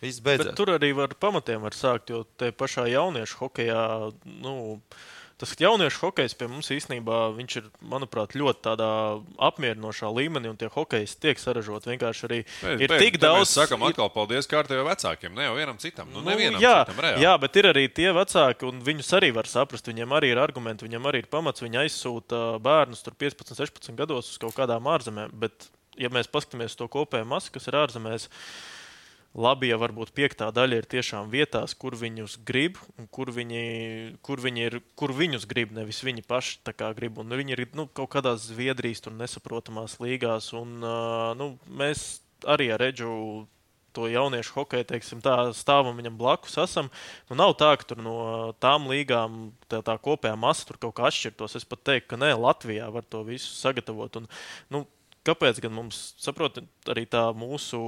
Viss 0.00 0.20
Bet 0.20 0.40
beidzās. 0.40 0.56
tur 0.56 0.66
arī 0.78 0.94
var 0.96 1.08
pamatiem 1.20 1.60
var 1.60 1.70
sākt, 1.76 2.08
jo 2.10 2.24
te 2.38 2.52
pašā 2.52 2.86
jauniešu 2.90 3.36
hokeja. 3.44 4.12
Nu, 4.24 4.80
Tas 5.40 5.54
jauniešu 5.56 6.02
hokejs 6.04 6.34
pie 6.36 6.46
mums 6.52 6.66
īstenībā 6.68 7.32
viņš 7.32 7.54
ir, 7.56 7.68
manuprāt, 7.88 8.34
ļoti 8.36 8.60
tādā 8.60 8.88
apmierinošā 9.40 10.10
līmenī, 10.12 10.50
un 10.52 10.58
tie 10.60 10.68
hokeji 10.68 11.08
tiek 11.16 11.38
saražoti. 11.40 11.88
Vienkārši 11.94 12.26
arī 12.28 12.38
Pēc- 12.44 12.80
ir 12.84 12.88
pēc- 12.92 12.98
tik 13.00 13.16
daudz. 13.22 13.46
Mēs 13.48 13.54
sakām, 13.56 13.86
atkal 13.88 14.10
paldies 14.12 14.44
kārtējiem 14.46 14.84
vecākiem. 14.84 15.32
Ne 15.32 15.46
jau 15.48 15.54
vienam 15.56 15.78
citam. 15.80 16.12
Nu, 16.12 16.20
Nu, 16.20 16.28
nevienam 16.28 16.60
jā, 16.60 16.84
citam, 16.84 17.00
reāli. 17.00 17.22
jā, 17.24 17.40
bet 17.40 17.56
ir 17.56 17.64
arī 17.72 17.88
tie 17.88 18.12
vecāki, 18.12 18.68
un 18.68 18.82
viņus 18.82 19.10
arī 19.16 19.32
var 19.32 19.44
saprast. 19.48 19.88
Viņiem 19.88 20.12
arī 20.12 20.28
ir 20.32 20.36
argumenti, 20.44 20.84
viņiem 20.86 21.08
arī 21.08 21.24
ir 21.24 21.26
pamats. 21.32 21.62
Viņi 21.64 21.88
aizsūta 21.88 22.60
bērnus 22.60 23.02
tur 23.02 23.14
15, 23.16 23.56
16 23.56 23.96
gados 23.96 24.28
uz 24.28 24.36
kaut 24.36 24.52
kādām 24.54 24.84
ārzemēm. 24.92 25.30
Bet, 25.32 25.70
ja 25.96 26.10
mēs 26.10 26.28
paskatāmies 26.28 26.76
to 26.76 26.86
kopējo 26.86 27.24
masu, 27.26 27.50
kas 27.50 27.66
ir 27.66 27.72
ārzemēs, 27.80 28.28
labi, 29.34 29.70
ja 29.70 29.78
varbūt 29.80 30.12
piektā 30.16 30.50
daļa 30.54 30.80
ir 30.80 30.88
tiešām 30.90 31.30
vietās, 31.30 31.74
kur 31.78 31.94
viņus 31.98 32.38
grib, 32.46 32.80
un 32.98 33.06
kur 33.12 33.30
viņi, 33.34 33.62
kur 34.26 34.42
viņi 34.42 34.66
ir, 34.66 34.80
kur 34.98 35.14
viņus 35.14 35.46
grib, 35.50 35.74
nevis 35.76 36.02
viņi 36.06 36.26
paši 36.26 36.74
grib. 36.96 37.18
Un 37.22 37.30
viņi 37.30 37.56
ir 37.56 37.66
nu, 37.78 37.86
kaut 37.86 38.10
kādās 38.16 38.48
Zviedrijas, 38.50 39.06
nesaprotamās 39.10 40.00
līgās, 40.02 40.52
un 40.56 40.82
uh, 40.82 41.32
nu, 41.38 41.54
mēs 41.66 42.20
arī 42.46 42.70
ar 42.74 42.80
Redžu 42.80 43.46
to 43.92 44.06
jauniešu 44.06 44.54
hokeju, 44.54 44.86
teiksim, 44.86 45.22
tā 45.24 45.34
stāvam 45.56 45.96
viņam 45.98 46.18
blakus. 46.18 46.56
Esam. 46.62 46.90
Nu, 47.30 47.36
nav 47.38 47.56
tā, 47.58 47.72
ka 47.78 47.88
tur 47.90 48.02
no 48.04 48.16
tām 48.62 48.86
līgām 48.90 49.50
tā, 49.70 49.82
tā 49.86 49.96
kopējā 49.98 50.36
masa 50.38 50.68
tur 50.68 50.78
kaut 50.78 50.94
kā 50.98 51.08
atšķirtos. 51.10 51.58
Es 51.58 51.66
pat 51.66 51.82
teiktu, 51.88 52.12
ka 52.12 52.20
nē, 52.20 52.32
Latvijā 52.38 52.86
var 52.94 53.06
to 53.10 53.24
visu 53.26 53.50
sagatavot. 53.56 54.20
Un, 54.22 54.30
nu, 54.70 54.84
kāpēc 55.26 55.60
gan 55.64 55.74
mums, 55.74 56.00
saprotat, 56.22 56.70
arī 56.90 57.06
tā 57.10 57.26
mūsu. 57.36 57.82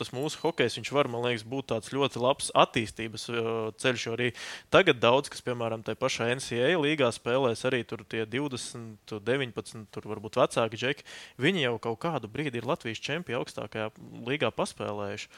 Tas 0.00 0.14
mūsu 0.16 0.40
hokejs, 0.40 0.78
viņš 0.78 0.90
var, 0.96 1.10
man 1.12 1.26
liekas, 1.26 1.44
būt 1.44 1.66
tāds 1.74 1.92
ļoti 1.92 2.22
labs 2.24 2.46
attīstības 2.56 3.26
uh, 3.34 3.48
ceļš. 3.82 4.06
Arī 4.14 4.30
tagad 4.72 4.96
daudz, 5.02 5.28
kas, 5.28 5.44
piemēram, 5.44 5.84
tajā 5.84 6.00
pašā 6.00 6.30
NCAA 6.38 6.78
līgā 6.80 7.10
spēlēs, 7.12 7.66
arī 7.68 7.82
tur 7.84 8.06
tie 8.08 8.24
20, 8.24 9.12
19, 9.28 9.84
tur 9.92 10.08
varbūt 10.08 10.40
vecāki 10.40 10.80
džeki, 10.80 11.08
viņi 11.44 11.66
jau 11.66 11.74
kaut 11.90 12.00
kādu 12.06 12.32
brīdi 12.32 12.62
ir 12.62 12.68
Latvijas 12.70 13.02
čempioni 13.04 13.42
augstākajā 13.42 13.90
līgā 14.24 14.48
paspēlējuši. 14.56 15.28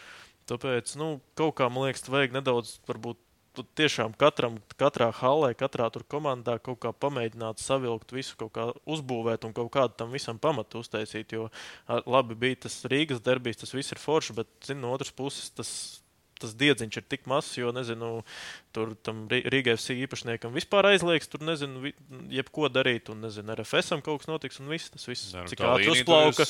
Tāpēc, 0.53 0.95
nu, 1.03 1.17
kaut 1.39 1.57
kā 1.59 1.67
man 1.71 1.89
liekas, 1.89 2.07
vajag 2.11 2.39
nedaudz, 2.39 2.77
varbūt, 2.87 3.19
tu 3.57 3.65
tiešām 3.79 4.15
katram, 4.19 4.59
katrā 4.81 5.11
halē, 5.19 5.53
katrā 5.59 5.89
tur 5.93 6.05
komandā 6.09 6.59
kaut 6.65 6.81
kā 6.83 6.93
pamēģināt 7.05 7.63
savilkt 7.63 8.15
visu, 8.17 8.37
kaut 8.41 8.53
kā 8.57 8.69
uzbūvēt 8.89 9.47
un 9.49 9.55
kaut 9.57 9.73
kādu 9.75 9.97
tam 9.99 10.15
visam 10.15 10.41
pamatu 10.43 10.83
uztaisīt. 10.83 11.35
Jo 11.37 11.49
labi 12.07 12.39
bija 12.39 12.65
tas 12.67 12.81
Rīgas 12.89 13.23
derbijs, 13.25 13.61
tas 13.63 13.75
viss 13.77 13.95
ir 13.95 14.01
forši, 14.03 14.39
bet, 14.41 14.53
zinu, 14.67 14.87
no 14.87 14.95
otras 14.97 15.15
puses 15.15 15.53
tas. 15.57 15.75
Tas 16.43 16.57
diedziņš 16.59 16.97
ir 16.99 17.05
tik 17.07 17.29
mazs, 17.31 17.53
jo, 17.55 17.69
nezinu, 17.71 18.09
tur 18.73 18.95
tam 19.05 19.25
FC 19.77 19.95
īpašniekam 20.07 20.53
vispār 20.57 20.89
aizliegs, 20.93 21.29
tur 21.29 21.41
nezinu, 21.45 21.81
vi- 21.85 21.95
jebko 22.39 22.69
darīt, 22.73 23.11
un 23.13 23.21
nezinu, 23.27 23.55
RFSam 23.57 24.03
kaut 24.03 24.23
kas 24.23 24.31
notiks, 24.31 24.61
un 24.61 24.69
viss 24.73 24.91
tas 24.91 25.05
viss, 25.09 25.33
Jā, 25.35 25.43
nu, 25.45 25.53
cik 25.53 25.61
ātri 25.69 25.91
uzplauka. 25.93 26.47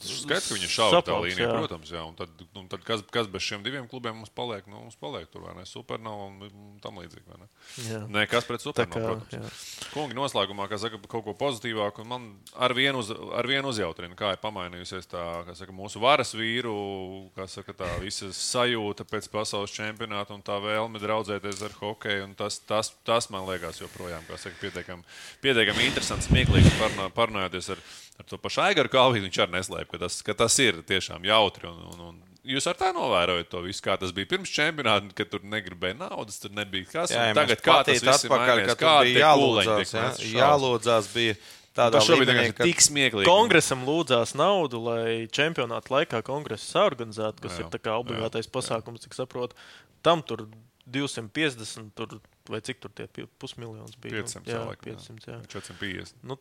Skaidrs, 0.00 0.48
ka 0.48 0.54
viņi 0.56 0.68
šauba 0.72 1.00
tā 1.04 1.16
līnija, 1.20 1.44
jā. 1.44 1.56
protams. 1.58 1.90
Jā, 1.92 2.02
un 2.08 2.14
tad, 2.16 2.30
un 2.56 2.68
tad 2.72 2.84
kas, 2.88 3.02
kas 3.12 3.26
bez 3.28 3.42
šiem 3.44 3.62
diviem 3.66 3.84
klubiem 3.90 4.16
mums 4.16 4.30
paliek? 4.32 4.64
Nu, 4.66 4.80
mums 4.86 4.96
paliek 4.96 5.28
tur 5.30 5.42
vai 5.44 5.52
ne? 5.58 5.66
Supernova 5.68 6.30
un 6.30 6.78
tam 6.80 6.96
līdzīgi. 7.02 7.26
vai 7.28 7.36
Ne? 7.42 7.48
Jā. 7.84 8.00
Nē, 8.08 8.22
kas 8.30 8.48
pret 8.48 8.64
kā, 8.88 9.02
protams. 9.04 9.28
jā. 9.36 9.90
Kungi, 9.92 10.16
noslēgumā, 10.16 10.66
kā 10.72 10.78
saka, 10.80 10.96
kaut 11.06 11.24
ko 11.28 11.34
pozitīvāku. 11.36 12.00
un 12.00 12.08
Man 12.10 12.24
ar 12.56 12.72
vienu, 12.74 12.98
uz, 13.04 13.10
ar 13.12 13.46
vienu 13.46 13.68
uzjautrina, 13.68 14.16
kā 14.16 14.32
ir 14.32 14.40
pamainījusies 14.42 15.06
tā, 15.12 15.20
kā 15.46 15.54
saka, 15.54 15.72
mūsu 15.76 16.00
varas 16.00 16.32
vīru, 16.34 17.30
kā 17.36 17.46
saka, 17.46 17.72
tā 17.76 17.90
visa 18.00 18.32
sajūta 18.32 19.04
pēc 19.04 19.28
pasaules 19.30 19.70
čempionāta 19.76 20.32
un 20.32 20.40
tā 20.42 20.56
vēlme 20.64 20.98
draudzēties 20.98 21.59
ar 21.66 21.74
hokeju. 21.80 22.30
Tas, 22.38 22.58
tas, 22.68 22.92
tas 23.06 23.28
man 23.32 23.46
liekas 23.48 23.80
joprojām 23.82 24.24
saka, 24.36 24.54
pietiekami, 24.62 25.04
pietiekami 25.44 25.86
interesants, 25.88 26.30
smieklīgs 26.30 26.72
parunā- 26.80 27.10
parunājoties 27.16 27.70
ar, 27.76 27.84
ar 28.20 28.28
to 28.30 28.38
pašu 28.38 28.64
Aigaru 28.66 28.92
Kalviju. 28.92 29.26
Viņš 29.28 29.42
arī 29.44 29.56
neslēp, 29.58 29.90
ka 29.92 30.02
tas, 30.06 30.20
ka 30.26 30.34
tas 30.34 30.58
ir 30.62 30.82
tiešām 30.86 31.24
jautri. 31.28 31.70
Un, 31.70 31.86
un, 31.92 32.02
un, 32.10 32.18
Jūs 32.50 32.64
ar 32.70 32.76
tā 32.80 32.88
novērojat 32.96 33.50
to 33.52 33.60
visu, 33.60 33.82
kā 33.84 33.98
tas 34.00 34.14
bija 34.16 34.30
pirms 34.30 34.48
čempionāta, 34.48 35.10
kad 35.12 35.28
tur 35.28 35.42
negribēja 35.44 35.98
naudas, 35.98 36.38
tur 36.40 36.54
nebija 36.56 36.86
kas. 36.88 37.12
Jā, 37.12 37.26
ja 37.28 37.34
tagad 37.36 37.60
kā 37.60 37.74
tas 37.84 38.00
viss 38.00 38.24
ir 38.24 38.32
mainījies, 38.32 38.78
kā 38.80 38.94
bija 39.04 39.26
jālūdzās, 39.26 39.92
jā, 39.92 40.06
jālūdzās 40.38 41.10
bija 41.12 41.34
tādā 41.76 42.00
šobrīd 42.04 42.30
līmenī, 42.32 42.54
ka 42.56 42.66
tik 42.66 42.82
smieklīgi. 42.84 43.28
Kongresam 43.28 43.84
lūdzās 43.84 44.32
naudu, 44.38 44.80
lai 44.88 45.28
čempionāta 45.32 45.92
laikā 45.94 46.22
kongresu 46.26 46.64
saorganizētu, 46.72 47.44
kas 47.44 47.58
Jā, 47.58 47.60
jā, 47.60 47.66
ir 47.66 47.72
tā 47.76 47.82
kā 47.84 47.96
obligātais 48.00 48.48
jā, 48.48 48.52
pasākums, 48.56 49.04
cik 49.04 49.16
saprotu. 49.20 49.58
Tam 50.00 50.24
tur 50.24 50.46
250 50.92 51.92
tur, 51.98 52.18
vai 52.50 52.60
cik 52.66 52.80
tur 52.82 52.92
tie 52.96 53.06
pusmiljons 53.42 53.96
bija? 54.00 54.22
500 54.24 54.42
nu, 54.42 54.50
jā, 54.50 54.56
cilvēku, 54.56 54.90
jā. 54.90 54.96
500, 54.98 55.30
jā. 55.30 55.38
450. 55.54 56.24
Nu, 56.26 56.38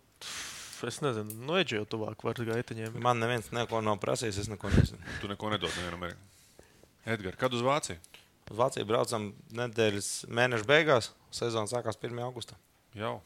es 0.90 1.00
nezinu, 1.06 1.38
no 1.48 1.60
Eģija 1.60 1.84
jau 1.84 1.90
tuvāk 1.96 2.26
var 2.26 2.42
gaitiņiem. 2.50 2.96
ir. 2.96 3.04
man 3.04 3.22
neviens 3.22 3.52
neko 3.56 3.82
nav 3.86 4.00
prasījis, 4.04 4.44
es 4.46 4.52
neko 4.52 4.72
nezinu. 4.76 5.00
Tu 5.22 5.32
neko 5.32 5.54
nedod 5.56 5.74
nevienam. 5.80 6.18
Edgars, 7.10 7.40
kad 7.40 7.54
uz 7.54 7.64
Vāciju? 7.66 7.98
Uz 8.50 8.58
Vāciju 8.58 8.88
braucam 8.90 9.32
nedēļas 9.56 10.12
mēneša 10.30 10.70
beigās. 10.70 11.12
Sezona 11.34 11.70
sākās 11.70 12.00
1. 12.02 12.18
augustā. 12.26 12.58
Jau. 12.98 13.20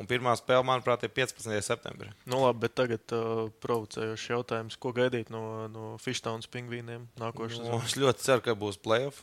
Un 0.00 0.08
pirmā 0.08 0.32
spēle, 0.34 0.64
manuprāt, 0.66 1.04
ir 1.04 1.12
15. 1.14 1.52
septembrī. 1.62 2.08
Nu, 2.26 2.40
labi, 2.42 2.64
bet 2.64 2.74
tagad 2.80 3.12
uh, 3.14 3.44
provocējošs 3.62 4.24
jautājums, 4.32 4.78
ko 4.80 4.90
gaidīt 4.96 5.28
no, 5.30 5.68
no 5.70 5.92
Fishtowns 6.02 6.48
pingvīniem 6.50 7.04
nākošajā 7.20 7.68
Nu, 7.68 7.78
es 7.84 7.94
ļoti 8.00 8.24
ceru, 8.24 8.44
ka 8.46 8.56
būs 8.58 8.80
playoff. 8.82 9.20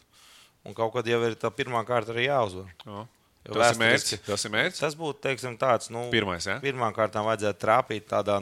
Un 0.67 0.73
kaut 0.75 0.91
kad 0.93 1.07
jau 1.07 1.19
ir 1.27 1.35
tā 1.39 1.49
pirmā 1.55 1.81
kārta 1.87 2.11
arī 2.13 2.27
jāuzvar. 2.27 2.67
Jo. 2.85 3.05
Jo 3.47 3.53
Tas 3.55 3.55
ir 3.55 3.79
vēsturiski- 3.79 3.83
mērķis. 4.19 4.25
Tas 4.27 4.45
ir 4.45 4.51
mērķis. 4.51 4.79
Tas 4.83 4.95
būtu 4.99 5.21
teiksim, 5.23 5.57
tāds, 5.57 5.89
nu, 5.89 6.09
Pirmais, 6.11 6.45
jā? 6.45 6.57
pirmā 6.61 6.89
kārtā 6.93 7.23
vajadzētu 7.23 7.61
trāpīt 7.63 8.09
tādā 8.11 8.35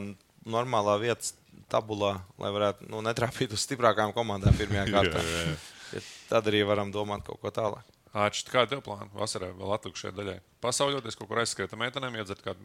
normālā 0.44 0.96
vietas 1.00 1.34
tabulā, 1.70 2.16
lai 2.40 2.50
varētu 2.50 2.88
nu, 2.90 3.00
netrāpīt 3.06 3.52
uz 3.54 3.62
stiprākām 3.66 4.12
komandām 4.16 4.56
pirmajā 4.58 4.88
kārtā. 4.96 5.22
jā, 5.22 5.44
jā. 5.46 5.54
Ja 5.94 6.00
Tad 6.28 6.50
arī 6.50 6.60
varam 6.68 6.90
domāt 6.92 7.22
kaut 7.24 7.40
ko 7.40 7.48
tālāk. 7.54 7.86
Āķis, 8.18 8.44
kāda 8.50 8.76
ir 8.76 8.80
plāna 8.84 9.06
vasarā 9.14 9.50
vēl 9.56 9.72
atlikušajai 9.76 10.14
daļai? 10.16 10.36
Pasauļoties 10.64 11.16
kaut 11.16 11.28
kur 11.30 11.38
aizskriet 11.42 11.72
ar 11.72 11.78
meitenēm, 11.80 12.16
iedzert 12.18 12.40
kādu, 12.44 12.64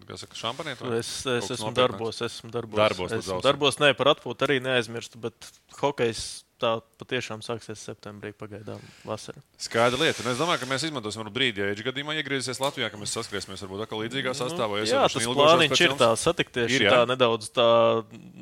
vai? 0.90 0.98
Es, 1.04 1.12
es 1.28 1.50
esmu 1.52 1.70
nopietnāks? 1.70 1.76
darbos, 1.84 2.22
esmu 2.26 2.52
darbos. 2.52 2.80
Darbos 2.80 3.12
esmu 3.20 3.36
ausīm. 3.38 3.44
darbos, 3.46 3.78
ne 3.84 3.92
par 4.00 4.10
atpūtu 4.16 4.48
arī 4.48 4.58
neaizmirstu, 4.64 5.20
bet 5.24 5.50
hokejs 5.80 6.24
tā 6.64 6.72
patiešām 7.04 7.44
sāksies 7.44 7.84
septembrī 7.90 8.32
pagaidām 8.40 8.80
vasarā. 9.08 9.42
Skaidra 9.60 10.00
lieta. 10.00 10.24
Un 10.24 10.32
es 10.32 10.40
domāju, 10.40 10.62
ka 10.64 10.70
mēs 10.72 10.88
izmantosim 10.88 11.28
brīdi, 11.34 11.60
ja 11.64 11.74
Eģis 11.74 11.88
gadījumā 11.90 12.16
iegriezīsies 12.22 12.62
Latvijā, 12.64 12.88
ka 12.94 13.00
mēs 13.02 13.16
saskriesimies 13.18 13.64
varbūt 13.66 13.84
atkal 13.86 14.04
līdzīgā 14.06 14.34
sastāvā. 14.38 14.80
jo 14.80 14.88
es 14.88 14.94
Nu, 14.94 15.00
Jā, 15.00 15.04
tas 15.12 15.28
plāniņš 15.28 15.84
ir 15.84 15.96
tā 16.00 16.10
satikties. 16.20 16.72
Ir, 16.78 16.86
jā? 16.88 16.94
tā 16.96 17.02
nedaudz 17.10 17.50
tā, 17.54 17.68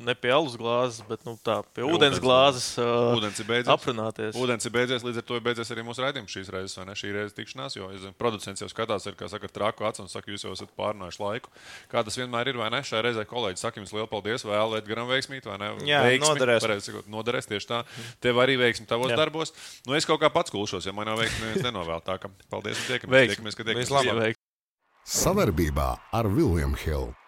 ne 0.06 0.14
pie 0.18 0.32
alus 0.34 0.54
glāzes, 0.60 1.02
bet 1.08 1.24
nu, 1.26 1.34
tā 1.42 1.60
pie 1.74 1.82
ūdens 1.86 2.12
ūdens 2.12 2.20
glāzes 2.22 2.66
uh, 2.78 3.16
Ūdens 3.16 3.40
ir 3.40 3.46
beidzies. 3.48 3.70
aprunāties. 3.72 4.36
Ūdens 4.38 4.66
ir 4.68 4.74
beidzies, 4.74 5.04
līdz 5.06 5.20
ar 5.22 5.26
to 5.28 5.38
ir 5.38 5.44
beidzies 5.46 5.72
arī 5.72 5.84
mūsu 5.86 6.04
raidījums 6.04 6.34
šīs 6.34 6.50
reizes, 6.52 6.76
vai 6.78 6.86
ne? 6.88 6.96
Šī 6.98 7.12
reizes 7.16 7.36
tikšanās, 7.36 7.76
jo 7.78 7.88
zinu, 7.96 8.12
producents 8.18 8.62
jau 8.62 8.68
skatās, 8.70 9.06
ir, 9.08 9.16
kā 9.18 9.28
saka, 9.32 9.48
traku 9.48 9.86
acu 9.88 10.04
un 10.04 10.10
saka, 10.12 10.30
jūs 10.32 10.44
jau 10.46 10.52
esat 10.56 10.72
pārnājuši 10.78 11.22
laiku. 11.22 11.52
Kā 11.92 12.04
tas 12.04 12.18
vienmēr 12.20 12.52
ir, 12.52 12.60
vai 12.60 12.68
ne? 12.74 12.82
Šajā 12.84 13.02
reizē 13.06 13.24
kolēģi 13.28 13.62
saka 13.62 13.80
jums 13.80 13.94
lielu 13.96 14.08
paldies, 14.10 14.44
vēl 14.46 14.76
Edgaram 14.80 15.08
veiksmīt, 15.10 15.48
vai 15.48 15.58
ne? 15.62 15.72
Jā, 15.88 16.02
noderēs. 16.22 16.62
pareizi 16.66 16.96
Noderēs 17.12 17.48
tieši 17.50 17.68
tā. 17.70 17.82
Tev 18.20 18.42
arī 18.42 18.58
veiksmi 18.60 18.86
tavos 18.90 19.12
Jā. 19.12 19.16
darbos. 19.22 19.54
Nu, 19.86 19.96
es 19.96 20.08
kaut 20.08 20.20
kā 20.22 20.32
pats 20.34 20.52
kulšos, 20.52 20.86
ja 20.86 20.92
man 20.96 21.08
nav 21.08 21.22
veiksmi, 21.22 21.46
neviens 21.46 21.66
nenovēl. 21.70 22.04
Tā 22.04 22.18
kā 22.20 22.30
paldies 22.52 22.82
un 22.82 22.90
tiekamies. 22.90 23.16
Veiksmi. 23.16 23.34
tiekamies, 23.34 23.58
kad 23.58 23.72
tiekamies. 23.72 24.38
Savarbībā 25.02 25.88
ar 26.14 26.30
Vilniņu 26.30 26.78
Hildu. 26.84 27.21